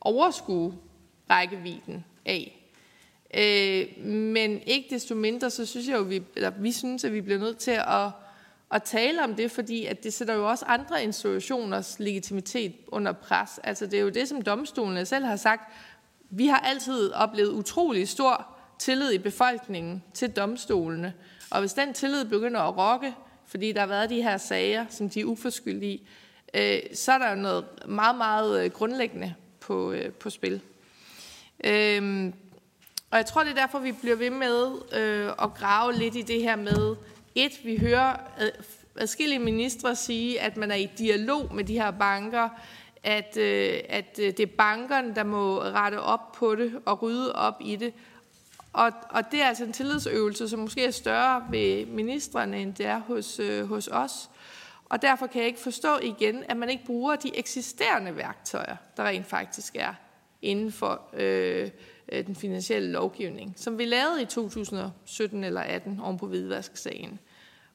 overskue 0.00 0.74
rækkevidden 1.30 2.04
af. 2.24 2.58
Øh, 3.34 4.06
men 4.06 4.62
ikke 4.66 4.88
desto 4.90 5.14
mindre, 5.14 5.50
så 5.50 5.66
synes 5.66 5.88
jeg 5.88 5.96
jo, 5.96 6.02
vi, 6.02 6.22
eller 6.36 6.50
vi 6.50 6.72
synes, 6.72 7.04
at 7.04 7.12
vi 7.12 7.20
bliver 7.20 7.38
nødt 7.38 7.58
til 7.58 7.70
at, 7.70 8.10
at 8.70 8.82
tale 8.82 9.24
om 9.24 9.34
det, 9.34 9.50
fordi 9.50 9.86
at 9.86 10.04
det 10.04 10.12
sætter 10.12 10.34
jo 10.34 10.48
også 10.48 10.64
andre 10.64 11.04
institutioners 11.04 11.98
legitimitet 11.98 12.74
under 12.86 13.12
pres. 13.12 13.50
Altså 13.64 13.86
det 13.86 13.98
er 13.98 14.02
jo 14.02 14.08
det, 14.08 14.28
som 14.28 14.42
domstolene 14.42 15.06
selv 15.06 15.24
har 15.24 15.36
sagt. 15.36 15.72
Vi 16.34 16.46
har 16.46 16.58
altid 16.58 17.12
oplevet 17.12 17.52
utrolig 17.52 18.08
stor 18.08 18.46
tillid 18.78 19.12
i 19.12 19.18
befolkningen 19.18 20.02
til 20.14 20.30
domstolene. 20.30 21.14
Og 21.50 21.60
hvis 21.60 21.72
den 21.72 21.94
tillid 21.94 22.24
begynder 22.24 22.60
at 22.60 22.76
rokke, 22.76 23.14
fordi 23.46 23.72
der 23.72 23.80
har 23.80 23.86
været 23.86 24.10
de 24.10 24.22
her 24.22 24.36
sager, 24.36 24.86
som 24.90 25.10
de 25.10 25.20
er 25.20 25.24
uforskyldige, 25.24 26.02
øh, 26.54 26.78
så 26.94 27.12
er 27.12 27.18
der 27.18 27.30
jo 27.30 27.36
noget 27.36 27.64
meget, 27.88 28.16
meget 28.16 28.64
øh, 28.64 28.70
grundlæggende 28.70 29.34
på, 29.60 29.92
øh, 29.92 30.12
på 30.12 30.30
spil. 30.30 30.60
Øh, 31.64 32.32
og 33.10 33.18
jeg 33.18 33.26
tror, 33.26 33.44
det 33.44 33.50
er 33.50 33.60
derfor, 33.60 33.78
vi 33.78 33.92
bliver 33.92 34.16
ved 34.16 34.30
med 34.30 34.72
øh, 34.92 35.28
at 35.42 35.54
grave 35.54 35.92
lidt 35.92 36.16
i 36.16 36.22
det 36.22 36.42
her 36.42 36.56
med, 36.56 36.96
et, 37.34 37.64
vi 37.64 37.76
hører 37.76 38.16
adskillige 38.96 39.38
ministre 39.38 39.96
sige, 39.96 40.40
at 40.40 40.56
man 40.56 40.70
er 40.70 40.76
i 40.76 40.90
dialog 40.98 41.54
med 41.54 41.64
de 41.64 41.74
her 41.74 41.90
banker, 41.90 42.48
at, 43.04 43.36
øh, 43.36 43.80
at 43.88 44.18
øh, 44.22 44.26
det 44.26 44.40
er 44.40 44.56
bankerne, 44.58 45.14
der 45.14 45.24
må 45.24 45.62
rette 45.62 46.00
op 46.00 46.32
på 46.32 46.54
det 46.54 46.80
og 46.86 47.02
rydde 47.02 47.34
op 47.34 47.54
i 47.60 47.76
det. 47.76 47.92
Og, 48.72 48.92
og 49.10 49.32
det 49.32 49.42
er 49.42 49.46
altså 49.46 49.64
en 49.64 49.72
tillidsøvelse, 49.72 50.48
som 50.48 50.60
måske 50.60 50.84
er 50.84 50.90
større 50.90 51.46
ved 51.50 51.86
ministerne, 51.86 52.62
end 52.62 52.74
det 52.74 52.86
er 52.86 52.98
hos, 52.98 53.38
øh, 53.40 53.66
hos 53.66 53.88
os. 53.88 54.30
Og 54.84 55.02
derfor 55.02 55.26
kan 55.26 55.40
jeg 55.40 55.48
ikke 55.48 55.60
forstå 55.60 55.98
igen, 56.02 56.44
at 56.48 56.56
man 56.56 56.70
ikke 56.70 56.84
bruger 56.84 57.16
de 57.16 57.36
eksisterende 57.36 58.16
værktøjer, 58.16 58.76
der 58.96 59.04
rent 59.04 59.26
faktisk 59.26 59.76
er 59.76 59.94
inden 60.42 60.72
for 60.72 61.00
øh, 61.12 61.70
øh 62.08 62.26
den 62.26 62.36
finansielle 62.36 62.92
lovgivning, 62.92 63.54
som 63.56 63.78
vi 63.78 63.84
lavede 63.84 64.22
i 64.22 64.24
2017 64.24 65.44
eller 65.44 65.60
18 65.60 66.00
oven 66.00 66.18
på 66.18 66.26
hvidvasksagen. 66.26 67.18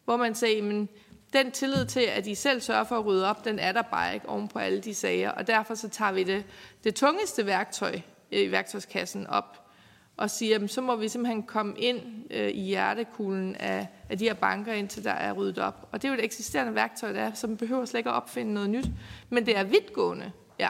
Hvor 0.06 0.18
man 0.18 0.36
sagde, 0.36 0.62
men 0.62 0.90
den 1.34 1.52
tillid 1.52 1.86
til, 1.86 2.00
at 2.00 2.28
I 2.28 2.36
selv 2.36 2.62
sørger 2.62 2.84
for 2.84 2.98
at 2.98 3.06
rydde 3.06 3.30
op, 3.30 3.46
den 3.46 3.60
er 3.60 3.72
der 3.72 3.82
bare 3.82 4.14
ikke 4.14 4.30
oven 4.30 4.48
på 4.48 4.60
alle 4.60 4.82
de 4.82 4.94
sager. 4.94 5.32
Og 5.32 5.48
derfor 5.48 5.76
så 5.76 5.90
tager 5.90 6.12
vi 6.12 6.24
det, 6.24 6.46
det 6.84 6.96
tungeste 6.96 7.46
værktøj 7.46 8.00
i 8.32 8.52
værktøjskassen 8.52 9.28
op 9.28 9.68
og 10.18 10.30
siger, 10.30 10.64
at 10.64 10.70
så 10.70 10.82
må 10.82 10.96
vi 10.96 11.10
simpelthen 11.10 11.44
komme 11.44 11.78
ind 11.78 12.02
øh, 12.32 12.50
i 12.50 12.62
hjertekuglen 12.62 13.56
af, 13.56 13.88
af 14.10 14.18
de 14.18 14.24
her 14.24 14.34
banker, 14.34 14.74
indtil 14.74 15.04
der 15.04 15.12
er 15.12 15.34
ryddet 15.34 15.58
op. 15.58 15.90
Og 15.92 16.02
det 16.02 16.08
er 16.08 16.12
jo 16.12 16.20
et 16.20 16.26
eksisterende 16.26 16.76
værktøj, 16.76 17.12
der 17.12 17.22
er, 17.22 17.34
som 17.34 17.58
behøver 17.58 17.86
slet 17.86 18.00
ikke 18.00 18.10
at 18.10 18.16
opfinde 18.16 18.54
noget 18.54 18.70
nyt. 18.70 18.88
Men 19.30 19.46
det 19.46 19.58
er 19.58 19.64
vidtgående, 19.64 20.32
ja. 20.60 20.70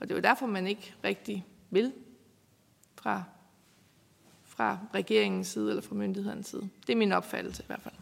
Og 0.00 0.08
det 0.08 0.10
er 0.10 0.14
jo 0.16 0.22
derfor, 0.22 0.46
man 0.46 0.66
ikke 0.66 0.94
rigtig 1.04 1.46
vil 1.70 1.92
fra, 2.94 3.22
fra 4.44 4.78
regeringens 4.94 5.48
side 5.48 5.68
eller 5.68 5.82
fra 5.82 5.94
myndighedens 5.94 6.46
side. 6.46 6.68
Det 6.86 6.92
er 6.92 6.96
min 6.96 7.12
opfattelse 7.12 7.62
i 7.62 7.66
hvert 7.66 7.82
fald. 7.82 7.94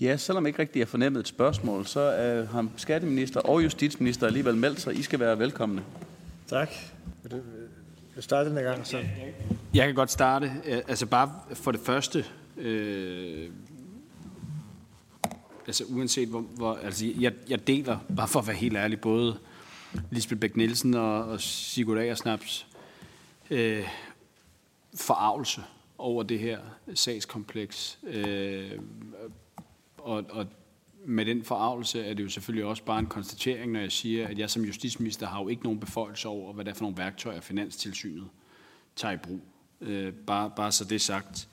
Ja, 0.00 0.16
selvom 0.16 0.46
ikke 0.46 0.58
rigtig 0.58 0.82
er 0.82 0.86
fornemmet 0.86 1.20
et 1.20 1.28
spørgsmål, 1.28 1.86
så 1.86 2.00
er 2.00 2.44
har 2.44 2.68
skatteminister 2.76 3.40
og 3.40 3.64
justitsminister 3.64 4.26
alligevel 4.26 4.56
meldt 4.56 4.80
sig. 4.80 4.98
I 4.98 5.02
skal 5.02 5.20
være 5.20 5.38
velkomne. 5.38 5.84
Tak 6.48 6.70
vil 8.16 8.22
starte 8.22 8.50
den 8.50 8.64
gang? 8.64 8.86
Så. 8.86 9.04
Jeg 9.74 9.86
kan 9.86 9.94
godt 9.94 10.10
starte. 10.10 10.52
Altså 10.64 11.06
bare 11.06 11.32
for 11.54 11.72
det 11.72 11.80
første, 11.80 12.24
øh, 12.56 13.50
altså 15.66 15.84
uanset 15.88 16.28
hvor, 16.28 16.40
hvor 16.40 16.78
altså 16.82 17.06
jeg, 17.18 17.32
jeg 17.48 17.66
deler, 17.66 17.98
bare 18.16 18.28
for 18.28 18.40
at 18.40 18.46
være 18.46 18.56
helt 18.56 18.76
ærlig, 18.76 19.00
både 19.00 19.38
Lisbeth 20.10 20.40
Bæk 20.40 20.56
Nielsen 20.56 20.94
og, 20.94 21.24
og 21.24 21.40
Sigurd 21.40 21.98
Agersnaps 21.98 22.66
øh, 23.50 23.88
forarvelse 24.94 25.60
over 25.98 26.22
det 26.22 26.38
her 26.38 26.58
sagskompleks. 26.94 27.98
Øh, 28.06 28.70
og, 30.06 30.24
og 30.30 30.46
med 31.04 31.24
den 31.24 31.44
forarvelse 31.44 32.04
er 32.04 32.14
det 32.14 32.22
jo 32.22 32.28
selvfølgelig 32.28 32.64
også 32.64 32.82
bare 32.84 32.98
en 32.98 33.06
konstatering, 33.06 33.72
når 33.72 33.80
jeg 33.80 33.92
siger, 33.92 34.28
at 34.28 34.38
jeg 34.38 34.50
som 34.50 34.64
justitsminister 34.64 35.26
har 35.26 35.42
jo 35.42 35.48
ikke 35.48 35.62
nogen 35.62 35.80
beføjelse 35.80 36.28
over, 36.28 36.52
hvad 36.52 36.64
det 36.64 36.70
er 36.70 36.74
for 36.74 36.82
nogle 36.82 36.96
værktøjer, 36.96 37.40
Finanstilsynet 37.40 38.28
tager 38.96 39.14
i 39.14 39.16
brug. 39.16 39.40
Øh, 39.80 40.12
bare, 40.12 40.52
bare 40.56 40.72
så 40.72 40.84
det 40.84 41.00
sagt. 41.00 41.48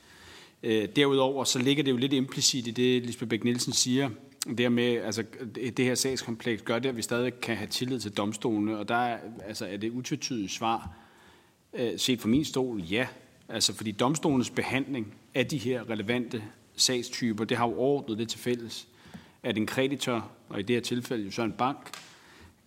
Øh, 0.64 0.88
derudover 0.96 1.44
så 1.44 1.60
ligger 1.60 1.84
det 1.84 1.92
jo 1.92 1.98
lidt 1.98 2.14
implicit 2.14 2.68
i 2.68 2.72
det, 2.72 3.06
Lisbeth 3.06 3.30
Bæk 3.30 3.44
Nielsen 3.44 3.74
siger, 3.74 4.10
det 4.58 4.72
med, 4.72 4.96
altså 4.96 5.24
det 5.56 5.86
her 5.86 5.96
sagskompleks 5.96 6.62
gør 6.62 6.80
det, 6.80 6.90
at 6.90 6.98
vi 6.98 7.02
stadig 7.02 7.40
kan 7.40 7.58
have 7.58 7.68
tillid 7.68 8.00
til 8.00 8.18
domstolene, 8.18 8.78
og 8.78 8.88
der 8.88 8.96
er, 8.96 9.20
altså, 9.46 9.66
er 9.66 9.78
det 9.78 9.90
utvetydigt 9.90 10.52
svar, 10.52 10.92
øh, 11.74 12.00
set 12.00 12.22
fra 12.22 12.30
min 12.30 12.46
stol, 12.46 12.82
ja. 12.82 13.08
Altså 13.50 13.74
fordi 13.74 13.92
domstolenes 13.92 14.50
behandling 14.50 15.14
af 15.34 15.48
de 15.48 15.58
her 15.58 15.90
relevante 15.90 16.44
sagstyper, 16.76 17.44
det 17.44 17.58
har 17.58 17.68
jo 17.68 17.80
ordnet 17.80 18.18
det 18.18 18.30
til 18.30 18.40
fælles, 18.40 18.88
at 19.44 19.58
en 19.58 19.66
kreditor, 19.66 20.32
og 20.50 20.60
i 20.60 20.64
det 20.64 20.76
her 20.76 20.82
tilfælde 20.82 21.32
så 21.32 21.42
en 21.42 21.52
bank, 21.52 21.92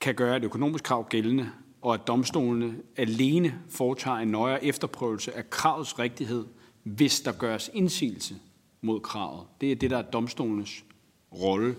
kan 0.01 0.15
gøre 0.15 0.37
et 0.37 0.45
økonomisk 0.45 0.85
krav 0.85 1.09
gældende, 1.09 1.51
og 1.83 1.95
at 1.95 2.07
domstolene 2.07 2.75
alene 2.97 3.59
foretager 3.69 4.17
en 4.17 4.29
nøjere 4.29 4.65
efterprøvelse 4.65 5.37
af 5.37 5.51
kravets 5.51 5.99
rigtighed, 5.99 6.45
hvis 6.83 7.21
der 7.21 7.33
gøres 7.33 7.71
indsigelse 7.75 8.35
mod 8.81 9.01
kravet. 9.01 9.47
Det 9.61 9.73
er 9.73 9.77
det, 9.77 9.91
der 9.91 9.99
er 9.99 10.03
domstolenes 10.03 10.85
rolle. 11.33 11.77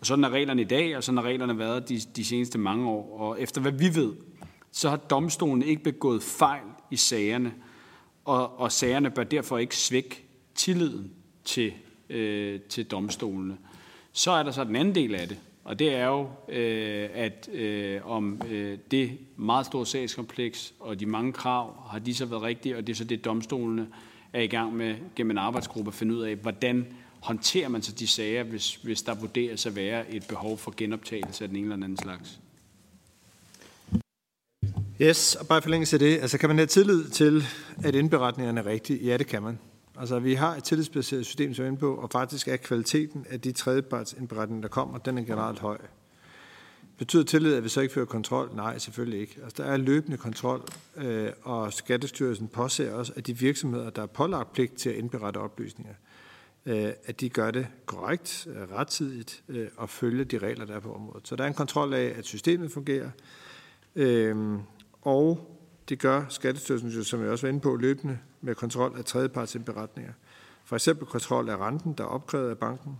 Og 0.00 0.06
sådan 0.06 0.24
er 0.24 0.30
reglerne 0.30 0.62
i 0.62 0.64
dag, 0.64 0.96
og 0.96 1.04
sådan 1.04 1.18
har 1.18 1.24
reglerne 1.24 1.58
været 1.58 1.88
de, 1.88 2.00
de 2.16 2.24
seneste 2.24 2.58
mange 2.58 2.88
år. 2.88 3.18
Og 3.20 3.40
efter 3.40 3.60
hvad 3.60 3.72
vi 3.72 3.94
ved, 3.94 4.12
så 4.72 4.88
har 4.88 4.96
domstolen 4.96 5.62
ikke 5.62 5.82
begået 5.82 6.22
fejl 6.22 6.64
i 6.90 6.96
sagerne, 6.96 7.54
og, 8.24 8.60
og 8.60 8.72
sagerne 8.72 9.10
bør 9.10 9.24
derfor 9.24 9.58
ikke 9.58 9.76
svække 9.76 10.24
tilliden 10.54 11.12
til, 11.44 11.72
øh, 12.10 12.60
til 12.60 12.84
domstolene. 12.86 13.56
Så 14.12 14.30
er 14.30 14.42
der 14.42 14.50
så 14.50 14.64
den 14.64 14.76
anden 14.76 14.94
del 14.94 15.14
af 15.14 15.28
det, 15.28 15.38
og 15.64 15.78
det 15.78 15.94
er 15.94 16.06
jo, 16.06 16.28
øh, 16.48 17.08
at 17.14 17.48
øh, 17.52 18.06
om 18.10 18.42
øh, 18.48 18.78
det 18.90 19.18
meget 19.36 19.66
store 19.66 19.86
sagskompleks 19.86 20.74
og 20.80 21.00
de 21.00 21.06
mange 21.06 21.32
krav, 21.32 21.82
har 21.90 21.98
de 21.98 22.14
så 22.14 22.26
været 22.26 22.42
rigtige, 22.42 22.76
og 22.76 22.86
det 22.86 22.92
er 22.92 22.96
så 22.96 23.04
det, 23.04 23.24
domstolene 23.24 23.88
er 24.32 24.40
i 24.40 24.46
gang 24.46 24.76
med 24.76 24.94
gennem 25.16 25.30
en 25.30 25.38
arbejdsgruppe 25.38 25.88
at 25.88 25.94
finde 25.94 26.14
ud 26.14 26.20
af, 26.20 26.36
hvordan 26.36 26.86
håndterer 27.20 27.68
man 27.68 27.82
så 27.82 27.92
de 27.92 28.06
sager, 28.06 28.42
hvis, 28.42 28.74
hvis 28.74 29.02
der 29.02 29.14
vurderes 29.14 29.66
at 29.66 29.76
være 29.76 30.14
et 30.14 30.26
behov 30.28 30.58
for 30.58 30.74
genoptagelse 30.76 31.44
af 31.44 31.48
den 31.48 31.56
ene 31.56 31.74
eller 31.74 31.86
anden 31.86 31.98
slags? 31.98 32.40
Yes, 35.02 35.34
og 35.34 35.46
bare 35.46 35.62
forlængelse 35.62 35.96
af 35.96 36.00
det, 36.00 36.18
altså 36.20 36.38
kan 36.38 36.48
man 36.48 36.58
have 36.58 36.66
tillid 36.66 37.08
til, 37.08 37.42
at 37.84 37.94
indberetningerne 37.94 38.60
er 38.60 38.66
rigtige? 38.66 39.04
Ja, 39.04 39.16
det 39.16 39.26
kan 39.26 39.42
man. 39.42 39.58
Altså, 40.00 40.18
vi 40.18 40.34
har 40.34 40.56
et 40.56 40.64
tillidsbaseret 40.64 41.26
system, 41.26 41.54
som 41.54 41.64
er 41.64 41.68
inde 41.68 41.78
på, 41.78 41.94
og 41.94 42.10
faktisk 42.10 42.48
er 42.48 42.56
kvaliteten 42.56 43.26
af 43.30 43.40
de 43.40 43.52
tredjepartsindberetninger, 43.52 44.62
der 44.62 44.68
kommer, 44.68 44.98
den 44.98 45.18
er 45.18 45.22
generelt 45.22 45.58
høj. 45.58 45.78
Betyder 46.98 47.24
tillid, 47.24 47.54
at 47.54 47.64
vi 47.64 47.68
så 47.68 47.80
ikke 47.80 47.94
fører 47.94 48.06
kontrol? 48.06 48.50
Nej, 48.54 48.78
selvfølgelig 48.78 49.20
ikke. 49.20 49.38
Altså, 49.42 49.62
der 49.62 49.68
er 49.68 49.76
løbende 49.76 50.16
kontrol, 50.16 50.68
øh, 50.96 51.30
og 51.42 51.72
Skattestyrelsen 51.72 52.48
påser 52.48 52.92
også, 52.94 53.12
at 53.16 53.26
de 53.26 53.38
virksomheder, 53.38 53.90
der 53.90 54.02
er 54.02 54.06
pålagt 54.06 54.52
pligt 54.52 54.74
til 54.74 54.90
at 54.90 54.96
indberette 54.96 55.38
oplysninger, 55.38 55.94
øh, 56.66 56.92
at 57.04 57.20
de 57.20 57.28
gør 57.28 57.50
det 57.50 57.66
korrekt, 57.86 58.48
rettidigt 58.72 59.42
øh, 59.48 59.68
og 59.76 59.88
følger 59.88 60.24
de 60.24 60.38
regler, 60.38 60.64
der 60.64 60.74
er 60.74 60.80
på 60.80 60.94
området. 60.94 61.28
Så 61.28 61.36
der 61.36 61.44
er 61.44 61.48
en 61.48 61.54
kontrol 61.54 61.94
af, 61.94 62.14
at 62.18 62.24
systemet 62.24 62.72
fungerer, 62.72 63.10
øh, 63.96 64.58
og 65.02 65.56
det 65.90 65.98
gør 65.98 66.24
Skattestyrelsen, 66.28 67.04
som 67.04 67.22
jeg 67.22 67.30
også 67.30 67.46
var 67.46 67.48
inde 67.48 67.60
på, 67.60 67.76
løbende 67.76 68.18
med 68.40 68.54
kontrol 68.54 68.98
af 68.98 69.04
tredjepartsindberetninger. 69.04 70.12
For 70.64 70.76
eksempel 70.76 71.06
kontrol 71.06 71.48
af 71.48 71.56
renten, 71.56 71.92
der 71.92 72.04
er 72.04 72.08
opkrævet 72.08 72.50
af 72.50 72.58
banken, 72.58 72.98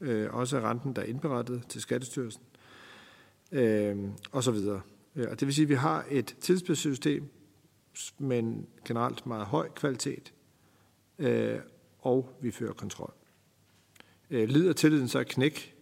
øh, 0.00 0.34
også 0.34 0.56
af 0.56 0.60
renten, 0.60 0.96
der 0.96 1.02
er 1.02 1.06
indberettet 1.06 1.66
til 1.68 1.80
Skattestyrelsen, 1.80 2.42
øh, 3.52 3.96
og 4.32 4.44
så 4.44 4.50
videre. 4.50 4.80
Øh, 5.16 5.26
og 5.30 5.40
det 5.40 5.46
vil 5.46 5.54
sige, 5.54 5.62
at 5.62 5.68
vi 5.68 5.74
har 5.74 6.04
et 6.10 6.36
tidsbaseret 6.40 7.22
men 8.18 8.56
med 8.56 8.64
generelt 8.84 9.26
meget 9.26 9.46
høj 9.46 9.68
kvalitet, 9.68 10.32
øh, 11.18 11.58
og 11.98 12.38
vi 12.40 12.50
fører 12.50 12.72
kontrol. 12.72 13.14
Øh, 14.30 14.48
lider 14.48 14.72
tilliden 14.72 15.08
så 15.08 15.24
knæk, 15.24 15.74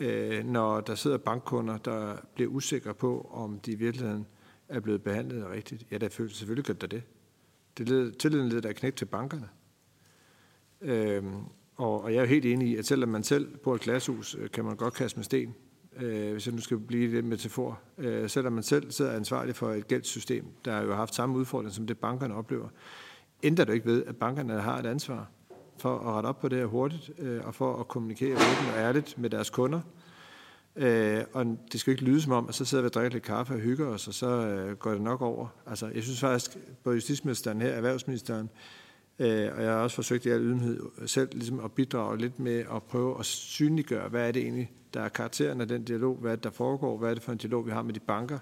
øh, 0.00 0.44
når 0.44 0.80
der 0.80 0.94
sidder 0.94 1.18
bankkunder, 1.18 1.78
der 1.78 2.16
bliver 2.34 2.50
usikre 2.50 2.94
på, 2.94 3.30
om 3.32 3.60
de 3.60 3.72
i 3.72 3.74
virkeligheden 3.74 4.26
er 4.70 4.80
blevet 4.80 5.02
behandlet 5.02 5.50
rigtigt? 5.50 5.86
Ja, 5.90 5.98
der 5.98 6.08
selvfølgelig 6.08 6.64
gør 6.64 6.74
der 6.74 6.86
det. 6.86 7.02
det 7.78 7.88
led, 7.88 8.12
tilliden 8.12 8.48
leder 8.48 8.60
der 8.60 8.72
knæk 8.72 8.96
til 8.96 9.04
bankerne. 9.04 9.48
Øhm, 10.80 11.34
og, 11.76 12.02
og 12.02 12.14
jeg 12.14 12.22
er 12.22 12.26
helt 12.26 12.46
enig 12.46 12.68
i, 12.68 12.76
at 12.76 12.86
selvom 12.86 13.08
man 13.08 13.22
selv 13.22 13.56
bor 13.56 13.72
i 13.72 13.76
et 13.76 13.80
glashus, 13.80 14.36
øh, 14.40 14.50
kan 14.50 14.64
man 14.64 14.76
godt 14.76 14.94
kaste 14.94 15.18
med 15.18 15.24
sten, 15.24 15.54
øh, 15.96 16.32
hvis 16.32 16.46
jeg 16.46 16.54
nu 16.54 16.60
skal 16.60 16.78
blive 16.78 17.10
lidt 17.10 17.26
metafor. 17.26 17.80
Øh, 17.98 18.30
selvom 18.30 18.52
man 18.52 18.62
selv 18.62 18.90
sidder 18.90 19.12
ansvarlig 19.12 19.56
for 19.56 19.70
et 19.72 19.88
gældssystem, 19.88 20.44
der 20.64 20.72
har 20.72 20.82
jo 20.82 20.94
haft 20.94 21.14
samme 21.14 21.36
udfordring, 21.38 21.72
som 21.72 21.86
det 21.86 21.98
bankerne 21.98 22.34
oplever, 22.34 22.68
ændrer 23.42 23.64
det 23.64 23.74
ikke 23.74 23.86
ved, 23.86 24.04
at 24.04 24.16
bankerne 24.16 24.60
har 24.60 24.78
et 24.78 24.86
ansvar 24.86 25.30
for 25.78 25.98
at 25.98 26.06
rette 26.06 26.26
op 26.26 26.40
på 26.40 26.48
det 26.48 26.58
her 26.58 26.66
hurtigt, 26.66 27.10
øh, 27.18 27.46
og 27.46 27.54
for 27.54 27.76
at 27.76 27.88
kommunikere 27.88 28.32
åbent 28.32 28.72
og 28.74 28.78
ærligt 28.78 29.18
med 29.18 29.30
deres 29.30 29.50
kunder, 29.50 29.80
Øh, 29.80 30.09
Øh, 30.76 31.24
og 31.32 31.58
det 31.72 31.80
skal 31.80 31.90
ikke 31.90 32.04
lyde 32.04 32.22
som 32.22 32.32
om, 32.32 32.48
at 32.48 32.54
så 32.54 32.64
sidder 32.64 32.82
vi 32.82 32.86
og 32.86 32.94
drikker 32.94 33.12
lidt 33.12 33.24
kaffe 33.24 33.54
og 33.54 33.60
hygger 33.60 33.86
os, 33.86 34.08
og 34.08 34.14
så 34.14 34.26
øh, 34.26 34.76
går 34.76 34.90
det 34.90 35.00
nok 35.00 35.22
over. 35.22 35.48
Altså, 35.66 35.90
jeg 35.94 36.02
synes 36.02 36.20
faktisk, 36.20 36.56
både 36.84 36.94
justitsministeren 36.94 37.60
her, 37.60 37.68
erhvervsministeren, 37.68 38.50
øh, 39.18 39.50
og 39.56 39.62
jeg 39.62 39.72
har 39.72 39.78
også 39.80 39.94
forsøgt 39.96 40.26
i 40.26 40.28
al 40.28 40.40
ydmyghed 40.40 40.80
selv 41.06 41.28
ligesom 41.32 41.60
at 41.64 41.72
bidrage 41.72 42.18
lidt 42.18 42.38
med 42.38 42.64
at 42.74 42.82
prøve 42.82 43.18
at 43.18 43.26
synliggøre, 43.26 44.08
hvad 44.08 44.28
er 44.28 44.32
det 44.32 44.42
egentlig, 44.42 44.72
der 44.94 45.00
er 45.00 45.08
karakteren 45.08 45.60
af 45.60 45.68
den 45.68 45.84
dialog, 45.84 46.16
hvad 46.16 46.32
er 46.32 46.36
det, 46.36 46.44
der 46.44 46.50
foregår, 46.50 46.98
hvad 46.98 47.10
er 47.10 47.14
det 47.14 47.22
for 47.22 47.32
en 47.32 47.38
dialog, 47.38 47.66
vi 47.66 47.70
har 47.70 47.82
med 47.82 47.94
de 47.94 48.00
banker, 48.00 48.38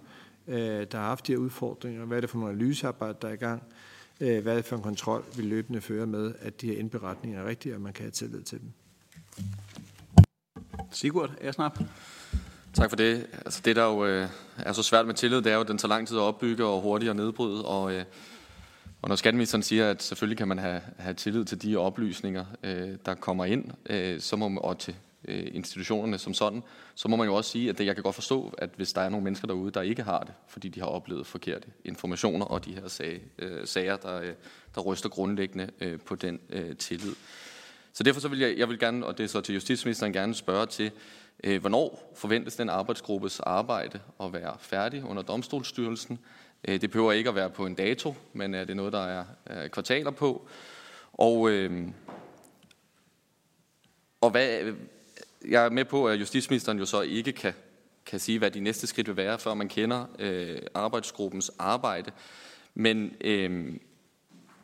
øh, 0.49 0.59
der 0.93 0.99
har 0.99 1.07
haft 1.07 1.27
de 1.27 1.33
her 1.33 1.39
udfordringer, 1.39 2.05
hvad 2.05 2.17
er 2.17 2.21
det 2.21 2.31
for 2.31 2.39
nogle 2.39 2.53
analysearbejde, 2.53 3.19
der 3.23 3.29
er 3.29 3.33
i 3.33 3.37
gang, 3.37 3.63
øh, 4.21 4.43
hvad 4.43 4.53
er 4.53 4.57
det 4.57 4.65
for 4.65 4.77
en 4.77 4.83
kontrol, 4.83 5.25
vi 5.37 5.43
løbende 5.43 5.81
fører 5.81 6.07
med, 6.07 6.35
at 6.41 6.61
de 6.61 6.67
her 6.67 6.79
indberetninger 6.79 7.41
er 7.41 7.47
rigtige, 7.47 7.75
og 7.75 7.81
man 7.81 7.93
kan 7.93 8.03
have 8.03 8.11
tillid 8.11 8.43
til 8.43 8.61
dem. 8.61 8.73
Sigurd 10.91 11.35
Ersnap. 11.41 11.79
Tak 12.79 12.91
for 12.91 12.97
det. 12.97 13.27
Altså 13.33 13.61
det, 13.65 13.77
der 13.77 13.85
jo 13.85 14.07
øh, 14.07 14.29
er 14.59 14.73
så 14.73 14.83
svært 14.83 15.07
med 15.07 15.15
tillid, 15.15 15.39
det 15.39 15.47
er 15.47 15.55
jo, 15.55 15.61
at 15.61 15.69
den 15.69 15.79
tager 15.79 15.89
lang 15.89 16.09
tid 16.09 16.17
at 16.17 16.21
opbygge 16.21 16.65
og 16.65 16.81
hurtigt 16.81 17.11
at 17.11 17.17
nedbryde. 17.17 17.65
Og, 17.65 17.93
øh, 17.93 18.05
og 19.03 19.09
når 19.09 19.17
skatteministeren 19.17 19.63
siger, 19.63 19.91
at 19.91 20.03
selvfølgelig 20.03 20.39
kan 20.39 20.49
man 20.49 20.59
have, 20.59 20.81
have 20.99 21.15
tillid 21.15 21.45
til 21.45 21.63
de 21.63 21.77
oplysninger, 21.77 22.45
øh, 22.63 22.97
der 23.07 23.15
kommer 23.15 23.45
ind, 23.45 23.65
øh, 23.91 24.21
så 24.21 24.37
må 24.37 24.49
man, 24.49 24.59
og 24.63 24.79
til 24.79 24.95
øh, 25.29 25.47
institutionerne 25.53 26.19
som 26.19 26.35
sådan, 26.35 26.63
så 26.95 27.09
må 27.09 27.17
man 27.17 27.27
jo 27.27 27.35
også 27.35 27.51
sige, 27.51 27.71
at 27.71 27.79
det, 27.79 27.87
jeg 27.87 27.95
kan 27.95 28.03
godt 28.03 28.15
forstå, 28.15 28.55
at 28.59 28.71
hvis 28.77 28.93
der 28.93 29.01
er 29.01 29.09
nogle 29.09 29.25
mennesker 29.25 29.47
derude, 29.47 29.71
der 29.71 29.83
ikke 29.83 30.03
har 30.03 30.21
det, 30.21 30.33
fordi 30.49 30.69
de 30.69 30.81
har 30.81 30.87
oplevet 30.87 31.27
forkerte 31.27 31.69
informationer 31.85 32.47
og 32.47 32.65
de 32.65 32.75
her 32.75 32.89
sag, 32.89 33.21
øh, 33.39 33.67
sager, 33.67 33.97
der, 33.97 34.21
øh, 34.21 34.33
der 34.75 34.81
ryster 34.81 35.09
grundlæggende 35.09 35.71
øh, 35.81 36.01
på 36.01 36.15
den 36.15 36.41
øh, 36.51 36.77
tillid. 36.77 37.15
Så 37.93 38.03
derfor 38.03 38.21
så 38.21 38.29
vil 38.29 38.39
jeg, 38.39 38.59
jeg 38.59 38.69
vil 38.69 38.79
gerne, 38.79 39.07
og 39.07 39.19
det 39.19 39.25
er 39.25 39.29
så 39.29 39.41
til 39.41 39.55
justitsministeren 39.55 40.13
gerne 40.13 40.35
spørge 40.35 40.67
til, 40.67 40.91
Øh, 41.45 41.61
hvornår 41.61 42.13
forventes 42.17 42.57
den 42.57 42.69
arbejdsgruppes 42.69 43.41
arbejde 43.41 44.01
at 44.23 44.33
være 44.33 44.57
færdig 44.59 45.05
under 45.05 45.23
domstolsstyrelsen? 45.23 46.19
Øh, 46.69 46.81
det 46.81 46.91
behøver 46.91 47.13
ikke 47.13 47.29
at 47.29 47.35
være 47.35 47.51
på 47.51 47.67
en 47.67 47.75
dato, 47.75 48.15
men 48.33 48.55
øh, 48.55 48.61
er 48.61 48.65
det 48.65 48.77
noget, 48.77 48.93
der 48.93 49.25
er 49.47 49.69
kvartaler 49.69 50.11
på? 50.11 50.49
Og, 51.13 51.51
og 54.21 54.31
hvad, 54.31 54.75
jeg 55.49 55.65
er 55.65 55.71
med 55.71 55.85
på, 55.85 56.09
at 56.09 56.21
justitsministeren 56.21 56.79
jo 56.79 56.87
så 56.87 57.01
ikke 57.01 57.33
kan, 57.33 57.53
kan 58.07 58.21
sige, 58.21 58.39
hvad 58.39 58.51
de 58.51 58.61
næste 58.61 58.87
skridt 58.87 59.09
vil 59.09 59.17
være, 59.17 59.39
før 59.39 59.55
man 59.55 59.69
kender 59.69 60.07
øh, 60.19 60.59
arbejdsgruppens 60.75 61.51
arbejde. 61.59 62.11
Men 62.75 63.13
øh, 63.21 63.77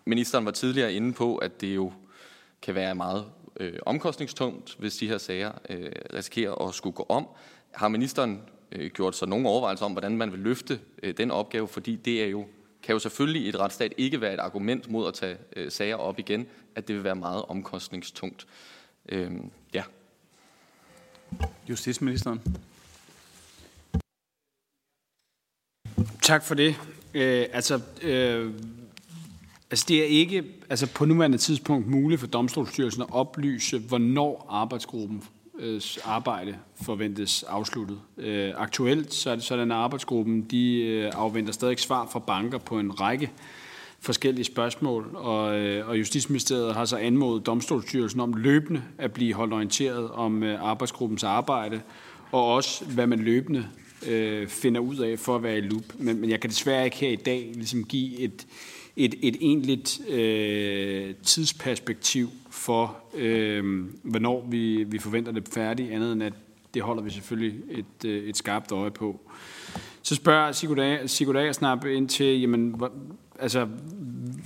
ministeren 0.05 0.45
var 0.45 0.51
tidligere 0.51 0.93
inde 0.93 1.13
på, 1.13 1.37
at 1.37 1.61
det 1.61 1.75
jo 1.75 1.93
kan 2.63 2.75
være 2.75 2.95
meget 2.95 3.25
øh, 3.61 3.79
omkostningstungt, 3.87 4.77
hvis 4.79 4.97
de 4.97 5.09
her 5.09 5.19
sager 5.19 5.53
øh, 5.71 5.93
risikerer 6.15 6.69
at 6.69 6.75
skulle 6.75 6.95
gå 6.95 7.07
om. 7.09 7.29
Har 7.75 7.89
ministeren 7.89 8.43
øh, 8.73 8.91
gjort 8.91 9.17
sig 9.17 9.29
nogle 9.29 9.49
overvejelser 9.49 9.85
om, 9.85 9.93
hvordan 9.93 10.17
man 10.17 10.33
vil 10.33 10.41
løfte 10.41 10.81
øh, 11.03 11.17
den 11.17 11.31
opgave? 11.31 11.69
Fordi 11.69 11.97
det 11.97 12.23
er 12.25 12.27
jo, 12.27 12.47
kan 12.83 12.93
jo 12.93 12.99
selvfølgelig 12.99 13.43
i 13.43 13.49
et 13.49 13.59
retsstat 13.59 13.95
ikke 13.97 14.21
være 14.21 14.35
et 14.35 14.41
argument 14.41 14.91
mod 14.91 15.09
at 15.09 15.15
tage 15.15 15.37
øh, 15.57 15.71
sager 15.71 15.97
op 15.97 16.19
igen, 16.19 16.47
at 16.75 16.89
det 16.89 16.97
vil 16.97 17.05
være 17.05 17.17
meget 17.17 17.45
omkostningstungt. 17.49 18.47
Øh, 19.09 19.31
ja. 19.75 19.83
Justitsministeren. 21.69 22.41
Tak 26.23 26.45
for 26.45 26.55
det. 26.55 26.75
Øh, 27.15 27.47
altså, 27.53 27.81
øh, 28.03 28.55
Altså 29.75 29.87
det 29.89 30.01
er 30.01 30.05
ikke 30.05 30.45
altså 30.71 30.87
på 30.87 31.05
nuværende 31.05 31.39
tidspunkt 31.39 31.87
muligt 31.87 32.21
for 32.21 32.27
Domstolsstyrelsen 32.27 33.03
at 33.03 33.09
oplyse, 33.11 33.79
hvornår 33.79 34.47
arbejdsgruppens 34.51 35.25
øh, 35.59 35.81
arbejde 36.05 36.57
forventes 36.83 37.43
afsluttet. 37.43 38.01
Øh, 38.19 38.53
aktuelt 38.57 39.15
så 39.15 39.31
er 39.31 39.35
det 39.35 39.45
sådan, 39.45 39.71
at 39.71 39.77
arbejdsgruppen 39.77 40.43
de 40.43 40.83
øh, 40.83 41.13
afventer 41.15 41.53
stadig 41.53 41.79
svar 41.79 42.09
fra 42.13 42.19
banker 42.19 42.59
på 42.59 42.79
en 42.79 43.01
række 43.01 43.31
forskellige 44.01 44.45
spørgsmål, 44.45 45.11
og, 45.15 45.59
øh, 45.59 45.89
og 45.89 45.99
Justitsministeriet 45.99 46.75
har 46.75 46.85
så 46.85 46.97
anmodet 46.97 47.47
Domstolsstyrelsen 47.47 48.21
om 48.21 48.35
løbende 48.35 48.83
at 48.99 49.13
blive 49.13 49.35
holdt 49.35 49.53
orienteret 49.53 50.11
om 50.11 50.43
øh, 50.43 50.63
arbejdsgruppens 50.63 51.25
arbejde, 51.25 51.81
og 52.33 52.55
også 52.55 52.85
hvad 52.85 53.07
man 53.07 53.19
løbende 53.19 53.67
øh, 54.07 54.49
finder 54.49 54.81
ud 54.81 54.97
af 54.97 55.19
for 55.19 55.37
at 55.37 55.43
være 55.43 55.59
i 55.59 55.61
loop. 55.61 55.85
Men, 55.99 56.21
men 56.21 56.31
jeg 56.31 56.41
kan 56.41 56.51
desværre 56.51 56.85
ikke 56.85 56.97
her 56.97 57.11
i 57.11 57.17
dag 57.17 57.53
ligesom 57.55 57.85
give 57.85 58.19
et, 58.19 58.47
et, 58.97 59.15
et 59.23 59.37
egentligt 59.41 60.01
øh, 60.09 61.15
tidsperspektiv 61.23 62.31
for, 62.51 62.97
øh, 63.15 63.85
hvornår 64.03 64.47
vi, 64.51 64.85
vi 64.85 64.99
forventer 64.99 65.33
det 65.33 65.49
færdigt, 65.49 65.93
andet 65.93 66.13
end 66.13 66.23
at 66.23 66.33
det 66.75 66.83
holder 66.83 67.03
vi 67.03 67.11
selvfølgelig 67.11 67.61
et, 67.71 68.05
øh, 68.05 68.29
et 68.29 68.37
skarpt 68.37 68.73
øje 68.73 68.91
på. 68.91 69.21
Så 70.03 70.15
spørger 70.15 70.53
Sigurd 71.07 71.37
Agersnap 71.37 71.85
ind 71.85 72.09
til, 72.09 72.41
jamen, 72.41 72.75
hvor, 72.77 72.93
altså, 73.39 73.69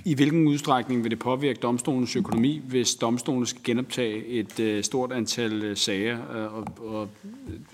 i 0.04 0.14
hvilken 0.14 0.48
udstrækning 0.48 1.02
vil 1.02 1.10
det 1.10 1.18
påvirke 1.18 1.60
domstolens 1.60 2.16
økonomi, 2.16 2.62
hvis 2.68 2.94
domstolen 2.94 3.46
skal 3.46 3.62
genoptage 3.64 4.26
et 4.26 4.60
øh, 4.60 4.84
stort 4.84 5.12
antal 5.12 5.64
øh, 5.64 5.76
sager? 5.76 6.18
Og, 6.26 6.66
og 6.78 7.08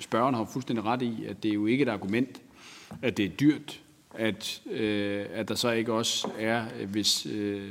spørgeren 0.01 0.35
har 0.35 0.49
fuldstændig 0.53 0.85
ret 0.85 1.03
i, 1.03 1.25
at 1.29 1.43
det 1.43 1.49
er 1.49 1.55
jo 1.55 1.67
ikke 1.67 1.83
et 1.83 1.89
argument, 1.89 2.41
at 3.03 3.17
det 3.17 3.25
er 3.25 3.29
dyrt 3.29 3.81
at, 4.19 4.63
øh, 4.71 5.27
at 5.33 5.49
der 5.49 5.55
så 5.55 5.71
ikke 5.71 5.93
også 5.93 6.29
er, 6.39 6.65
hvis 6.87 7.27
øh, 7.27 7.71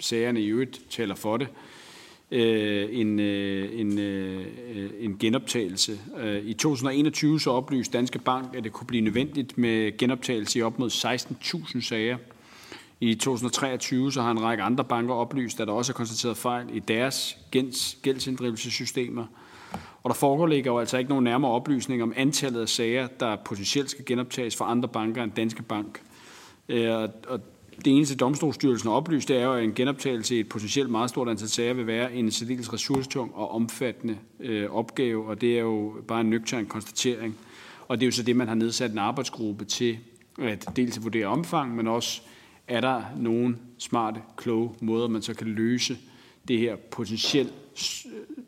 sagerne 0.00 0.40
i 0.40 0.46
øvrigt 0.46 0.80
taler 0.90 1.14
for 1.14 1.36
det, 1.36 1.48
øh, 2.30 2.88
en, 2.90 3.20
øh, 3.20 3.80
en, 3.80 3.98
øh, 3.98 4.46
en 5.00 5.18
genoptagelse. 5.18 6.00
Øh, 6.18 6.44
I 6.44 6.52
2021 6.52 7.40
så 7.40 7.50
oplyste 7.50 7.98
Danske 7.98 8.18
Bank, 8.18 8.54
at 8.54 8.64
det 8.64 8.72
kunne 8.72 8.86
blive 8.86 9.04
nødvendigt 9.04 9.58
med 9.58 9.98
genoptagelse 9.98 10.58
i 10.58 10.62
op 10.62 10.78
mod 10.78 10.90
16.000 10.90 11.80
sager. 11.80 12.16
I 13.00 13.14
2023 13.14 14.12
så 14.12 14.22
har 14.22 14.30
en 14.30 14.42
række 14.42 14.62
andre 14.62 14.84
banker 14.84 15.14
oplyst, 15.14 15.60
at 15.60 15.66
der 15.66 15.72
også 15.72 15.92
er 15.92 15.94
konstateret 15.94 16.36
fejl 16.36 16.66
i 16.72 16.78
deres 16.78 17.38
gældsinddrivelsessystemer. 18.02 19.26
Og 20.02 20.10
der 20.10 20.14
foreligger 20.14 20.72
jo 20.72 20.78
altså 20.78 20.98
ikke 20.98 21.08
nogen 21.08 21.24
nærmere 21.24 21.50
oplysning 21.50 22.02
om 22.02 22.12
antallet 22.16 22.60
af 22.60 22.68
sager, 22.68 23.06
der 23.06 23.36
potentielt 23.36 23.90
skal 23.90 24.04
genoptages 24.04 24.56
for 24.56 24.64
andre 24.64 24.88
banker 24.88 25.22
end 25.22 25.32
Danske 25.32 25.62
Bank. 25.62 26.02
Øh, 26.68 27.08
og 27.28 27.40
det 27.84 27.96
eneste 27.96 28.16
domstolsstyrelsen 28.16 28.88
har 28.88 28.96
oplyst, 28.96 29.28
det 29.28 29.36
er 29.36 29.44
jo, 29.44 29.54
at 29.54 29.64
en 29.64 29.74
genoptagelse 29.74 30.36
i 30.36 30.40
et 30.40 30.48
potentielt 30.48 30.90
meget 30.90 31.10
stort 31.10 31.28
antal 31.28 31.48
sager 31.48 31.74
vil 31.74 31.86
være 31.86 32.14
en 32.14 32.30
særdeles 32.30 32.72
ressourcetung 32.72 33.34
og 33.34 33.50
omfattende 33.50 34.18
øh, 34.40 34.70
opgave, 34.70 35.26
og 35.26 35.40
det 35.40 35.56
er 35.56 35.60
jo 35.60 35.94
bare 36.08 36.20
en 36.20 36.30
nøgtern 36.30 36.66
konstatering. 36.66 37.36
Og 37.88 38.00
det 38.00 38.02
er 38.02 38.06
jo 38.06 38.12
så 38.12 38.22
det, 38.22 38.36
man 38.36 38.48
har 38.48 38.54
nedsat 38.54 38.90
en 38.90 38.98
arbejdsgruppe 38.98 39.64
til 39.64 39.98
at 40.38 40.66
dels 40.76 40.96
at 40.96 41.04
vurdere 41.04 41.26
omfang, 41.26 41.76
men 41.76 41.86
også 41.86 42.20
er 42.68 42.80
der 42.80 43.02
nogle 43.16 43.56
smarte, 43.78 44.20
kloge 44.36 44.70
måder, 44.80 45.08
man 45.08 45.22
så 45.22 45.34
kan 45.34 45.46
løse 45.46 45.98
det 46.48 46.58
her 46.58 46.76
potentielt, 46.76 47.52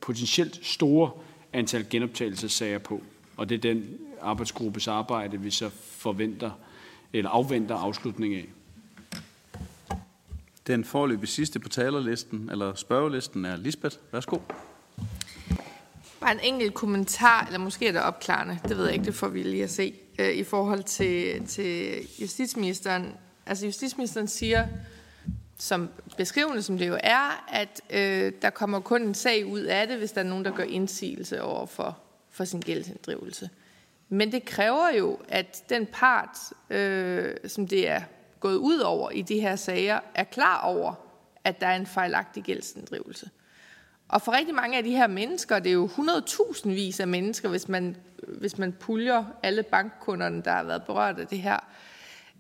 potentielt 0.00 0.60
store 0.62 1.10
antal 1.52 1.86
genoptagelsessager 1.90 2.78
på. 2.78 3.02
Og 3.36 3.48
det 3.48 3.54
er 3.54 3.58
den 3.58 3.98
arbejdsgruppes 4.20 4.88
arbejde, 4.88 5.40
vi 5.40 5.50
så 5.50 5.70
forventer 5.90 6.50
eller 7.12 7.30
afventer 7.30 7.74
afslutning 7.74 8.34
af. 8.34 8.48
Den 10.66 10.84
forløbige 10.84 11.26
sidste 11.26 11.58
på 11.58 11.68
talerlisten, 11.68 12.48
eller 12.50 12.74
spørgelisten, 12.74 13.44
er 13.44 13.56
Lisbeth. 13.56 13.96
Værsgo. 14.12 14.38
Bare 16.20 16.32
en 16.32 16.40
enkelt 16.42 16.74
kommentar, 16.74 17.46
eller 17.46 17.58
måske 17.58 17.88
er 17.88 17.92
det 17.92 18.02
opklarende, 18.02 18.58
det 18.68 18.76
ved 18.76 18.84
jeg 18.84 18.94
ikke, 18.94 19.04
det 19.04 19.14
får 19.14 19.28
vi 19.28 19.42
lige 19.42 19.64
at 19.64 19.70
se, 19.70 19.94
øh, 20.18 20.32
i 20.32 20.44
forhold 20.44 20.82
til, 20.82 21.46
til 21.46 21.96
justitsministeren. 22.20 23.14
Altså 23.46 23.66
justitsministeren 23.66 24.28
siger, 24.28 24.66
som 25.58 25.90
beskrivende 26.16 26.62
som 26.62 26.78
det 26.78 26.88
jo 26.88 26.98
er, 27.02 27.44
at 27.48 27.80
øh, 27.90 28.32
der 28.42 28.50
kommer 28.50 28.80
kun 28.80 29.02
en 29.02 29.14
sag 29.14 29.46
ud 29.46 29.60
af 29.60 29.86
det, 29.86 29.98
hvis 29.98 30.12
der 30.12 30.20
er 30.20 30.24
nogen, 30.24 30.44
der 30.44 30.50
gør 30.50 30.64
indsigelse 30.64 31.42
over 31.42 31.66
for, 31.66 31.98
for 32.30 32.44
sin 32.44 32.60
gældsinddrivelse. 32.60 33.50
Men 34.08 34.32
det 34.32 34.44
kræver 34.44 34.88
jo, 34.98 35.18
at 35.28 35.64
den 35.68 35.86
part, 35.86 36.38
øh, 36.70 37.34
som 37.46 37.68
det 37.68 37.88
er 37.88 38.02
gået 38.40 38.56
ud 38.56 38.78
over 38.78 39.10
i 39.10 39.22
de 39.22 39.40
her 39.40 39.56
sager, 39.56 40.00
er 40.14 40.24
klar 40.24 40.60
over, 40.60 40.94
at 41.44 41.60
der 41.60 41.66
er 41.66 41.76
en 41.76 41.86
fejlagtig 41.86 42.42
gældsinddrivelse. 42.42 43.30
Og 44.08 44.22
for 44.22 44.32
rigtig 44.32 44.54
mange 44.54 44.78
af 44.78 44.84
de 44.84 44.90
her 44.90 45.06
mennesker, 45.06 45.58
det 45.58 45.70
er 45.70 45.74
jo 45.74 45.86
100.000 45.86 46.68
vis 46.68 47.00
af 47.00 47.08
mennesker, 47.08 47.48
hvis 47.48 47.68
man, 47.68 47.96
hvis 48.28 48.58
man 48.58 48.72
puljer 48.72 49.24
alle 49.42 49.62
bankkunderne, 49.62 50.42
der 50.42 50.50
har 50.50 50.62
været 50.62 50.84
berørt 50.84 51.18
af 51.18 51.26
det 51.26 51.38
her. 51.38 51.58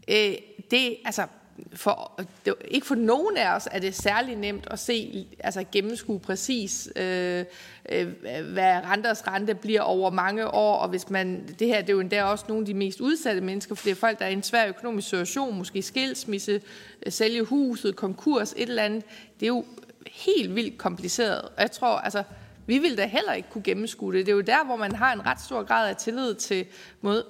Øh, 0.08 0.34
det, 0.70 0.96
altså, 1.04 1.26
for, 1.72 2.20
ikke 2.64 2.86
for 2.86 2.94
nogen 2.94 3.36
af 3.36 3.54
os 3.54 3.68
er 3.70 3.78
det 3.78 3.94
særlig 3.94 4.36
nemt 4.36 4.66
at 4.70 4.78
se, 4.78 5.26
altså 5.38 5.64
gennemskue 5.72 6.20
præcis, 6.20 6.88
øh, 6.96 7.44
øh, 7.92 8.08
hvad 8.52 8.72
renters 8.84 9.26
rente 9.26 9.54
bliver 9.54 9.80
over 9.80 10.10
mange 10.10 10.48
år, 10.48 10.76
og 10.76 10.88
hvis 10.88 11.10
man, 11.10 11.48
det 11.58 11.66
her 11.66 11.80
det 11.80 11.88
er 11.88 11.92
jo 11.92 12.00
endda 12.00 12.24
også 12.24 12.44
nogle 12.48 12.62
af 12.62 12.66
de 12.66 12.74
mest 12.74 13.00
udsatte 13.00 13.40
mennesker, 13.40 13.74
for 13.74 13.84
det 13.84 13.90
er 13.90 13.94
folk, 13.94 14.18
der 14.18 14.24
er 14.24 14.28
i 14.28 14.32
en 14.32 14.42
svær 14.42 14.68
økonomisk 14.68 15.08
situation, 15.08 15.58
måske 15.58 15.82
skilsmisse, 15.82 16.60
øh, 17.06 17.12
sælge 17.12 17.42
huset, 17.42 17.96
konkurs, 17.96 18.52
et 18.52 18.68
eller 18.68 18.82
andet. 18.82 19.04
Det 19.40 19.46
er 19.46 19.48
jo 19.48 19.64
helt 20.06 20.54
vildt 20.54 20.78
kompliceret, 20.78 21.42
og 21.42 21.52
jeg 21.58 21.70
tror, 21.70 21.98
altså, 21.98 22.22
vi 22.68 22.78
vil 22.78 22.98
da 22.98 23.06
heller 23.06 23.32
ikke 23.32 23.48
kunne 23.50 23.62
gennemskue 23.62 24.12
det. 24.12 24.26
Det 24.26 24.32
er 24.32 24.36
jo 24.36 24.40
der, 24.40 24.64
hvor 24.64 24.76
man 24.76 24.94
har 24.94 25.12
en 25.12 25.26
ret 25.26 25.40
stor 25.40 25.62
grad 25.62 25.88
af 25.88 25.96
tillid 25.96 26.34
til 26.34 26.66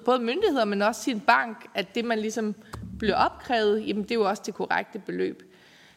både 0.05 0.19
myndigheder, 0.19 0.65
men 0.65 0.81
også 0.81 1.03
sin 1.03 1.19
bank, 1.19 1.65
at 1.75 1.95
det, 1.95 2.05
man 2.05 2.19
ligesom 2.19 2.55
bliver 2.97 3.15
opkrævet, 3.15 3.87
jamen 3.87 4.03
det 4.03 4.11
er 4.11 4.15
jo 4.15 4.29
også 4.29 4.43
det 4.45 4.53
korrekte 4.53 4.99
beløb. 4.99 5.43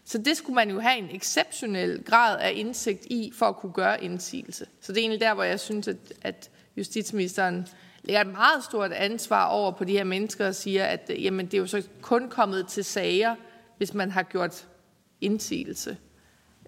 Så 0.04 0.18
det 0.18 0.36
skulle 0.36 0.54
man 0.54 0.70
jo 0.70 0.80
have 0.80 0.98
en 0.98 1.16
exceptionel 1.16 2.02
grad 2.04 2.38
af 2.40 2.52
indsigt 2.54 3.04
i, 3.04 3.32
for 3.34 3.46
at 3.46 3.56
kunne 3.56 3.72
gøre 3.72 4.04
indsigelse. 4.04 4.66
Så 4.80 4.92
det 4.92 4.98
er 4.98 5.02
egentlig 5.02 5.20
der, 5.20 5.34
hvor 5.34 5.44
jeg 5.44 5.60
synes, 5.60 5.88
at, 5.88 5.96
at 6.22 6.50
justitsministeren 6.76 7.66
lægger 8.02 8.20
et 8.20 8.32
meget 8.32 8.64
stort 8.64 8.92
ansvar 8.92 9.46
over 9.46 9.70
på 9.70 9.84
de 9.84 9.92
her 9.92 10.04
mennesker 10.04 10.46
og 10.46 10.54
siger, 10.54 10.84
at 10.84 11.10
jamen, 11.18 11.46
det 11.46 11.54
er 11.54 11.58
jo 11.58 11.66
så 11.66 11.82
kun 12.00 12.28
kommet 12.28 12.66
til 12.66 12.84
sager, 12.84 13.34
hvis 13.76 13.94
man 13.94 14.10
har 14.10 14.22
gjort 14.22 14.68
indsigelse. 15.20 15.96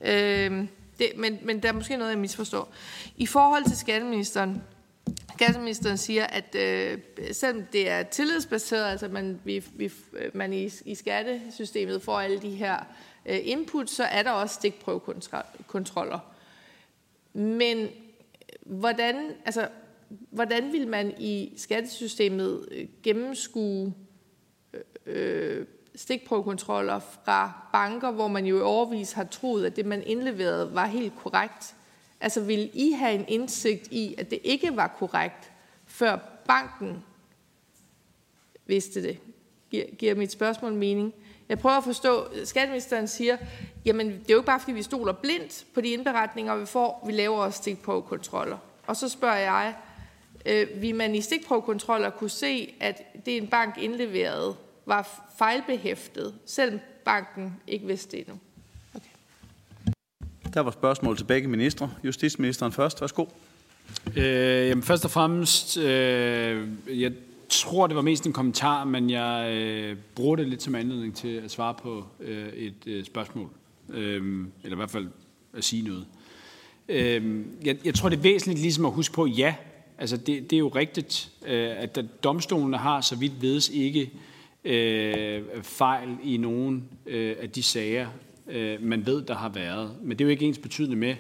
Øh, 0.03 0.67
det, 0.99 1.13
men, 1.17 1.39
men 1.43 1.63
der 1.63 1.69
er 1.69 1.73
måske 1.73 1.97
noget, 1.97 2.11
jeg 2.11 2.19
misforstår. 2.19 2.73
I 3.17 3.27
forhold 3.27 3.65
til 3.65 3.77
skatteministeren, 3.77 4.63
Skatteministeren 5.35 5.97
siger, 5.97 6.27
at 6.27 6.55
øh, 6.55 6.99
selvom 7.33 7.63
det 7.73 7.89
er 7.89 8.03
tillidsbaseret, 8.03 8.91
altså 8.91 9.09
man, 9.09 9.41
vi, 9.45 9.65
vi, 9.75 9.93
man 10.35 10.53
i, 10.53 10.71
i 10.85 10.95
skattesystemet 10.95 12.03
får 12.03 12.21
alle 12.21 12.41
de 12.41 12.51
her 12.51 12.79
øh, 13.27 13.39
input, 13.43 13.91
så 13.91 14.05
er 14.05 14.23
der 14.23 14.31
også 14.31 14.55
stikprøvekontroller. 14.55 16.19
Men 17.33 17.89
hvordan, 18.61 19.33
altså, 19.45 19.69
hvordan 20.31 20.73
vil 20.73 20.89
man 20.89 21.15
i 21.19 21.53
skattesystemet 21.57 22.69
øh, 22.71 22.87
gennemskue 23.03 23.95
øh, 25.07 25.61
øh 25.61 25.67
stikprøvekontroller 25.97 27.01
fra 27.25 27.53
banker, 27.73 28.11
hvor 28.11 28.29
man 28.29 28.47
jo 28.47 28.59
i 28.59 28.63
overvis 28.63 29.13
har 29.13 29.25
troet, 29.25 29.67
at 29.67 29.77
det, 29.77 29.87
man 29.87 30.03
indleverede, 30.07 30.75
var 30.75 30.87
helt 30.87 31.13
korrekt? 31.23 31.75
Altså 32.21 32.41
vil 32.41 32.71
I 32.73 32.91
have 32.91 33.15
en 33.15 33.25
indsigt 33.29 33.87
i, 33.91 34.15
at 34.19 34.31
det 34.31 34.39
ikke 34.45 34.77
var 34.77 34.97
korrekt, 34.99 35.53
før 35.87 36.19
banken 36.47 37.05
vidste 38.67 39.03
det? 39.03 39.19
Giver, 39.71 39.85
giver 39.99 40.15
mit 40.15 40.33
spørgsmål 40.33 40.73
mening? 40.73 41.15
Jeg 41.49 41.59
prøver 41.59 41.77
at 41.77 41.85
forstå, 41.85 42.27
skatteministeren 42.45 43.09
siger, 43.09 43.37
jamen 43.85 44.07
det 44.07 44.31
er 44.31 44.35
jo 44.35 44.37
ikke 44.37 44.47
bare, 44.47 44.61
fordi 44.61 44.73
vi 44.73 44.83
stoler 44.83 45.13
blindt 45.13 45.67
på 45.75 45.81
de 45.81 45.89
indberetninger, 45.89 46.57
vi 46.57 46.67
får, 46.67 47.03
vi 47.07 47.13
laver 47.13 47.37
også 47.37 47.57
stikprøvekontroller. 47.57 48.59
Og 48.87 48.97
så 48.97 49.09
spørger 49.09 49.37
jeg, 49.37 49.75
øh, 50.47 50.83
vil 50.83 50.95
man 50.95 51.15
i 51.15 51.21
stikprøvekontroller 51.21 52.11
kunne 52.11 52.31
se, 52.31 52.75
at 52.81 53.03
det 53.27 53.37
en 53.37 53.47
bank 53.49 53.79
indleverede 53.79 54.57
var 54.87 55.31
fejlbehæftet, 55.39 56.35
selvom 56.47 56.81
banken 57.05 57.61
ikke 57.67 57.87
vidste 57.87 58.17
det 58.17 58.19
endnu? 58.19 58.41
Der 60.55 60.61
var 60.61 60.71
spørgsmål 60.71 61.17
til 61.17 61.25
begge 61.25 61.49
ministre. 61.49 61.91
Justitsministeren 62.05 62.73
først. 62.73 63.01
Værsgo. 63.01 63.25
Øh, 64.17 64.69
jamen 64.69 64.83
først 64.83 65.05
og 65.05 65.11
fremmest, 65.11 65.79
øh, 65.79 66.69
jeg 66.89 67.13
tror, 67.49 67.87
det 67.87 67.97
var 67.97 68.03
mest 68.03 68.27
en 68.27 68.33
kommentar, 68.33 68.85
men 68.85 69.11
jeg 69.11 69.53
øh, 69.53 69.97
bruger 70.15 70.37
det 70.37 70.49
lidt 70.49 70.63
som 70.63 70.75
anledning 70.75 71.17
til 71.17 71.29
at 71.29 71.51
svare 71.51 71.75
på 71.75 72.05
øh, 72.21 72.49
et 72.49 72.87
øh, 72.87 73.05
spørgsmål. 73.05 73.51
Øh, 73.89 74.47
eller 74.63 74.77
i 74.77 74.79
hvert 74.79 74.91
fald 74.91 75.09
at 75.57 75.65
sige 75.65 75.83
noget. 75.83 76.07
Øh, 76.89 77.45
jeg, 77.65 77.77
jeg 77.85 77.95
tror, 77.95 78.09
det 78.09 78.17
er 78.17 78.23
væsentligt 78.23 78.61
ligesom 78.61 78.85
at 78.85 78.93
huske 78.93 79.15
på, 79.15 79.27
ja, 79.27 79.55
altså 79.99 80.17
det, 80.17 80.51
det 80.51 80.53
er 80.53 80.61
jo 80.61 80.69
rigtigt, 80.69 81.31
øh, 81.47 81.71
at 81.77 81.99
domstolene 82.25 82.77
har, 82.77 83.01
så 83.01 83.17
vidt 83.17 83.43
vedes, 83.43 83.69
ikke 83.69 84.01
øh, 84.01 84.09
Øh, 84.65 85.43
fejl 85.63 86.09
i 86.23 86.37
nogen 86.37 86.89
øh, 87.07 87.37
af 87.41 87.51
de 87.51 87.63
sager, 87.63 88.09
øh, 88.47 88.83
man 88.83 89.07
ved, 89.07 89.23
der 89.23 89.35
har 89.35 89.49
været. 89.49 89.97
Men 90.03 90.11
det 90.11 90.21
er 90.21 90.25
jo 90.25 90.31
ikke 90.31 90.47
ens 90.47 90.59
betydende 90.59 90.97
med, 90.97 91.15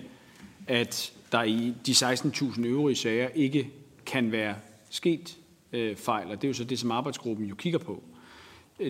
at 0.66 1.12
der 1.32 1.42
i 1.42 1.74
de 1.86 1.92
16.000 1.92 2.66
øvrige 2.66 2.96
sager 2.96 3.28
ikke 3.34 3.70
kan 4.06 4.32
være 4.32 4.54
sket 4.90 5.36
øh, 5.72 5.96
fejl, 5.96 6.30
og 6.30 6.42
det 6.42 6.44
er 6.44 6.48
jo 6.48 6.54
så 6.54 6.64
det, 6.64 6.78
som 6.78 6.90
arbejdsgruppen 6.90 7.46
jo 7.46 7.54
kigger 7.54 7.78
på. 7.78 8.02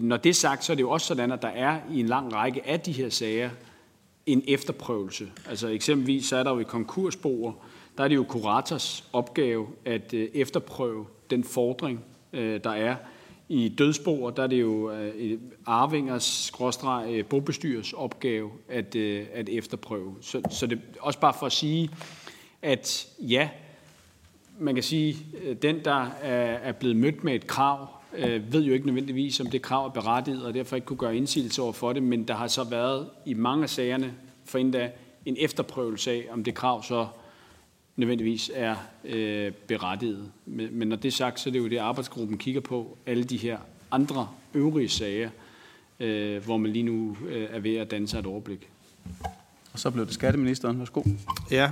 Når 0.01 0.17
det 0.17 0.31
er 0.31 0.35
sagt, 0.35 0.65
så 0.65 0.73
er 0.73 0.75
det 0.75 0.83
jo 0.83 0.91
også 0.91 1.07
sådan, 1.07 1.33
at 1.33 1.43
der 1.43 1.49
er 1.49 1.81
i 1.93 2.01
en 2.01 2.07
lang 2.07 2.35
række 2.35 2.67
af 2.67 2.81
de 2.81 2.93
her 2.93 3.09
sager 3.09 3.51
en 4.27 4.43
efterprøvelse. 4.49 5.29
Altså 5.49 5.69
eksempelvis 5.69 6.27
så 6.27 6.37
er 6.37 6.43
der 6.43 6.51
jo 6.51 6.59
i 6.59 6.65
konkursboer, 6.65 7.53
der 7.99 8.05
er 8.05 8.09
det 8.09 8.15
jo 8.15 8.25
kurators 8.25 9.05
opgave 9.13 9.67
at 9.85 10.15
øh, 10.15 10.29
efterprøve 10.35 11.07
den 11.31 11.45
fordring, 11.45 12.05
øh, 12.33 12.61
der 12.65 12.71
er 12.71 12.97
i 13.49 13.69
dødsboer, 13.69 14.31
der 14.31 14.43
er 14.43 14.47
det 14.47 14.61
jo 14.61 14.91
øh, 14.91 15.39
arvingers, 15.67 16.25
skråstreg, 16.25 17.07
øh, 17.11 17.25
bobestyrers 17.25 17.93
opgave 17.93 18.51
at, 18.69 18.95
øh, 18.95 19.27
at 19.33 19.49
efterprøve. 19.49 20.15
Så, 20.21 20.43
så 20.51 20.67
det 20.67 20.79
er 20.79 21.01
også 21.01 21.21
bare 21.21 21.35
for 21.39 21.47
at 21.47 21.53
sige, 21.53 21.91
at 22.63 23.09
ja, 23.19 23.49
man 24.59 24.75
kan 24.75 24.83
sige, 24.83 25.17
den, 25.63 25.85
der 25.85 26.11
er, 26.23 26.73
blevet 26.73 26.97
mødt 26.97 27.25
med 27.25 27.35
et 27.35 27.47
krav, 27.47 27.89
ved 28.51 28.63
jo 28.63 28.73
ikke 28.75 28.87
nødvendigvis, 28.87 29.41
om 29.41 29.47
det 29.47 29.63
krav 29.63 29.87
er 29.87 29.91
berettiget, 29.91 30.45
og 30.45 30.55
derfor 30.55 30.77
ikke 30.77 30.87
kunne 30.87 30.97
gøre 30.97 31.17
indsigelse 31.17 31.63
over 31.63 31.73
for 31.73 31.93
det, 31.93 32.03
men 32.03 32.29
der 32.29 32.35
har 32.35 32.47
så 32.47 32.65
været 32.65 33.09
i 33.27 33.35
mange 33.35 33.63
af 33.63 33.71
sagerne 33.71 34.15
for 34.45 34.59
endda 34.59 34.91
en 35.27 35.37
efterprøvelse 35.39 36.11
af, 36.11 36.25
om 36.31 36.45
det 36.45 36.55
krav 36.55 36.83
så 36.83 37.07
nødvendigvis 37.97 38.51
er 38.55 38.77
øh, 39.05 39.53
berettiget. 39.53 40.31
Men, 40.47 40.79
men 40.79 40.89
når 40.89 40.97
det 40.97 41.09
er 41.09 41.13
sagt, 41.13 41.41
så 41.41 41.51
er 41.51 41.53
det 41.53 41.59
jo 41.59 41.69
det, 41.69 41.79
arbejdsgruppen 41.79 42.39
kigger 42.39 42.61
på, 42.61 42.99
alle 43.07 43.25
de 43.25 43.37
her 43.37 43.59
andre 43.91 44.29
øvrige 44.55 44.89
sager, 44.89 45.31
øh, 46.01 46.45
hvor 46.45 46.57
man 46.57 46.73
lige 46.73 46.83
nu 46.83 47.17
øh, 47.29 47.49
er 47.51 47.61
ved 47.61 47.77
at 47.77 47.91
danne 47.91 48.09
sig 48.09 48.19
et 48.19 48.27
overblik. 48.27 48.69
Og 49.73 49.79
så 49.79 49.91
blev 49.91 50.07
det 50.07 50.15
skatteministeren. 50.15 50.79
Værsgo. 50.79 51.03
Ja, 51.51 51.71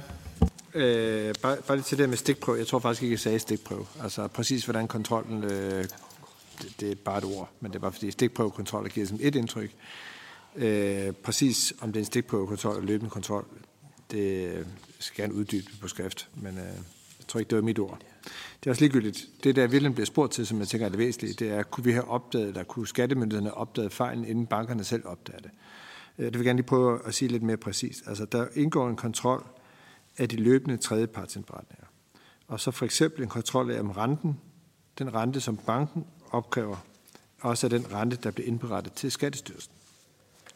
øh, 0.75 1.35
bare, 1.43 1.57
bare 1.67 1.77
lige 1.77 1.85
til 1.85 1.99
det 1.99 2.09
med 2.09 2.17
stikprøve. 2.17 2.59
Jeg 2.59 2.67
tror 2.67 2.79
faktisk 2.79 3.03
ikke, 3.03 3.13
jeg 3.13 3.21
sagde 3.21 3.39
stikprøve. 3.39 3.87
Altså 4.03 4.27
præcis 4.27 4.65
hvordan 4.65 4.89
kontrollen, 4.89 5.45
øh, 5.45 5.85
det, 6.63 6.81
det 6.81 6.91
er 6.91 6.95
bare 6.95 7.19
et 7.19 7.25
ord, 7.25 7.51
men 7.61 7.71
det 7.71 7.77
er 7.77 7.81
bare 7.81 7.93
fordi 7.93 8.11
stikprøvekontrol 8.11 8.89
giver 8.89 9.07
som 9.07 9.19
et 9.23 9.35
indtryk. 9.35 9.71
Øh, 10.57 11.13
præcis 11.13 11.73
om 11.81 11.93
det 11.93 11.97
er 11.97 12.03
en 12.03 12.07
stikprøvekontrol 12.07 12.77
eller 12.77 12.87
løbende 12.87 13.11
kontrol, 13.11 13.47
det 14.13 14.47
øh, 14.47 14.67
skal 14.99 15.23
jeg 15.23 15.29
gerne 15.29 15.35
uddybe 15.41 15.71
på 15.81 15.89
skrift, 15.89 16.29
men 16.35 16.59
øh, 16.59 16.65
jeg 17.19 17.27
tror 17.29 17.41
ikke, 17.41 17.51
det 17.51 17.57
var 17.57 17.63
mit 17.63 17.79
ord. 17.79 17.99
Det 18.61 18.67
er 18.67 18.71
også 18.71 18.83
ligegyldigt. 18.83 19.29
Det, 19.45 19.57
der 19.57 19.67
virkelig 19.67 19.95
bliver 19.95 20.07
spurgt 20.07 20.33
til, 20.33 20.47
som 20.47 20.59
jeg 20.59 20.69
tænker 20.69 20.87
er 20.87 20.91
det 20.91 20.99
væsentlige, 20.99 21.35
det 21.35 21.51
er, 21.51 21.63
kunne 21.63 21.85
vi 21.85 21.93
have 21.93 22.09
opdaget, 22.09 22.49
eller 22.49 22.65
kunne 22.65 22.87
skattemyndighederne 22.87 23.55
opdage 23.55 23.91
fejlen, 23.91 24.25
inden 24.25 24.47
bankerne 24.47 24.85
selv 24.85 25.07
opdager 25.07 25.41
det? 25.41 25.51
Øh, 26.19 26.25
det 26.25 26.33
vil 26.35 26.41
jeg 26.41 26.45
gerne 26.45 26.57
lige 26.57 26.67
prøve 26.67 27.07
at 27.07 27.15
sige 27.15 27.29
lidt 27.29 27.43
mere 27.43 27.57
præcist. 27.57 28.03
Altså, 28.07 28.25
der 28.25 28.47
indgår 28.55 28.89
en 28.89 28.97
kontrol 28.97 29.47
af 30.19 30.29
de 30.29 30.37
løbende 30.37 30.77
tredjepartsindberetninger. 30.77 31.87
Og 32.49 32.61
så 32.61 32.71
for 32.71 32.85
eksempel 32.85 33.23
en 33.23 33.29
kontrol 33.29 33.71
af, 33.71 33.81
om 33.81 33.91
renten, 33.91 34.41
den 34.99 35.15
rente, 35.15 35.41
som 35.41 35.57
banken 35.57 36.07
opkræver, 36.31 36.77
også 37.41 37.67
er 37.67 37.69
den 37.69 37.93
rente, 37.93 38.17
der 38.23 38.31
bliver 38.31 38.49
indberettet 38.49 38.93
til 38.93 39.13
Skattestyrelsen. 39.13 39.73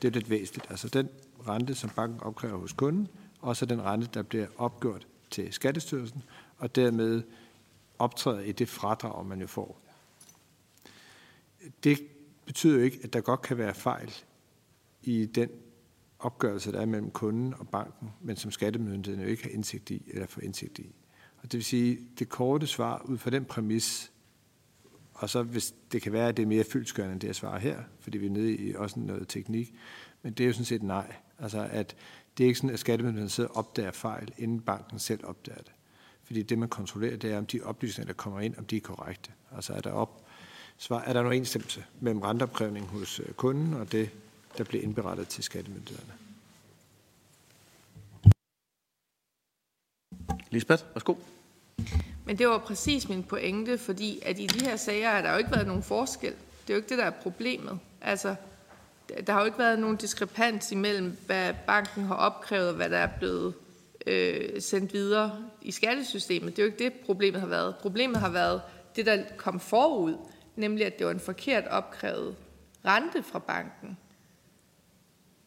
Det 0.02 0.08
er 0.08 0.12
lidt 0.12 0.30
væsentligt. 0.30 0.66
Altså 0.70 0.88
den 0.88 1.08
rente, 1.48 1.74
som 1.74 1.90
banken 1.90 2.20
opkræver 2.20 2.58
hos 2.58 2.72
kunden, 2.72 3.08
også 3.40 3.66
den 3.66 3.82
rente, 3.82 4.08
der 4.14 4.22
bliver 4.22 4.46
opgjort 4.56 5.06
til 5.30 5.52
Skattestyrelsen, 5.52 6.22
og 6.58 6.76
dermed 6.76 7.22
optræder 7.98 8.40
i 8.40 8.52
det 8.52 8.68
fradrag, 8.68 9.26
man 9.26 9.40
jo 9.40 9.46
får. 9.46 9.80
Det 11.84 11.98
betyder 12.46 12.76
jo 12.76 12.82
ikke, 12.82 12.98
at 13.02 13.12
der 13.12 13.20
godt 13.20 13.42
kan 13.42 13.58
være 13.58 13.74
fejl 13.74 14.14
i 15.02 15.26
den 15.26 15.48
opgørelse, 16.18 16.72
der 16.72 16.80
er 16.80 16.86
mellem 16.86 17.10
kunden 17.10 17.54
og 17.54 17.68
banken, 17.68 18.12
men 18.20 18.36
som 18.36 18.50
skattemyndigheden 18.50 19.20
jo 19.20 19.30
ikke 19.30 19.42
har 19.42 19.50
indsigt 19.50 19.90
i 19.90 20.02
eller 20.08 20.26
får 20.26 20.40
indsigt 20.40 20.78
i. 20.78 20.94
Og 21.42 21.42
det 21.42 21.54
vil 21.58 21.64
sige, 21.64 21.98
det 22.18 22.28
korte 22.28 22.66
svar 22.66 23.02
ud 23.04 23.18
fra 23.18 23.30
den 23.30 23.44
præmis, 23.44 24.12
og 25.14 25.30
så 25.30 25.42
hvis 25.42 25.74
det 25.92 26.02
kan 26.02 26.12
være, 26.12 26.28
at 26.28 26.36
det 26.36 26.42
er 26.42 26.46
mere 26.46 26.64
fyldskørende 26.64 27.12
end 27.12 27.20
det, 27.20 27.26
jeg 27.26 27.34
svarer 27.34 27.58
her, 27.58 27.82
fordi 28.00 28.18
vi 28.18 28.26
er 28.26 28.30
nede 28.30 28.56
i 28.56 28.74
også 28.74 29.00
noget 29.00 29.28
teknik, 29.28 29.74
men 30.22 30.32
det 30.32 30.44
er 30.44 30.46
jo 30.46 30.52
sådan 30.52 30.64
set 30.64 30.82
nej. 30.82 31.14
Altså 31.38 31.68
at 31.70 31.96
det 32.38 32.44
er 32.44 32.48
ikke 32.48 32.58
sådan, 32.58 32.70
at 32.70 32.80
skattemyndigheden 32.80 33.30
sidder 33.30 33.50
og 33.50 33.56
opdager 33.56 33.90
fejl, 33.90 34.32
inden 34.38 34.60
banken 34.60 34.98
selv 34.98 35.20
opdager 35.24 35.58
det. 35.58 35.72
Fordi 36.24 36.42
det, 36.42 36.58
man 36.58 36.68
kontrollerer, 36.68 37.16
det 37.16 37.32
er, 37.32 37.38
om 37.38 37.46
de 37.46 37.60
oplysninger, 37.62 38.12
der 38.12 38.16
kommer 38.16 38.40
ind, 38.40 38.56
om 38.58 38.64
de 38.64 38.76
er 38.76 38.80
korrekte. 38.80 39.30
Altså 39.56 39.72
er 39.72 39.80
der, 39.80 39.92
op, 39.92 40.24
svar, 40.78 41.00
er 41.00 41.12
der 41.12 41.20
en 41.20 41.26
overensstemmelse 41.26 41.84
mellem 42.00 42.20
renteopkrævning 42.20 42.86
hos 42.86 43.20
øh, 43.20 43.32
kunden 43.32 43.74
og 43.74 43.92
det, 43.92 44.10
der 44.58 44.64
bliver 44.64 44.82
indberettet 44.82 45.28
til 45.28 45.44
skattemyndighederne. 45.44 46.12
Lisbeth, 50.50 50.84
værsgo. 50.94 51.14
Men 52.24 52.38
det 52.38 52.48
var 52.48 52.58
præcis 52.58 53.08
min 53.08 53.22
pointe, 53.22 53.78
fordi 53.78 54.18
at 54.22 54.38
i 54.38 54.46
de 54.46 54.64
her 54.64 54.76
sager 54.76 55.10
har 55.10 55.22
der 55.22 55.32
jo 55.32 55.38
ikke 55.38 55.50
været 55.50 55.66
nogen 55.66 55.82
forskel. 55.82 56.32
Det 56.32 56.70
er 56.70 56.74
jo 56.74 56.76
ikke 56.76 56.88
det, 56.88 56.98
der 56.98 57.04
er 57.04 57.10
problemet. 57.10 57.78
Altså, 58.00 58.36
der 59.26 59.32
har 59.32 59.40
jo 59.40 59.46
ikke 59.46 59.58
været 59.58 59.78
nogen 59.78 59.96
diskrepans 59.96 60.72
imellem, 60.72 61.16
hvad 61.26 61.54
banken 61.66 62.04
har 62.04 62.14
opkrævet, 62.14 62.68
og 62.68 62.74
hvad 62.74 62.90
der 62.90 62.98
er 62.98 63.18
blevet 63.18 63.54
øh, 64.06 64.60
sendt 64.62 64.92
videre 64.92 65.44
i 65.62 65.70
skattesystemet. 65.70 66.56
Det 66.56 66.62
er 66.62 66.66
jo 66.66 66.72
ikke 66.72 66.84
det, 66.84 66.92
problemet 66.92 67.40
har 67.40 67.48
været. 67.48 67.74
Problemet 67.76 68.16
har 68.16 68.30
været 68.30 68.62
det, 68.96 69.06
der 69.06 69.22
kom 69.36 69.60
forud, 69.60 70.16
nemlig 70.56 70.86
at 70.86 70.98
det 70.98 71.06
var 71.06 71.12
en 71.12 71.20
forkert 71.20 71.66
opkrævet 71.66 72.36
rente 72.84 73.22
fra 73.22 73.38
banken 73.38 73.98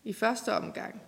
i 0.04 0.14
første 0.14 0.54
omgang. 0.54 1.02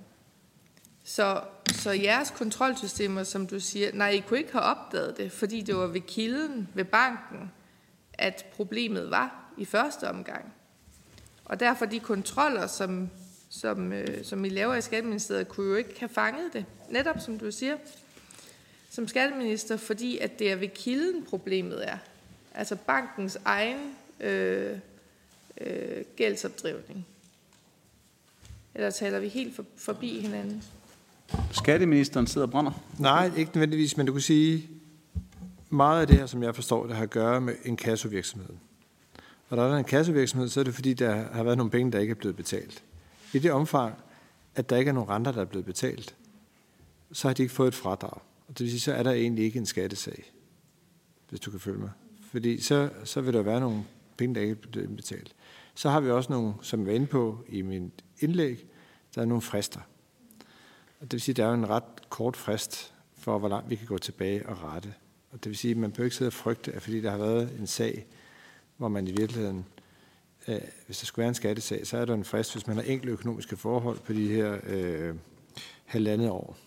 Så, 1.03 1.41
så 1.71 1.91
jeres 1.91 2.31
kontrolsystemer, 2.31 3.23
som 3.23 3.47
du 3.47 3.59
siger, 3.59 3.91
nej, 3.93 4.09
I 4.09 4.19
kunne 4.19 4.39
ikke 4.39 4.51
have 4.51 4.63
opdaget 4.63 5.17
det, 5.17 5.31
fordi 5.31 5.61
det 5.61 5.75
var 5.75 5.87
ved 5.87 6.01
kilden, 6.01 6.69
ved 6.73 6.85
banken, 6.85 7.51
at 8.13 8.45
problemet 8.55 9.11
var 9.11 9.53
i 9.57 9.65
første 9.65 10.09
omgang. 10.09 10.53
Og 11.51 11.59
derfor 11.59 11.85
de 11.85 11.99
kontroller, 11.99 12.67
som, 12.67 13.09
som, 13.49 13.93
øh, 13.93 14.25
som 14.25 14.45
I 14.45 14.49
laver 14.49 14.75
i 14.75 14.81
Skatteministeriet, 14.81 15.47
kunne 15.47 15.69
jo 15.69 15.75
ikke 15.75 15.99
have 15.99 16.09
fanget 16.09 16.53
det. 16.53 16.65
Netop 16.89 17.15
som 17.19 17.39
du 17.39 17.51
siger, 17.51 17.77
som 18.89 19.07
skatteminister, 19.07 19.77
fordi 19.77 20.17
at 20.17 20.39
det 20.39 20.51
er 20.51 20.55
ved 20.55 20.67
kilden 20.67 21.25
problemet 21.25 21.89
er. 21.89 21.97
Altså 22.55 22.75
bankens 22.75 23.37
egen 23.45 23.77
øh, 24.19 24.77
øh, 25.61 26.03
gældsopdrivning. 26.15 27.05
Eller 28.75 28.89
taler 28.89 29.19
vi 29.19 29.27
helt 29.27 29.55
for, 29.55 29.65
forbi 29.77 30.19
hinanden? 30.19 30.63
Skatteministeren 31.51 32.27
sidder 32.27 32.47
og 32.47 32.51
brænder. 32.51 32.83
Nej, 32.99 33.31
ikke 33.37 33.51
nødvendigvis, 33.53 33.97
men 33.97 34.05
du 34.05 34.11
kan 34.11 34.21
sige, 34.21 34.69
meget 35.69 36.01
af 36.01 36.07
det 36.07 36.17
her, 36.17 36.25
som 36.25 36.43
jeg 36.43 36.55
forstår, 36.55 36.87
det 36.87 36.95
har 36.95 37.03
at 37.03 37.09
gøre 37.09 37.41
med 37.41 37.55
en 37.65 37.77
kassovirksomhed. 37.77 38.55
Og 39.51 39.57
der 39.57 39.63
er 39.63 39.77
en 39.77 39.83
kassevirksomhed, 39.83 40.49
så 40.49 40.59
er 40.59 40.63
det 40.63 40.73
fordi, 40.73 40.93
der 40.93 41.15
har 41.33 41.43
været 41.43 41.57
nogle 41.57 41.71
penge, 41.71 41.91
der 41.91 41.99
ikke 41.99 42.11
er 42.11 42.15
blevet 42.15 42.35
betalt. 42.35 42.83
I 43.33 43.39
det 43.39 43.51
omfang, 43.51 43.95
at 44.55 44.69
der 44.69 44.77
ikke 44.77 44.89
er 44.89 44.93
nogen 44.93 45.09
renter, 45.09 45.31
der 45.31 45.41
er 45.41 45.45
blevet 45.45 45.65
betalt, 45.65 46.15
så 47.11 47.27
har 47.27 47.33
de 47.33 47.41
ikke 47.41 47.53
fået 47.53 47.67
et 47.67 47.73
fradrag. 47.73 48.21
Og 48.47 48.57
det 48.57 48.59
vil 48.59 48.69
sige, 48.69 48.79
så 48.79 48.93
er 48.93 49.03
der 49.03 49.11
egentlig 49.11 49.45
ikke 49.45 49.59
en 49.59 49.65
skattesag, 49.65 50.33
hvis 51.29 51.39
du 51.39 51.51
kan 51.51 51.59
følge 51.59 51.79
mig. 51.79 51.89
Fordi 52.31 52.61
så, 52.61 52.89
så 53.03 53.21
vil 53.21 53.33
der 53.33 53.41
være 53.41 53.59
nogle 53.59 53.83
penge, 54.17 54.35
der 54.35 54.41
ikke 54.41 54.51
er 54.51 54.67
blevet 54.71 54.95
betalt. 54.95 55.35
Så 55.75 55.89
har 55.89 55.99
vi 55.99 56.09
også 56.09 56.31
nogle, 56.31 56.53
som 56.61 56.79
jeg 56.79 56.87
var 56.87 56.93
inde 56.93 57.07
på 57.07 57.45
i 57.49 57.61
min 57.61 57.91
indlæg, 58.19 58.65
der 59.15 59.21
er 59.21 59.25
nogle 59.25 59.41
frister. 59.41 59.79
Og 60.99 61.01
det 61.01 61.13
vil 61.13 61.21
sige, 61.21 61.33
at 61.33 61.37
der 61.37 61.45
er 61.45 61.53
en 61.53 61.69
ret 61.69 62.09
kort 62.09 62.37
frist 62.37 62.93
for, 63.17 63.39
hvor 63.39 63.49
langt 63.49 63.69
vi 63.69 63.75
kan 63.75 63.87
gå 63.87 63.97
tilbage 63.97 64.49
og 64.49 64.63
rette. 64.63 64.93
Og 65.31 65.43
det 65.43 65.49
vil 65.49 65.57
sige, 65.57 65.71
at 65.71 65.77
man 65.77 65.91
bør 65.91 66.03
ikke 66.03 66.15
sidde 66.15 66.29
og 66.29 66.33
frygte, 66.33 66.71
at 66.71 66.81
fordi 66.81 67.01
der 67.01 67.11
har 67.11 67.17
været 67.17 67.55
en 67.59 67.67
sag, 67.67 68.05
hvor 68.81 68.87
man 68.87 69.07
i 69.07 69.11
virkeligheden, 69.11 69.65
øh, 70.47 70.61
hvis 70.85 70.99
der 70.99 71.05
skulle 71.05 71.23
være 71.23 71.29
en 71.29 71.35
skattesag, 71.35 71.87
så 71.87 71.97
er 71.97 72.05
der 72.05 72.13
en 72.13 72.25
frist, 72.25 72.53
hvis 72.53 72.67
man 72.67 72.75
har 72.75 72.83
enkle 72.83 73.11
økonomiske 73.11 73.57
forhold 73.57 73.99
på 73.99 74.13
de 74.13 74.27
her 74.27 74.59
øh, 74.63 75.15
halvandet 75.85 76.29
år. 76.29 76.57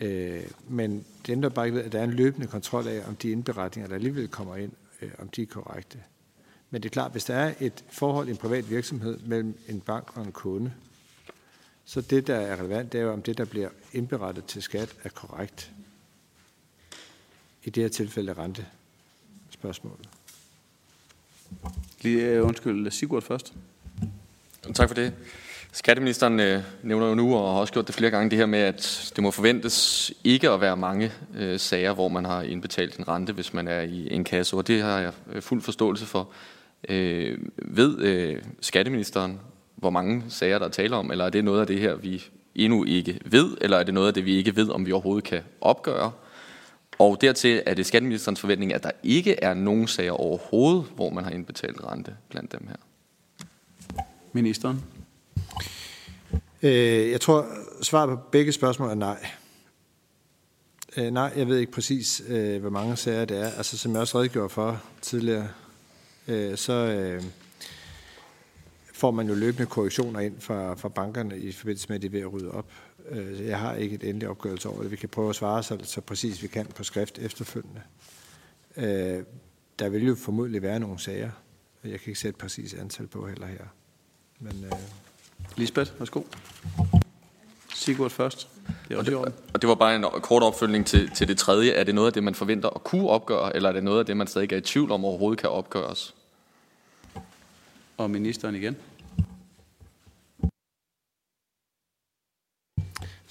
Øh, 0.00 0.44
men 0.68 1.04
det 1.26 1.32
ændrer 1.32 1.48
bare 1.48 1.66
ikke 1.66 1.76
ved, 1.76 1.84
at 1.84 1.92
der 1.92 2.00
er 2.00 2.04
en 2.04 2.12
løbende 2.12 2.46
kontrol 2.46 2.88
af, 2.88 3.08
om 3.08 3.16
de 3.16 3.30
indberetninger, 3.30 3.88
der 3.88 3.94
alligevel 3.94 4.28
kommer 4.28 4.56
ind, 4.56 4.72
øh, 5.02 5.10
om 5.18 5.28
de 5.28 5.42
er 5.42 5.46
korrekte. 5.46 5.98
Men 6.70 6.82
det 6.82 6.88
er 6.88 6.92
klart, 6.92 7.12
hvis 7.12 7.24
der 7.24 7.34
er 7.34 7.54
et 7.60 7.84
forhold 7.88 8.28
i 8.28 8.30
en 8.30 8.36
privat 8.36 8.70
virksomhed 8.70 9.18
mellem 9.18 9.58
en 9.68 9.80
bank 9.80 10.16
og 10.16 10.24
en 10.24 10.32
kunde, 10.32 10.72
så 11.84 12.00
det, 12.00 12.26
der 12.26 12.36
er 12.36 12.56
relevant, 12.56 12.92
det 12.92 13.00
er 13.00 13.04
jo, 13.04 13.12
om 13.12 13.22
det, 13.22 13.38
der 13.38 13.44
bliver 13.44 13.68
indberettet 13.92 14.44
til 14.44 14.62
skat, 14.62 14.96
er 15.02 15.08
korrekt. 15.08 15.72
I 17.64 17.70
det 17.70 17.82
her 17.82 17.90
tilfælde 17.90 18.32
rente 18.32 18.66
spørgsmålet. 19.50 20.08
Lige 22.02 22.26
øh, 22.26 22.46
undskyld, 22.46 22.90
Sigurd 22.90 23.22
først. 23.22 23.52
Tak 24.74 24.88
for 24.88 24.94
det. 24.94 25.12
Skatteministeren 25.72 26.40
øh, 26.40 26.62
nævner 26.82 27.06
jo 27.06 27.14
nu, 27.14 27.34
og 27.34 27.52
har 27.52 27.60
også 27.60 27.72
gjort 27.72 27.86
det 27.86 27.94
flere 27.94 28.10
gange, 28.10 28.30
det 28.30 28.38
her 28.38 28.46
med, 28.46 28.58
at 28.58 29.12
det 29.16 29.22
må 29.22 29.30
forventes 29.30 30.12
ikke 30.24 30.50
at 30.50 30.60
være 30.60 30.76
mange 30.76 31.12
øh, 31.36 31.60
sager, 31.60 31.94
hvor 31.94 32.08
man 32.08 32.24
har 32.24 32.42
indbetalt 32.42 32.96
en 32.96 33.08
rente, 33.08 33.32
hvis 33.32 33.54
man 33.54 33.68
er 33.68 33.80
i 33.80 34.14
en 34.14 34.24
kasse, 34.24 34.56
og 34.56 34.66
det 34.66 34.82
har 34.82 34.98
jeg 34.98 35.12
øh, 35.32 35.42
fuld 35.42 35.62
forståelse 35.62 36.06
for. 36.06 36.28
Øh, 36.88 37.38
ved 37.56 37.98
øh, 37.98 38.42
skatteministeren, 38.60 39.40
hvor 39.76 39.90
mange 39.90 40.24
sager 40.28 40.58
der 40.58 40.66
er 40.66 40.70
tale 40.70 40.96
om, 40.96 41.10
eller 41.10 41.24
er 41.24 41.30
det 41.30 41.44
noget 41.44 41.60
af 41.60 41.66
det 41.66 41.80
her, 41.80 41.94
vi 41.94 42.24
endnu 42.54 42.84
ikke 42.84 43.20
ved, 43.24 43.56
eller 43.60 43.76
er 43.76 43.82
det 43.82 43.94
noget 43.94 44.08
af 44.08 44.14
det, 44.14 44.24
vi 44.24 44.36
ikke 44.36 44.56
ved, 44.56 44.70
om 44.70 44.86
vi 44.86 44.92
overhovedet 44.92 45.24
kan 45.24 45.40
opgøre? 45.60 46.12
Og 46.98 47.20
dertil 47.20 47.62
er 47.66 47.74
det 47.74 47.86
skatteministerens 47.86 48.40
forventning, 48.40 48.74
at 48.74 48.82
der 48.82 48.90
ikke 49.02 49.40
er 49.40 49.54
nogen 49.54 49.88
sager 49.88 50.12
overhovedet, 50.12 50.84
hvor 50.94 51.10
man 51.10 51.24
har 51.24 51.30
indbetalt 51.30 51.84
rente 51.84 52.16
blandt 52.28 52.52
dem 52.52 52.66
her. 52.68 52.76
Ministeren. 54.32 54.82
Øh, 56.62 57.10
jeg 57.10 57.20
tror, 57.20 57.46
svaret 57.82 58.08
på 58.08 58.24
begge 58.32 58.52
spørgsmål 58.52 58.90
er 58.90 58.94
nej. 58.94 59.26
Øh, 60.96 61.10
nej, 61.10 61.32
jeg 61.36 61.48
ved 61.48 61.58
ikke 61.58 61.72
præcis, 61.72 62.22
øh, 62.28 62.60
hvor 62.60 62.70
mange 62.70 62.96
sager 62.96 63.24
det 63.24 63.40
er. 63.40 63.50
Altså, 63.50 63.78
som 63.78 63.92
jeg 63.92 64.00
også 64.00 64.18
redegjorde 64.18 64.48
for 64.48 64.82
tidligere, 65.02 65.48
øh, 66.28 66.56
så 66.56 66.72
øh, 66.72 67.22
får 68.92 69.10
man 69.10 69.28
jo 69.28 69.34
løbende 69.34 69.66
korrektioner 69.66 70.20
ind 70.20 70.40
fra, 70.40 70.74
fra 70.74 70.88
bankerne 70.88 71.38
i 71.38 71.52
forbindelse 71.52 71.88
med, 71.88 71.96
at 71.96 72.02
de 72.02 72.06
er 72.06 72.10
ved 72.10 72.20
at 72.20 72.32
rydde 72.32 72.50
op. 72.50 72.66
Øh, 73.08 73.46
jeg 73.46 73.58
har 73.58 73.74
ikke 73.74 73.94
et 73.94 74.04
endeligt 74.04 74.30
opgørelse 74.30 74.68
over 74.68 74.82
det. 74.82 74.90
Vi 74.90 74.96
kan 74.96 75.08
prøve 75.08 75.28
at 75.28 75.36
svare 75.36 75.62
så, 75.62 75.78
så 75.82 76.00
præcis 76.00 76.42
vi 76.42 76.48
kan 76.48 76.66
på 76.66 76.84
skrift 76.84 77.18
efterfølgende. 77.18 77.82
Øh, 78.76 79.24
der 79.78 79.88
vil 79.88 80.06
jo 80.06 80.14
formodentlig 80.14 80.62
være 80.62 80.80
nogle 80.80 80.98
sager. 80.98 81.30
Jeg 81.84 82.00
kan 82.00 82.10
ikke 82.10 82.20
sætte 82.20 82.38
præcis 82.38 82.74
antal 82.74 83.06
på 83.06 83.26
heller 83.26 83.46
her. 83.46 83.64
Men, 84.40 84.64
øh, 84.64 84.72
Lisbeth, 85.56 85.98
værsgo. 85.98 86.22
Sigurd 87.74 88.10
først. 88.10 88.48
Det 88.88 88.94
er 88.94 88.98
og, 88.98 89.06
det, 89.06 89.14
og 89.54 89.62
det 89.62 89.68
var 89.68 89.74
bare 89.74 89.96
en 89.96 90.02
kort 90.02 90.42
opfølgning 90.42 90.86
til, 90.86 91.10
til 91.10 91.28
det 91.28 91.38
tredje. 91.38 91.70
Er 91.70 91.84
det 91.84 91.94
noget 91.94 92.06
af 92.06 92.12
det, 92.12 92.24
man 92.24 92.34
forventer 92.34 92.68
at 92.68 92.84
kunne 92.84 93.08
opgøre, 93.08 93.56
eller 93.56 93.68
er 93.68 93.72
det 93.72 93.84
noget 93.84 93.98
af 93.98 94.06
det, 94.06 94.16
man 94.16 94.26
stadig 94.26 94.52
er 94.52 94.56
i 94.56 94.60
tvivl 94.60 94.92
om 94.92 95.04
overhovedet 95.04 95.40
kan 95.40 95.50
opgøres? 95.50 96.14
Og 97.96 98.10
ministeren 98.10 98.54
igen. 98.54 98.76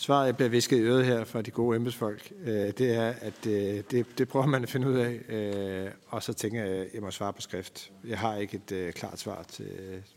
Svaret, 0.04 0.26
jeg 0.26 0.36
bliver 0.36 0.50
visket 0.50 0.78
i 0.78 0.82
øret 0.82 1.06
her 1.06 1.24
fra 1.24 1.42
de 1.42 1.52
gode 1.52 1.76
embedsfolk, 1.76 2.32
øh, 2.46 2.52
det 2.52 2.96
er, 2.96 3.14
at 3.22 3.48
øh, 3.48 3.84
det, 3.92 4.18
det 4.18 4.28
prøver 4.28 4.46
man 4.46 4.64
at 4.64 4.70
finde 4.70 4.88
ud 4.88 4.96
af, 4.96 5.20
øh, 5.30 5.92
og 6.08 6.24
så 6.24 6.34
tænker 6.34 6.64
jeg, 6.64 6.76
at 6.78 6.88
jeg 6.94 7.02
må 7.02 7.12
svare 7.12 7.34
på 7.34 7.42
skrift. 7.42 7.92
Jeg 8.08 8.20
har 8.20 8.36
ikke 8.36 8.62
et 8.66 8.72
øh, 8.72 8.94
klart 8.94 9.20
svar 9.20 9.44
til, 9.44 9.68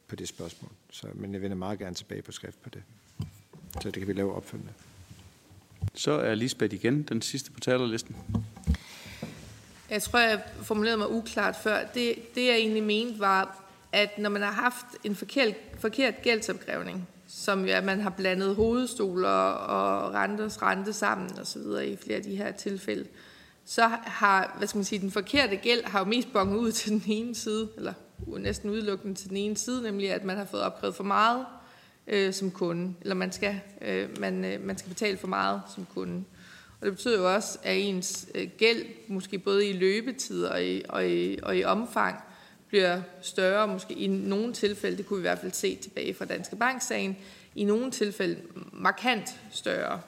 på 0.09 0.17
det 0.17 0.29
spørgsmål, 0.29 0.71
så, 0.91 1.07
men 1.15 1.33
jeg 1.33 1.43
vender 1.43 1.57
meget 1.57 1.79
gerne 1.79 1.95
tilbage 1.95 2.23
på 2.23 2.33
skrift 2.33 2.63
på 2.63 2.69
det. 2.71 2.83
Så 3.83 3.91
det 3.91 3.95
kan 3.95 4.09
vi 4.09 4.13
lave 4.13 4.35
opfølgende. 4.35 4.73
Så 5.95 6.13
er 6.13 6.35
Lisbeth 6.35 6.75
igen 6.75 7.03
den 7.03 7.23
sidste 7.23 7.51
på 7.51 7.61
talerlisten. 7.61 8.17
Jeg 9.91 10.03
tror, 10.03 10.19
jeg 10.19 10.43
formulerede 10.63 10.99
mig 10.99 11.11
uklart 11.11 11.57
før. 11.63 11.85
Det, 11.95 12.35
det 12.35 12.47
jeg 12.47 12.55
egentlig 12.55 12.83
mente 12.83 13.21
var, 13.21 13.65
at 13.93 14.19
når 14.19 14.31
man 14.31 14.43
har 14.43 14.53
haft 14.53 14.87
en 15.05 15.17
forkert, 15.17 15.55
forkert 15.79 16.23
gældsopgrævning, 16.23 17.09
som 17.39 17.65
jo, 17.65 17.73
at 17.73 17.85
man 17.85 18.01
har 18.01 18.11
blandet 18.11 18.55
hovedstoler 18.55 19.29
og 19.49 20.15
renters 20.15 20.63
rente 20.63 20.93
sammen 20.93 21.39
og 21.39 21.47
så 21.47 21.59
videre 21.59 21.89
i 21.89 21.97
flere 21.97 22.17
af 22.17 22.23
de 22.23 22.37
her 22.37 22.53
tilfælde, 22.53 23.07
så 23.65 23.83
har, 24.03 24.55
hvad 24.59 24.69
skal 24.69 24.79
man 24.79 24.85
sige, 24.85 24.99
den 24.99 25.11
forkerte 25.11 25.57
gæld 25.57 25.85
har 25.85 25.99
jo 25.99 26.05
mest 26.05 26.33
bonget 26.33 26.59
ud 26.59 26.73
til 26.73 26.91
den 26.93 27.03
ene 27.07 27.35
side, 27.35 27.69
eller 27.77 27.93
næsten 28.27 28.71
udelukkende 28.71 29.15
til 29.15 29.29
den 29.29 29.37
ene 29.37 29.57
side, 29.57 29.83
nemlig 29.83 30.13
at 30.13 30.25
man 30.25 30.37
har 30.37 30.45
fået 30.45 30.63
opkrævet 30.63 30.95
for 30.95 31.05
meget 31.05 31.47
øh, 32.07 32.33
som 32.33 32.51
kunde, 32.51 32.95
eller 33.01 33.15
man 33.15 33.33
skal, 33.33 33.61
øh, 33.83 34.21
man, 34.21 34.45
øh, 34.45 34.65
man 34.65 34.79
skal 34.79 34.89
betale 34.89 35.17
for 35.17 35.29
meget 35.29 35.61
som 35.75 35.87
kunde. 35.95 36.25
Og 36.81 36.87
det 36.87 36.93
betyder 36.93 37.19
jo 37.19 37.35
også, 37.35 37.59
at 37.63 37.77
ens 37.79 38.29
øh, 38.35 38.49
gæld, 38.59 38.85
måske 39.09 39.39
både 39.39 39.67
i 39.67 39.73
løbetid 39.73 40.45
og 40.45 40.65
i, 40.65 40.83
og 40.89 41.09
i, 41.09 41.39
og 41.43 41.57
i 41.57 41.65
omfang, 41.65 42.17
bliver 42.69 43.01
større, 43.23 43.69
måske 43.69 43.95
i 43.95 44.07
nogle 44.07 44.53
tilfælde, 44.53 44.97
det 44.97 45.07
kunne 45.07 45.17
vi 45.17 45.21
i 45.21 45.29
hvert 45.29 45.39
fald 45.39 45.53
se 45.53 45.77
tilbage 45.77 46.15
fra 46.15 46.25
Danske 46.25 46.57
Bank-sagen, 46.57 47.17
i 47.55 47.65
nogle 47.65 47.91
tilfælde 47.91 48.41
markant 48.73 49.41
større. 49.51 50.01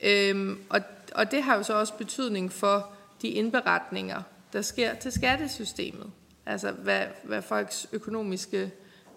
Øhm, 0.00 0.60
og, 0.70 0.80
og 1.14 1.30
det 1.30 1.42
har 1.42 1.56
jo 1.56 1.62
så 1.62 1.74
også 1.74 1.94
betydning 1.94 2.52
for 2.52 2.90
de 3.22 3.28
indberetninger, 3.28 4.22
der 4.52 4.62
sker 4.62 4.94
til 4.94 5.12
skattesystemet. 5.12 6.10
Altså 6.46 6.70
hvad, 6.72 7.06
hvad 7.22 7.42
folks 7.42 7.86
økonomiske 7.92 8.70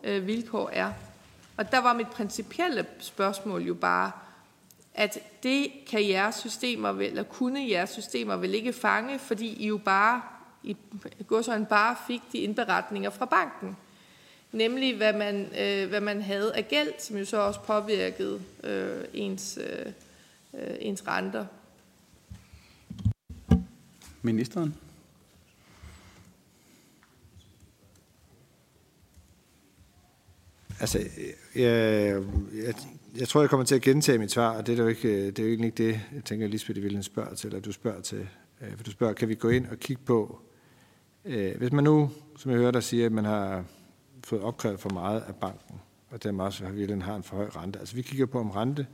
øh, 0.04 0.28
vilkår 0.28 0.70
er. 0.74 0.94
Og 1.58 1.72
der 1.72 1.80
var 1.80 1.94
mit 1.94 2.08
principielle 2.08 2.86
spørgsmål 3.00 3.62
jo 3.62 3.74
bare, 3.74 4.12
at 4.94 5.20
det 5.44 5.72
kan 5.88 6.10
jeres 6.10 6.36
systemer 6.36 6.92
vel, 6.92 7.08
eller 7.08 7.24
kunne 7.24 7.70
jeres 7.70 7.90
systemer 7.90 8.36
vel 8.36 8.54
ikke 8.54 8.74
fange, 8.74 9.20
fordi 9.20 9.64
I 9.64 9.68
jo 9.68 9.78
bare 9.78 10.22
i 10.64 10.78
godsøjne 11.28 11.66
bare 11.66 11.96
fik 12.08 12.22
de 12.32 12.38
indberetninger 12.38 13.10
fra 13.10 13.26
banken. 13.26 13.78
Nemlig 14.52 14.98
hvad 14.98 15.14
man, 15.14 15.50
øh, 15.60 15.90
hvad 15.90 16.02
man 16.02 16.22
havde 16.22 16.56
af 16.56 16.68
gæld, 16.68 16.94
som 17.00 17.18
jo 17.18 17.26
så 17.26 17.38
også 17.38 17.60
påvirkede 17.60 18.42
øh, 18.64 19.04
ens, 19.14 19.60
øh, 19.62 19.86
øh 20.54 20.76
ens 20.80 21.08
renter. 21.08 21.46
Ministeren? 24.22 24.76
Altså, 30.80 31.00
jeg, 31.56 32.24
jeg, 32.54 32.74
jeg 33.18 33.28
tror, 33.28 33.42
jeg 33.42 33.50
kommer 33.50 33.66
til 33.66 33.76
at 33.76 33.82
gentage 33.82 34.18
mit 34.18 34.32
svar, 34.32 34.58
og 34.58 34.68
det 34.68 34.80
er 34.80 34.84
jo 34.84 34.90
ikke 34.90 35.28
det, 35.28 35.40
er 35.40 35.44
jo 35.44 35.50
ikke 35.50 35.70
det 35.70 36.02
jeg 36.16 36.24
tænker, 36.26 36.48
Lisbeth 36.48 36.84
Vilden 36.84 37.04
spørger 37.04 37.36
til, 37.36 37.48
eller 37.48 37.62
du 37.62 37.72
spørger 37.72 38.02
til. 38.02 38.28
Øh, 38.62 38.76
for 38.76 38.84
du 38.84 38.92
spørger, 38.92 39.14
kan 39.14 39.30
vi 39.30 39.36
gå 39.36 39.50
ind 39.50 39.68
og 39.68 39.78
kigge 39.78 40.04
på, 40.06 40.42
øh, 41.26 41.58
hvis 41.58 41.72
man 41.72 41.84
nu, 41.84 42.12
som 42.38 42.52
jeg 42.52 42.60
hører 42.60 42.72
dig 42.72 42.84
sige, 42.84 43.06
at 43.06 43.12
man 43.12 43.26
har 43.26 43.66
fået 44.24 44.42
opkrævet 44.42 44.80
for 44.80 44.90
meget 44.90 45.22
af 45.22 45.36
banken, 45.36 45.82
og 46.10 46.24
dermed 46.24 46.46
også 46.46 46.66
har 46.66 46.74
den 46.74 47.02
har 47.02 47.16
en 47.16 47.24
for 47.24 47.36
høj 47.36 47.50
rente. 47.56 47.80
Altså 47.80 47.96
vi 47.96 48.02
kigger 48.02 48.26
på, 48.26 48.40
om 48.40 48.52
rente 48.52 48.88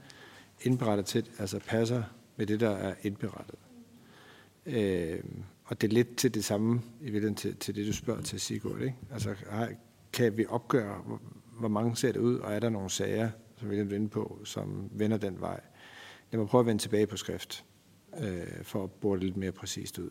indberettet 0.61 1.05
til, 1.05 1.29
altså 1.39 1.59
passer 1.59 2.03
med 2.35 2.45
det, 2.45 2.59
der 2.59 2.69
er 2.69 2.93
indberettet. 3.01 3.55
Øh, 4.65 5.19
og 5.65 5.81
det 5.81 5.87
er 5.87 5.93
lidt 5.93 6.15
til 6.15 6.33
det 6.33 6.45
samme, 6.45 6.81
i 7.01 7.03
virkeligheden 7.03 7.35
til, 7.35 7.55
til 7.55 7.75
det, 7.75 7.87
du 7.87 7.93
spørger 7.93 8.21
til, 8.21 8.39
Sigurd. 8.39 8.81
Ikke? 8.81 8.95
Altså 9.11 9.35
kan 10.13 10.37
vi 10.37 10.45
opgøre, 10.49 11.01
hvor, 11.05 11.21
hvor 11.59 11.67
mange 11.67 11.95
ser 11.95 12.11
det 12.11 12.19
ud, 12.19 12.39
og 12.39 12.53
er 12.53 12.59
der 12.59 12.69
nogle 12.69 12.89
sager, 12.89 13.29
som 13.57 13.69
vi 13.69 13.77
er 13.77 13.81
inde 13.81 14.09
på, 14.09 14.39
som 14.43 14.89
vender 14.91 15.17
den 15.17 15.41
vej? 15.41 15.59
Lad 16.31 16.39
mig 16.39 16.47
prøve 16.47 16.59
at 16.59 16.65
vende 16.65 16.81
tilbage 16.81 17.07
på 17.07 17.17
skrift, 17.17 17.65
øh, 18.19 18.63
for 18.63 18.83
at 18.83 18.91
bore 18.91 19.17
det 19.17 19.23
lidt 19.23 19.37
mere 19.37 19.51
præcist 19.51 19.99
ud. 19.99 20.09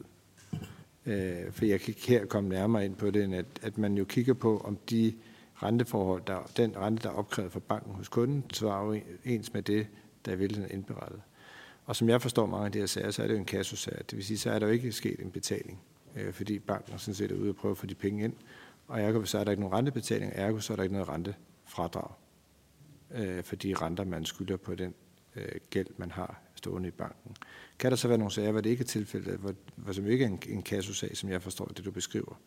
Øh, 1.06 1.52
for 1.52 1.64
jeg 1.64 1.80
kan 1.80 1.88
ikke 1.88 2.08
her 2.08 2.26
komme 2.26 2.50
nærmere 2.50 2.84
ind 2.84 2.96
på 2.96 3.10
det, 3.10 3.24
end 3.24 3.34
at, 3.34 3.46
at 3.62 3.78
man 3.78 3.98
jo 3.98 4.04
kigger 4.04 4.34
på, 4.34 4.58
om 4.58 4.76
de 4.90 5.14
renteforhold, 5.62 6.22
der, 6.26 6.50
den 6.56 6.76
rente, 6.76 7.02
der 7.02 7.08
er 7.08 7.14
opkrævet 7.14 7.52
fra 7.52 7.60
banken 7.60 7.94
hos 7.94 8.08
kunden, 8.08 8.44
svarer 8.52 9.00
ens 9.24 9.52
med 9.52 9.62
det, 9.62 9.86
der 10.24 10.32
er 10.32 10.36
virkelig 10.36 10.66
indberettet. 10.70 11.20
Og 11.84 11.96
som 11.96 12.08
jeg 12.08 12.22
forstår 12.22 12.46
mange 12.46 12.66
af 12.66 12.72
de 12.72 12.78
her 12.78 12.86
sager, 12.86 13.10
så 13.10 13.22
er 13.22 13.26
det 13.26 13.34
jo 13.34 13.38
en 13.38 13.44
kasusag. 13.44 13.98
Det 14.10 14.16
vil 14.16 14.24
sige, 14.24 14.38
så 14.38 14.50
er 14.50 14.58
der 14.58 14.66
jo 14.66 14.72
ikke 14.72 14.92
sket 14.92 15.20
en 15.20 15.30
betaling, 15.30 15.80
øh, 16.16 16.32
fordi 16.32 16.58
banken 16.58 16.98
sådan 16.98 17.14
set 17.14 17.32
er 17.32 17.36
ude 17.36 17.48
og 17.48 17.56
prøve 17.56 17.70
at 17.70 17.78
få 17.78 17.86
de 17.86 17.94
penge 17.94 18.24
ind. 18.24 18.34
Og 18.88 19.00
ergo, 19.00 19.24
så 19.24 19.38
er 19.38 19.44
der 19.44 19.50
ikke 19.50 19.62
nogen 19.62 19.76
rentebetaling, 19.76 20.32
ergo, 20.34 20.58
så 20.58 20.72
er 20.72 20.76
der 20.76 20.82
ikke 20.82 20.92
noget 20.92 21.08
rentefradrag 21.08 22.10
øh, 23.14 23.44
for 23.44 23.56
de 23.56 23.74
renter, 23.74 24.04
man 24.04 24.24
skylder 24.24 24.56
på 24.56 24.74
den 24.74 24.94
øh, 25.36 25.60
gæld, 25.70 25.86
man 25.96 26.10
har 26.10 26.40
stående 26.54 26.88
i 26.88 26.90
banken. 26.90 27.36
Kan 27.78 27.90
der 27.90 27.96
så 27.96 28.08
være 28.08 28.18
nogle 28.18 28.32
sager, 28.32 28.52
hvor 28.52 28.60
det 28.60 28.70
ikke 28.70 28.82
er 28.82 28.86
tilfældet, 28.86 29.38
hvor, 29.38 29.54
hvor 29.76 29.92
som 29.92 30.06
ikke 30.06 30.24
er 30.24 30.28
en, 30.28 30.38
en 30.48 30.62
kasusag, 30.62 31.16
som 31.16 31.30
jeg 31.30 31.42
forstår 31.42 31.64
det, 31.64 31.84
du 31.84 31.90
beskriver, 31.90 32.40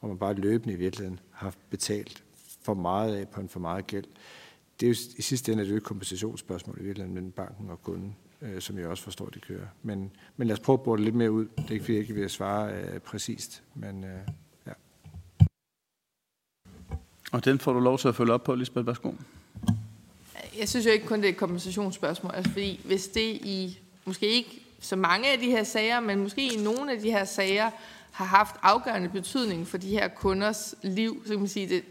hvor 0.00 0.08
man 0.08 0.18
bare 0.18 0.34
løbende 0.34 0.74
i 0.74 0.76
virkeligheden 0.76 1.20
har 1.30 1.54
betalt 1.70 2.24
for 2.62 2.74
meget 2.74 3.16
af 3.16 3.28
på 3.28 3.40
en 3.40 3.48
for 3.48 3.60
meget 3.60 3.86
gæld. 3.86 4.04
Det 4.80 4.86
er 4.86 4.90
jo, 4.90 4.94
I 5.18 5.22
sidste 5.22 5.52
ende 5.52 5.62
er 5.62 5.64
det 5.64 5.70
jo 5.70 5.76
ikke 5.76 5.84
kompensationsspørgsmål 5.84 6.76
i 6.80 6.82
virkeligheden 6.82 7.14
mellem 7.14 7.32
banken 7.32 7.70
og 7.70 7.82
kunden, 7.82 8.16
øh, 8.42 8.60
som 8.60 8.78
jeg 8.78 8.86
også 8.86 9.02
forstår, 9.02 9.28
det 9.28 9.42
kører. 9.42 9.66
Men, 9.82 10.10
men 10.36 10.48
lad 10.48 10.56
os 10.56 10.60
prøve 10.60 10.78
at 10.78 10.82
bore 10.82 10.96
det 10.96 11.04
lidt 11.04 11.14
mere 11.14 11.30
ud. 11.30 11.44
Det 11.44 11.64
er 11.68 11.72
ikke, 11.72 11.84
fordi 11.84 11.92
jeg 11.92 12.00
ikke 12.00 12.14
vil 12.14 12.30
svare 12.30 12.74
øh, 12.74 13.00
præcist, 13.00 13.62
men 13.74 14.04
øh, 14.04 14.20
ja. 14.66 14.72
Og 17.32 17.44
den 17.44 17.58
får 17.58 17.72
du 17.72 17.80
lov 17.80 17.98
til 17.98 18.08
at 18.08 18.14
følge 18.14 18.32
op 18.32 18.44
på, 18.44 18.54
Lisbeth. 18.54 18.86
Værsgo. 18.86 19.12
Jeg 20.58 20.68
synes 20.68 20.86
jo 20.86 20.90
ikke 20.90 21.06
kun, 21.06 21.18
det 21.18 21.24
er 21.24 21.32
et 21.32 21.36
kompensationsspørgsmål. 21.36 22.32
Altså, 22.34 22.52
fordi 22.52 22.80
hvis 22.84 23.08
det 23.08 23.34
i, 23.34 23.80
måske 24.08 24.26
ikke 24.26 24.62
så 24.80 24.96
mange 24.96 25.32
af 25.32 25.38
de 25.38 25.50
her 25.50 25.64
sager, 25.64 26.00
men 26.00 26.18
måske 26.18 26.54
i 26.54 26.62
nogle 26.62 26.92
af 26.92 26.98
de 26.98 27.10
her 27.10 27.24
sager, 27.24 27.70
har 28.12 28.24
haft 28.24 28.56
afgørende 28.62 29.08
betydning 29.08 29.68
for 29.68 29.78
de 29.78 29.88
her 29.88 30.08
kunders 30.08 30.74
liv, 30.82 31.22
så 31.24 31.30
kan 31.32 31.38
man 31.38 31.48
sige, 31.48 31.68
det, 31.68 31.82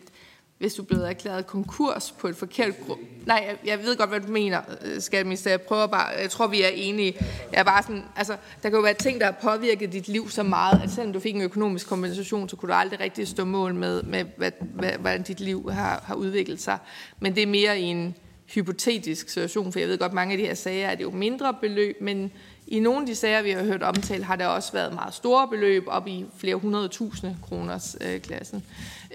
hvis 0.58 0.74
du 0.74 0.82
er 0.82 0.86
blevet 0.86 1.10
erklæret 1.10 1.48
konkurs 1.48 2.12
på 2.12 2.28
et 2.28 2.36
forkert 2.36 2.74
grund. 2.86 3.00
Nej, 3.26 3.44
jeg, 3.48 3.70
jeg 3.70 3.86
ved 3.86 3.98
godt, 3.98 4.10
hvad 4.10 4.20
du 4.20 4.32
mener, 4.32 4.62
øh, 4.86 5.02
skatteminister. 5.02 5.50
Jeg 5.50 5.62
prøver 5.62 5.88
bare, 5.88 6.08
jeg 6.08 6.30
tror, 6.30 6.48
vi 6.48 6.62
er 6.62 6.68
enige. 6.68 7.16
Jeg 7.52 7.60
er 7.60 7.64
bare 7.64 7.84
sådan, 7.84 8.04
altså, 8.16 8.34
der 8.64 8.70
kan 8.70 8.78
jo 8.78 8.82
være 8.82 8.94
ting, 8.94 9.20
der 9.20 9.26
har 9.26 9.36
påvirket 9.42 9.94
dit 9.94 10.08
liv 10.08 10.30
så 10.30 10.44
meget, 10.44 10.82
at 10.84 10.92
selvom 10.92 11.14
du 11.14 11.20
fik 11.20 11.36
en 11.36 11.42
økonomisk 11.42 11.88
kompensation, 11.88 12.50
så 12.50 12.56
kunne 12.56 12.70
du 12.70 12.74
aldrig 12.74 13.00
rigtig 13.00 13.28
stå 13.28 13.46
mål 13.46 13.76
med, 13.76 14.04
med 14.04 14.26
hvad, 14.38 14.52
hvad, 14.60 14.92
hvordan 14.92 15.24
dit 15.24 15.40
liv 15.40 15.72
har, 15.72 16.04
har 16.06 16.16
udviklet 16.16 16.62
sig. 16.62 16.78
Men 17.20 17.36
det 17.36 17.44
er 17.44 17.48
mere 17.48 17.80
en, 17.80 18.16
hypotetisk 18.48 19.30
situation, 19.30 19.72
for 19.72 19.80
jeg 19.80 19.90
ved 19.90 19.98
godt, 19.98 20.14
mange 20.14 20.32
af 20.32 20.38
de 20.38 20.46
her 20.46 20.54
sager 20.54 20.88
er 20.88 20.96
det 20.96 21.04
jo 21.04 21.12
mindre 21.12 21.54
beløb, 21.54 22.02
men 22.02 22.32
i 22.68 22.80
nogle 22.80 23.00
af 23.00 23.06
de 23.06 23.16
sager, 23.16 23.42
vi 23.42 23.52
har 23.52 23.64
hørt 23.64 23.84
omtalt, 23.84 24.26
har 24.26 24.36
der 24.36 24.48
også 24.48 24.74
været 24.74 24.94
meget 24.94 25.14
store 25.14 25.48
beløb, 25.48 25.84
op 25.88 26.08
i 26.08 26.26
flere 26.38 26.56
hundrede 26.56 26.88
tusinde 26.88 27.38
kroners 27.44 27.98
øh, 28.02 28.22
klassen. 28.22 28.64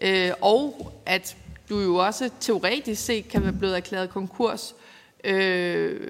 Øh, 0.03 0.31
og 0.41 0.93
at 1.07 1.37
du 1.69 1.81
jo 1.81 1.97
også 1.97 2.31
teoretisk 2.41 3.05
set 3.05 3.29
kan 3.29 3.43
være 3.43 3.53
blevet 3.53 3.77
erklæret 3.77 4.11
konkurs, 4.11 4.75
øh, 5.25 6.01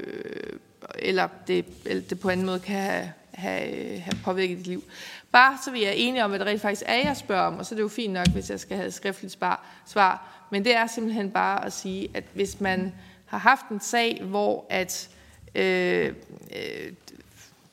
eller, 0.98 1.28
det, 1.46 1.64
eller 1.84 2.02
det 2.02 2.20
på 2.20 2.28
anden 2.28 2.46
måde 2.46 2.60
kan 2.60 2.76
have, 2.76 3.12
have, 3.32 3.98
have 3.98 4.18
påvirket 4.24 4.58
dit 4.58 4.66
liv. 4.66 4.84
Bare 5.32 5.58
så 5.64 5.70
vi 5.70 5.84
er 5.84 5.90
enige 5.90 6.24
om, 6.24 6.30
hvad 6.30 6.38
det 6.38 6.46
rent 6.46 6.60
faktisk 6.60 6.82
er, 6.86 6.94
jeg 6.94 7.16
spørger 7.16 7.42
om, 7.42 7.58
og 7.58 7.66
så 7.66 7.74
er 7.74 7.76
det 7.76 7.82
jo 7.82 7.88
fint 7.88 8.12
nok, 8.12 8.28
hvis 8.28 8.50
jeg 8.50 8.60
skal 8.60 8.76
have 8.76 8.86
et 8.86 8.94
skriftligt 8.94 9.38
svar. 9.86 10.46
Men 10.50 10.64
det 10.64 10.76
er 10.76 10.86
simpelthen 10.86 11.30
bare 11.30 11.64
at 11.64 11.72
sige, 11.72 12.08
at 12.14 12.24
hvis 12.34 12.60
man 12.60 12.92
har 13.32 13.38
haft 13.38 13.68
en 13.68 13.80
sag, 13.80 14.22
hvor 14.24 14.66
at 14.70 15.08
øh, 15.54 16.14
øh, 16.56 16.92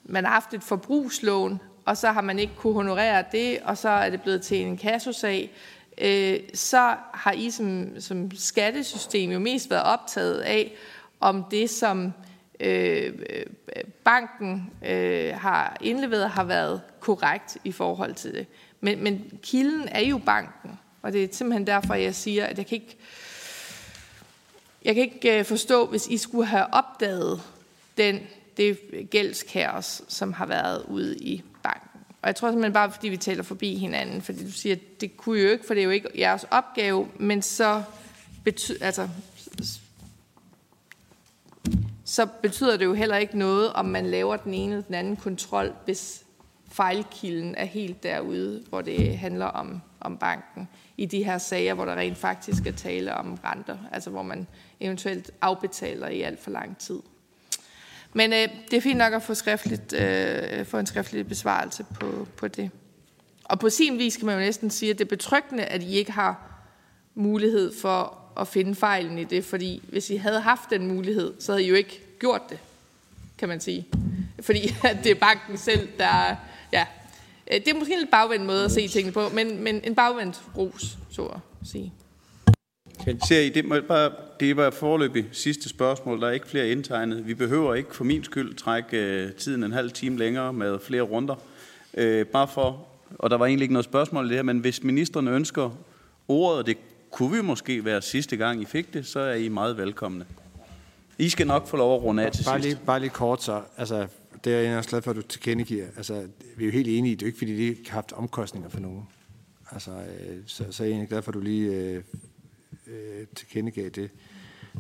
man 0.04 0.26
har 0.26 0.32
haft 0.32 0.54
et 0.54 0.64
forbrugslån, 0.64 1.60
og 1.86 1.98
så 1.98 2.12
har 2.12 2.22
man 2.22 2.40
ikke 2.40 2.56
kunne 2.56 2.74
honorere 2.74 3.24
det, 3.32 3.60
og 3.64 3.78
så 3.78 3.90
er 3.90 4.10
det 4.10 4.22
blevet 4.22 4.42
til 4.42 4.62
en 4.62 4.78
kassosag, 4.78 5.52
øh, 5.98 6.40
så 6.54 6.96
har 7.14 7.32
I 7.32 7.50
som, 7.50 8.00
som 8.00 8.32
skattesystem 8.32 9.32
jo 9.32 9.40
mest 9.40 9.70
været 9.70 9.84
optaget 9.84 10.40
af, 10.40 10.72
om 11.20 11.46
det, 11.52 11.70
som 11.70 12.14
øh, 12.60 13.14
banken 14.04 14.72
øh, 14.86 15.34
har 15.36 15.78
indleveret, 15.82 16.30
har 16.30 16.44
været 16.44 16.82
korrekt 17.00 17.58
i 17.64 17.72
forhold 17.72 18.14
til 18.14 18.34
det. 18.34 18.48
Men, 18.82 19.04
men 19.04 19.40
kilden 19.44 19.88
er 19.88 20.02
jo 20.02 20.18
banken, 20.18 20.80
og 21.02 21.14
det 21.14 21.24
er 21.24 21.28
simpelthen 21.32 21.68
derfor, 21.68 21.94
jeg 21.94 22.16
siger, 22.16 22.46
at 22.46 22.58
jeg 22.58 22.66
kan 22.66 22.76
ikke 22.76 22.98
jeg 24.86 24.96
kan 24.96 25.04
ikke 25.04 25.40
øh, 25.40 25.46
forstå, 25.46 25.86
hvis 25.86 26.08
I 26.08 26.18
skulle 26.18 26.46
have 26.46 26.74
opdaget 26.74 27.42
den, 27.98 28.20
det 28.58 28.80
gældskaos, 29.12 30.02
som 30.08 30.34
har 30.34 30.46
været 30.46 30.86
ude 30.88 31.18
i 31.18 31.44
banken. 31.64 32.00
Og 32.22 32.28
jeg 32.28 32.36
tror 32.36 32.50
simpelthen 32.50 32.74
bare, 32.74 32.92
fordi 32.92 33.10
vi 33.10 33.18
taler 33.18 33.44
forbi 33.44 33.76
hinanden, 33.76 34.22
fordi 34.22 34.46
du 34.46 34.52
siger, 34.52 34.76
at 34.76 35.02
det 35.02 35.18
kunne 35.18 35.42
jo 35.42 35.50
ikke, 35.50 35.68
for 35.68 35.74
det 35.74 35.82
er 35.82 35.86
jo 35.86 35.90
ikke 35.90 36.10
jeres 36.18 36.46
opgave, 36.52 37.08
men 37.18 37.42
så 37.42 37.84
betyder, 38.44 38.86
altså, 38.86 39.10
så 39.62 39.80
så 42.10 42.26
betyder 42.42 42.78
det 42.78 42.86
jo 42.86 42.94
heller 42.94 43.18
ikke 43.18 43.38
noget, 43.38 43.74
om 43.74 43.86
man 43.86 44.06
laver 44.06 44.38
den 44.38 44.54
ene 44.54 44.74
eller 44.74 44.86
den 44.86 44.96
anden 44.96 45.16
kontrol, 45.16 45.74
hvis 45.86 46.24
fejlkilden 46.72 47.56
er 47.56 47.66
helt 47.66 48.04
derude, 48.04 48.64
hvor 48.70 48.82
det 48.82 49.18
handler 49.18 49.46
om, 49.46 49.82
om 50.00 50.18
banken. 50.18 50.68
I 50.98 51.06
de 51.06 51.24
her 51.24 51.38
sager, 51.38 51.74
hvor 51.74 51.86
der 51.86 51.96
rent 51.96 52.18
faktisk 52.18 52.68
er 52.68 52.72
tale 52.72 53.14
om 53.16 53.40
renter, 53.44 53.78
altså 53.92 54.10
hvor 54.10 54.24
man 54.24 54.48
eventuelt 54.80 55.32
afbetaler 55.42 56.08
i 56.08 56.22
alt 56.22 56.40
for 56.40 56.52
lang 56.52 56.78
tid. 56.78 57.00
Men 58.14 58.34
øh, 58.34 58.48
det 58.72 58.78
er 58.78 58.82
fint 58.82 58.98
nok 58.98 59.14
at 59.14 59.24
få, 59.24 59.34
skriftligt, 59.34 59.94
øh, 59.94 60.66
få 60.66 60.78
en 60.78 60.86
skriftlig 60.86 61.28
besvarelse 61.28 61.86
på, 62.00 62.28
på 62.38 62.48
det. 62.48 62.72
Og 63.44 63.60
på 63.60 63.70
sin 63.70 63.98
vis 63.98 64.18
kan 64.18 64.26
man 64.26 64.36
jo 64.36 64.42
næsten 64.42 64.70
sige, 64.70 64.92
at 64.92 64.98
det 64.98 65.06
er 65.06 65.10
betryggende, 65.10 65.64
at 65.64 65.84
I 65.84 65.96
ikke 65.96 66.12
har 66.12 66.62
mulighed 67.16 67.74
for 67.82 68.18
at 68.40 68.48
finde 68.48 68.76
fejlen 68.76 69.18
i 69.18 69.24
det, 69.24 69.46
fordi 69.46 69.82
hvis 69.90 70.10
I 70.10 70.16
havde 70.16 70.42
haft 70.42 70.70
den 70.70 70.88
mulighed, 70.88 71.34
så 71.40 71.52
havde 71.52 71.64
I 71.64 71.68
jo 71.68 71.76
ikke 71.76 72.02
gjort 72.20 72.42
det, 72.50 72.60
kan 73.38 73.48
man 73.48 73.60
sige. 73.60 73.88
Fordi 74.42 74.76
at 74.84 74.98
det 75.04 75.12
er 75.12 75.16
banken 75.16 75.58
selv, 75.58 75.90
der... 75.98 76.36
Ja, 77.50 77.58
det 77.58 77.68
er 77.68 77.80
måske 77.80 77.94
en 77.94 78.00
lidt 78.00 78.12
bagvendt 78.12 78.46
måde 78.46 78.66
at 78.66 78.72
se 78.72 78.88
tingene 78.88 79.14
på, 79.14 79.30
men, 79.34 79.64
men 79.64 79.82
en 79.84 79.96
bagvendt 79.96 80.42
ros, 80.58 80.98
så 81.10 81.26
at 81.26 81.40
sige. 81.64 81.94
Ser 83.28 83.40
I, 83.40 83.50
det, 83.50 83.66
må 83.66 83.76
bare, 83.88 84.12
det 84.40 84.58
var 84.58 84.70
forløbig 84.70 85.26
sidste 85.32 85.70
spørgsmål. 85.70 86.22
Der 86.22 86.28
er 86.28 86.32
ikke 86.32 86.48
flere 86.48 86.70
indtegnet. 86.70 87.28
Vi 87.28 87.34
behøver 87.34 87.76
ikke 87.76 87.96
for 87.96 88.04
min 88.04 88.24
skyld 88.24 88.56
trække 88.56 89.26
uh, 89.26 89.36
tiden 89.36 89.64
en 89.64 89.72
halv 89.72 89.92
time 89.92 90.18
længere 90.18 90.54
med 90.54 90.80
flere 90.80 91.02
runder. 91.02 91.36
Uh, 91.94 92.28
bare 92.32 92.48
for, 92.48 92.88
og 93.20 93.30
der 93.30 93.38
var 93.38 93.46
egentlig 93.46 93.64
ikke 93.64 93.74
noget 93.74 93.86
spørgsmål 93.86 94.26
i 94.26 94.30
det 94.30 94.38
her, 94.38 94.44
men 94.44 94.60
hvis 94.60 94.84
ministerne 94.84 95.32
ønsker 95.32 95.70
ordet, 96.28 96.60
og 96.60 96.66
det 96.66 96.78
kunne 97.12 97.32
vi 97.38 97.42
måske 97.42 97.86
være 97.86 98.02
sidste 98.02 98.38
gang, 98.38 98.62
I 98.62 98.66
fik 98.66 98.94
det, 98.94 99.08
så 99.08 99.20
er 99.20 99.34
I 99.34 99.48
meget 99.48 99.78
velkomne. 99.78 100.26
I 101.18 101.30
skal 101.30 101.48
nok 101.48 101.68
få 101.68 101.78
lov 101.78 101.96
at 101.96 102.04
runde 102.04 102.24
af 102.26 102.32
til 102.32 102.44
bare 102.44 102.62
sidst. 102.62 102.76
lige, 102.76 102.86
bare 102.86 103.00
lige 103.00 103.10
kort 103.10 103.44
så, 103.44 103.62
altså, 103.78 104.08
det 104.44 104.54
er 104.54 104.60
jeg 104.60 104.78
også 104.78 104.90
glad 104.90 105.02
for, 105.02 105.12
at 105.12 105.18
du 105.18 105.22
tilkendegiver. 105.22 105.88
Altså, 105.98 106.28
vi 106.58 106.64
er 106.64 106.66
jo 106.66 106.72
helt 106.72 106.88
enige 106.88 107.12
i, 107.12 107.16
det 107.16 107.22
er 107.22 107.26
ikke, 107.26 107.38
fordi 107.38 107.52
det 107.52 107.78
ikke 107.78 107.90
har 107.90 107.98
haft 107.98 108.12
omkostninger 108.12 108.70
for 108.70 108.80
nogen. 108.80 109.04
Altså, 109.72 109.92
øh, 109.92 110.38
så, 110.46 110.72
så 110.72 110.84
er 110.84 110.88
jeg 110.88 110.92
egentlig 110.92 111.10
glad 111.10 111.22
for, 111.22 111.32
at 111.32 111.34
du 111.34 111.40
lige 111.40 111.72
øh, 111.72 112.04
øh, 112.88 113.28
tilkendegav 113.36 113.90
det. 113.90 114.12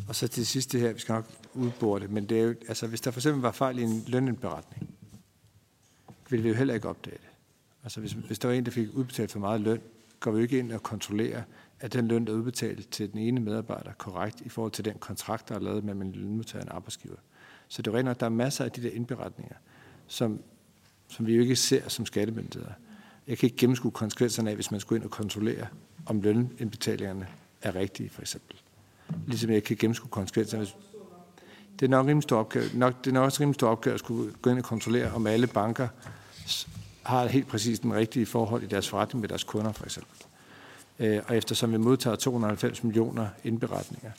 Og 0.07 0.15
så 0.15 0.27
til 0.27 0.45
sidst 0.45 0.71
det 0.71 0.81
her, 0.81 0.93
vi 0.93 0.99
skal 0.99 1.13
nok 1.13 1.25
udbore 1.53 1.99
det, 1.99 2.11
men 2.11 2.29
det 2.29 2.39
er 2.39 2.43
jo, 2.43 2.55
altså, 2.67 2.87
hvis 2.87 3.01
der 3.01 3.11
for 3.11 3.19
eksempel 3.19 3.41
var 3.41 3.51
fejl 3.51 3.79
i 3.79 3.83
en 3.83 4.03
lønindberetning, 4.07 4.89
ville 6.29 6.43
vi 6.43 6.49
jo 6.49 6.55
heller 6.55 6.73
ikke 6.73 6.89
opdage 6.89 7.17
det. 7.17 7.29
Altså, 7.83 7.99
hvis, 7.99 8.11
hvis 8.11 8.39
der 8.39 8.47
var 8.47 8.55
en, 8.55 8.65
der 8.65 8.71
fik 8.71 8.87
udbetalt 8.93 9.31
for 9.31 9.39
meget 9.39 9.61
løn, 9.61 9.81
går 10.19 10.31
vi 10.31 10.37
jo 10.37 10.43
ikke 10.43 10.59
ind 10.59 10.71
og 10.71 10.83
kontrollerer, 10.83 11.43
at 11.79 11.93
den 11.93 12.07
løn, 12.07 12.25
der 12.25 12.33
er 12.33 12.37
udbetalt 12.37 12.91
til 12.91 13.11
den 13.11 13.19
ene 13.19 13.39
medarbejder, 13.39 13.91
korrekt 13.97 14.41
i 14.41 14.49
forhold 14.49 14.71
til 14.71 14.85
den 14.85 14.97
kontrakt, 14.99 15.49
der 15.49 15.55
er 15.55 15.59
lavet 15.59 15.83
mellem 15.83 16.01
en 16.01 16.11
lønmodtager 16.11 16.63
og 16.63 16.67
en 16.67 16.75
arbejdsgiver. 16.75 17.15
Så 17.69 17.81
det 17.81 17.93
er 17.93 17.97
rent 17.97 18.05
nok, 18.05 18.19
der 18.19 18.25
er 18.25 18.29
masser 18.29 18.65
af 18.65 18.71
de 18.71 18.83
der 18.83 18.89
indberetninger, 18.89 19.55
som, 20.07 20.39
som 21.07 21.27
vi 21.27 21.35
jo 21.35 21.41
ikke 21.41 21.55
ser 21.55 21.89
som 21.89 22.05
skattemyndigheder. 22.05 22.71
Jeg 23.27 23.37
kan 23.37 23.47
ikke 23.47 23.57
gennemskue 23.57 23.91
konsekvenserne 23.91 24.49
af, 24.49 24.55
hvis 24.55 24.71
man 24.71 24.79
skulle 24.79 24.97
ind 24.97 25.05
og 25.05 25.11
kontrollere, 25.11 25.67
om 26.05 26.21
lønindbetalingerne 26.21 27.27
er 27.61 27.75
rigtige, 27.75 28.09
for 28.09 28.21
eksempel. 28.21 28.57
Ligesom 29.27 29.51
jeg 29.51 29.63
kan 29.63 29.77
gennemskue 29.77 30.09
konsekvenserne. 30.09 30.67
Det 31.79 31.85
er 31.85 31.89
nok 31.89 32.07
rimelig 32.07 32.23
stor 32.23 32.37
opgave. 32.37 32.65
Nok, 32.73 33.05
det 33.05 33.09
er 33.09 33.13
nok 33.13 33.23
også 33.23 33.41
rimelig 33.41 33.55
stor 33.55 33.67
opgave 33.69 33.93
at 33.93 33.99
skulle 33.99 34.33
gå 34.41 34.49
ind 34.49 34.59
og 34.59 34.65
kontrollere, 34.65 35.11
om 35.11 35.27
alle 35.27 35.47
banker 35.47 35.87
har 37.03 37.27
helt 37.27 37.47
præcis 37.47 37.79
den 37.79 37.93
rigtige 37.93 38.25
forhold 38.25 38.63
i 38.63 38.67
deres 38.67 38.89
forretning 38.89 39.21
med 39.21 39.29
deres 39.29 39.43
kunder, 39.43 39.71
for 39.71 39.85
eksempel. 39.85 40.25
Øh, 40.99 41.21
og 41.27 41.37
eftersom 41.37 41.71
vi 41.71 41.77
modtager 41.77 42.15
290 42.15 42.83
millioner 42.83 43.27
indberetninger, 43.43 44.11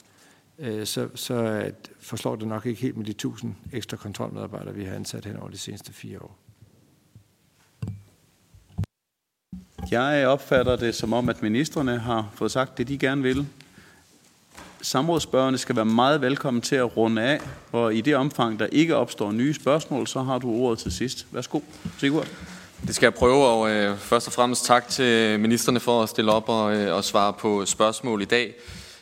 øh, 0.61 0.85
så, 0.85 1.07
så 1.15 1.65
forslår 1.99 2.35
det 2.35 2.47
nok 2.47 2.65
ikke 2.65 2.81
helt 2.81 2.97
med 2.97 3.05
de 3.05 3.11
1000 3.11 3.55
ekstra 3.73 3.97
kontrolmedarbejdere, 3.97 4.75
vi 4.75 4.83
har 4.83 4.95
ansat 4.95 5.25
hen 5.25 5.37
over 5.37 5.49
de 5.49 5.57
seneste 5.57 5.93
fire 5.93 6.19
år. 6.21 6.37
Jeg 9.91 10.27
opfatter 10.27 10.75
det 10.75 10.95
som 10.95 11.13
om, 11.13 11.29
at 11.29 11.41
ministerne 11.41 11.99
har 11.99 12.29
fået 12.35 12.51
sagt 12.51 12.77
det, 12.77 12.87
de 12.87 12.97
gerne 12.97 13.23
vil. 13.23 13.47
Samrådsspørgerne 14.81 15.57
skal 15.57 15.75
være 15.75 15.85
meget 15.85 16.21
velkommen 16.21 16.61
til 16.61 16.75
at 16.75 16.97
runde 16.97 17.21
af, 17.21 17.41
og 17.71 17.95
i 17.95 18.01
det 18.01 18.15
omfang, 18.15 18.59
der 18.59 18.65
ikke 18.65 18.95
opstår 18.95 19.31
nye 19.31 19.53
spørgsmål, 19.53 20.07
så 20.07 20.21
har 20.21 20.37
du 20.37 20.51
ordet 20.51 20.79
til 20.79 20.91
sidst. 20.91 21.27
Værsgo, 21.31 21.59
Sigurd. 21.97 22.27
Det 22.87 22.95
skal 22.95 23.05
jeg 23.05 23.13
prøve, 23.13 23.45
og 23.45 23.69
øh, 23.71 23.97
først 23.97 24.27
og 24.27 24.33
fremmest 24.33 24.65
tak 24.65 24.89
til 24.89 25.39
ministerne 25.39 25.79
for 25.79 26.03
at 26.03 26.09
stille 26.09 26.31
op 26.31 26.49
og, 26.49 26.75
øh, 26.75 26.95
og 26.95 27.03
svare 27.03 27.33
på 27.33 27.65
spørgsmål 27.65 28.21
i 28.21 28.25
dag. 28.25 28.53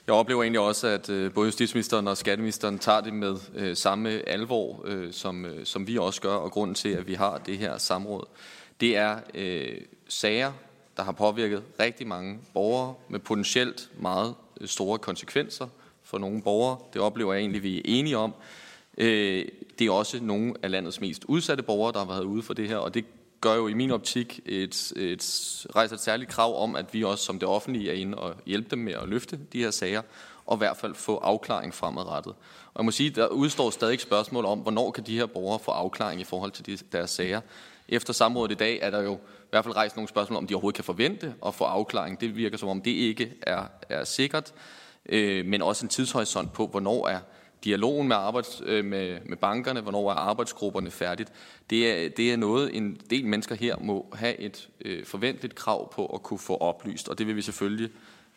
Jeg 0.10 0.16
oplever 0.16 0.44
egentlig 0.44 0.60
også, 0.60 0.88
at 0.88 1.10
øh, 1.10 1.34
både 1.34 1.46
justitsministeren 1.46 2.08
og 2.08 2.18
skatteministeren 2.18 2.80
tager 2.80 3.02
det 3.02 3.14
med 3.14 3.36
øh, 3.56 3.76
samme 3.76 4.30
alvor, 4.30 4.82
øh, 4.86 5.14
som, 5.14 5.46
øh, 5.46 5.66
som 5.66 5.88
vi 5.88 5.98
også 5.98 6.22
gør, 6.22 6.34
og 6.34 6.52
grunden 6.52 6.76
til, 6.76 6.90
at 6.90 7.08
vi 7.08 7.14
har 7.14 7.38
det 7.38 7.58
her 7.58 7.78
samråd. 7.78 8.26
Det 8.82 8.98
er 8.98 9.20
øh, 9.34 9.82
sager, 10.08 10.52
der 10.98 11.04
har 11.04 11.12
påvirket 11.12 11.64
rigtig 11.80 12.08
mange 12.08 12.40
borgere 12.54 12.94
med 13.10 13.20
potentielt 13.20 13.90
meget 14.00 14.36
øh, 14.62 14.68
store 14.68 15.00
konsekvenser 15.00 15.68
for 16.04 16.18
nogle 16.18 16.42
borgere. 16.42 16.78
Det 16.94 17.02
oplever 17.02 17.34
jeg 17.34 17.40
egentlig, 17.40 17.64
vi 17.64 17.78
er 17.78 17.82
enige 17.86 18.18
om. 18.18 18.34
Øh, 18.98 19.46
det 19.80 19.88
er 19.88 19.92
også 19.92 20.20
nogle 20.24 20.54
af 20.64 20.72
landets 20.72 21.02
mest 21.02 21.24
udsatte 21.24 21.64
borgere, 21.64 21.94
der 21.94 22.00
har 22.00 22.08
været 22.08 22.24
ude 22.24 22.42
for 22.42 22.54
det 22.54 22.68
her, 22.68 22.78
og 22.78 22.94
det 22.94 23.06
gør 23.42 23.56
jo 23.56 23.68
i 23.68 23.74
min 23.74 23.92
optik 23.92 24.40
et, 24.46 24.94
et, 24.96 25.22
rejser 25.76 25.96
et 25.96 26.02
særligt 26.02 26.30
krav 26.30 26.64
om, 26.64 26.76
at 26.76 26.94
vi 26.94 27.04
også 27.04 27.26
som 27.26 27.40
det 27.40 27.50
offentlige 27.50 27.90
er 27.90 27.94
inde 27.94 28.18
og 28.18 28.36
hjælpe 28.46 28.70
dem 28.70 28.80
med 28.80 28.94
at 28.94 29.10
løfte 29.10 29.40
de 29.54 29.64
her 29.64 29.72
sager, 29.72 30.02
og 30.46 30.56
i 30.56 30.58
hvert 30.58 30.78
fald 30.78 30.96
få 30.96 31.18
afklaring 31.18 31.74
fremadrettet. 31.74 32.34
Og 32.74 32.80
jeg 32.80 32.86
må 32.86 32.92
sige, 32.92 33.10
der 33.10 33.28
udstår 33.28 33.70
stadig 33.70 34.00
spørgsmål 34.00 34.46
om, 34.46 34.60
hvornår 34.60 34.92
kan 34.92 35.04
de 35.04 35.18
her 35.18 35.26
borgere 35.26 35.60
få 35.60 35.72
afklaring 35.72 36.22
i 36.22 36.24
forhold 36.24 36.52
til 36.52 36.66
de, 36.66 36.78
deres 36.92 37.10
sager. 37.10 37.42
Efter 37.90 38.14
samrådet 38.14 38.52
i 38.52 38.56
dag 38.56 38.80
er 38.82 38.90
der 38.90 39.02
jo 39.02 39.14
i 39.16 39.50
hvert 39.50 39.64
fald 39.64 39.76
rejst 39.76 39.96
nogle 39.96 40.10
spørgsmål 40.10 40.38
om, 40.38 40.48
de 40.48 40.54
overhovedet 40.54 40.76
kan 40.76 40.84
forvente 40.84 41.34
at 41.46 41.56
få 41.56 41.64
afklaring. 41.64 42.22
Det 42.22 42.36
virker 42.36 42.58
som 42.58 42.70
om, 42.70 42.82
det 42.82 42.92
ikke 42.92 43.34
er, 43.42 43.64
er 43.90 44.04
sikkert, 44.04 44.54
øh, 45.06 45.46
men 45.46 45.62
også 45.62 45.86
en 45.86 45.90
tidshorisont 45.90 46.54
på, 46.54 46.68
hvornår 46.68 47.08
er 47.08 47.20
dialogen 47.64 48.08
med, 48.08 48.16
arbejds, 48.16 48.62
øh, 48.66 48.86
med, 48.86 49.18
med 49.26 49.38
bankerne, 49.38 49.82
hvornår 49.82 50.12
er 50.12 50.16
arbejdsgrupperne 50.16 50.92
færdigt. 50.92 51.32
Det 51.70 51.92
er, 51.92 52.10
det 52.10 52.34
er 52.34 52.38
noget, 52.38 52.78
en 52.78 53.02
del 53.10 53.26
mennesker 53.26 53.56
her 53.56 53.76
må 53.78 54.06
have 54.14 54.40
et 54.40 54.70
øh, 54.86 55.06
forventeligt 55.06 55.56
krav 55.56 55.94
på 55.94 56.06
at 56.06 56.24
kunne 56.24 56.40
få 56.40 56.58
oplyst, 56.58 57.10
og 57.10 57.18
det 57.18 57.28
vil 57.28 57.36
vi 57.36 57.42
selvfølgelig 57.42 57.90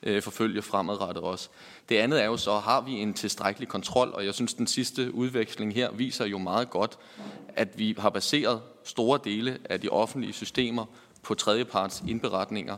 øh, 0.03 0.23
forfølge 0.23 0.63
fremadrettet 0.63 1.23
også. 1.23 1.49
Det 1.89 1.97
andet 1.97 2.23
er 2.23 2.27
jo 2.27 2.37
så, 2.37 2.59
har 2.59 2.81
vi 2.81 2.93
en 2.93 3.15
tilstrækkelig 3.15 3.69
kontrol, 3.69 4.11
og 4.15 4.25
jeg 4.25 4.35
synes, 4.35 4.55
den 4.55 4.67
sidste 4.67 5.15
udveksling 5.15 5.75
her 5.75 5.91
viser 5.91 6.27
jo 6.27 6.39
meget 6.39 6.71
godt, 6.71 6.99
at 7.49 7.79
vi 7.79 7.95
har 7.99 8.11
baseret 8.11 8.61
store 8.85 9.21
dele 9.25 9.59
af 9.65 9.81
de 9.81 9.89
offentlige 9.89 10.33
systemer 10.33 10.85
på 11.23 11.35
tredjeparts 11.35 12.03
indberetninger, 12.09 12.77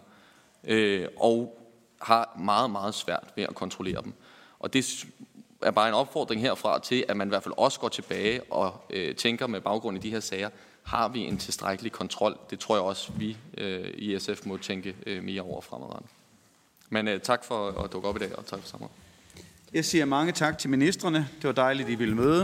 øh, 0.65 1.07
og 1.17 1.61
har 2.03 2.37
meget, 2.39 2.71
meget 2.71 2.95
svært 2.95 3.33
ved 3.37 3.45
at 3.45 3.55
kontrollere 3.55 4.03
dem. 4.03 4.13
Og 4.59 4.73
det 4.73 5.07
er 5.65 5.71
bare 5.71 5.89
en 5.89 5.95
opfordring 5.95 6.41
herfra 6.41 6.79
til, 6.79 7.05
at 7.09 7.17
man 7.17 7.29
i 7.29 7.31
hvert 7.31 7.43
fald 7.43 7.55
også 7.57 7.81
går 7.81 7.89
tilbage 7.89 8.43
og 8.53 8.85
øh, 8.91 9.15
tænker 9.15 9.47
med 9.47 9.61
baggrund 9.61 9.97
i 9.97 10.01
de 10.01 10.11
her 10.11 10.21
sager, 10.21 10.51
har 10.83 11.09
vi 11.09 11.21
en 11.21 11.39
tilstrækkelig 11.39 11.93
kontrol? 11.93 12.39
Det 12.51 12.59
tror 12.59 12.77
jeg 12.77 12.83
også, 12.83 13.13
vi 13.13 13.37
øh, 13.59 13.91
i 13.95 14.19
SF 14.19 14.47
må 14.47 14.57
tænke 14.57 14.97
øh, 15.07 15.25
mere 15.25 15.43
over 15.43 15.61
fremadrettet. 15.61 16.11
Men 16.91 17.09
øh, 17.09 17.21
tak 17.21 17.45
for 17.45 17.69
at 17.85 17.93
dukke 17.93 18.09
op 18.09 18.17
i 18.17 18.19
dag, 18.19 18.39
og 18.39 18.47
tak 18.47 18.61
for 18.61 18.69
samarbejdet. 18.69 19.05
Jeg 19.73 19.85
siger 19.85 20.05
mange 20.05 20.33
tak 20.33 20.59
til 20.59 20.71
ministerne. 20.71 21.29
Det 21.37 21.45
var 21.45 21.53
dejligt, 21.53 21.89
I 21.89 21.95
ville 21.95 22.15
møde. 22.15 22.43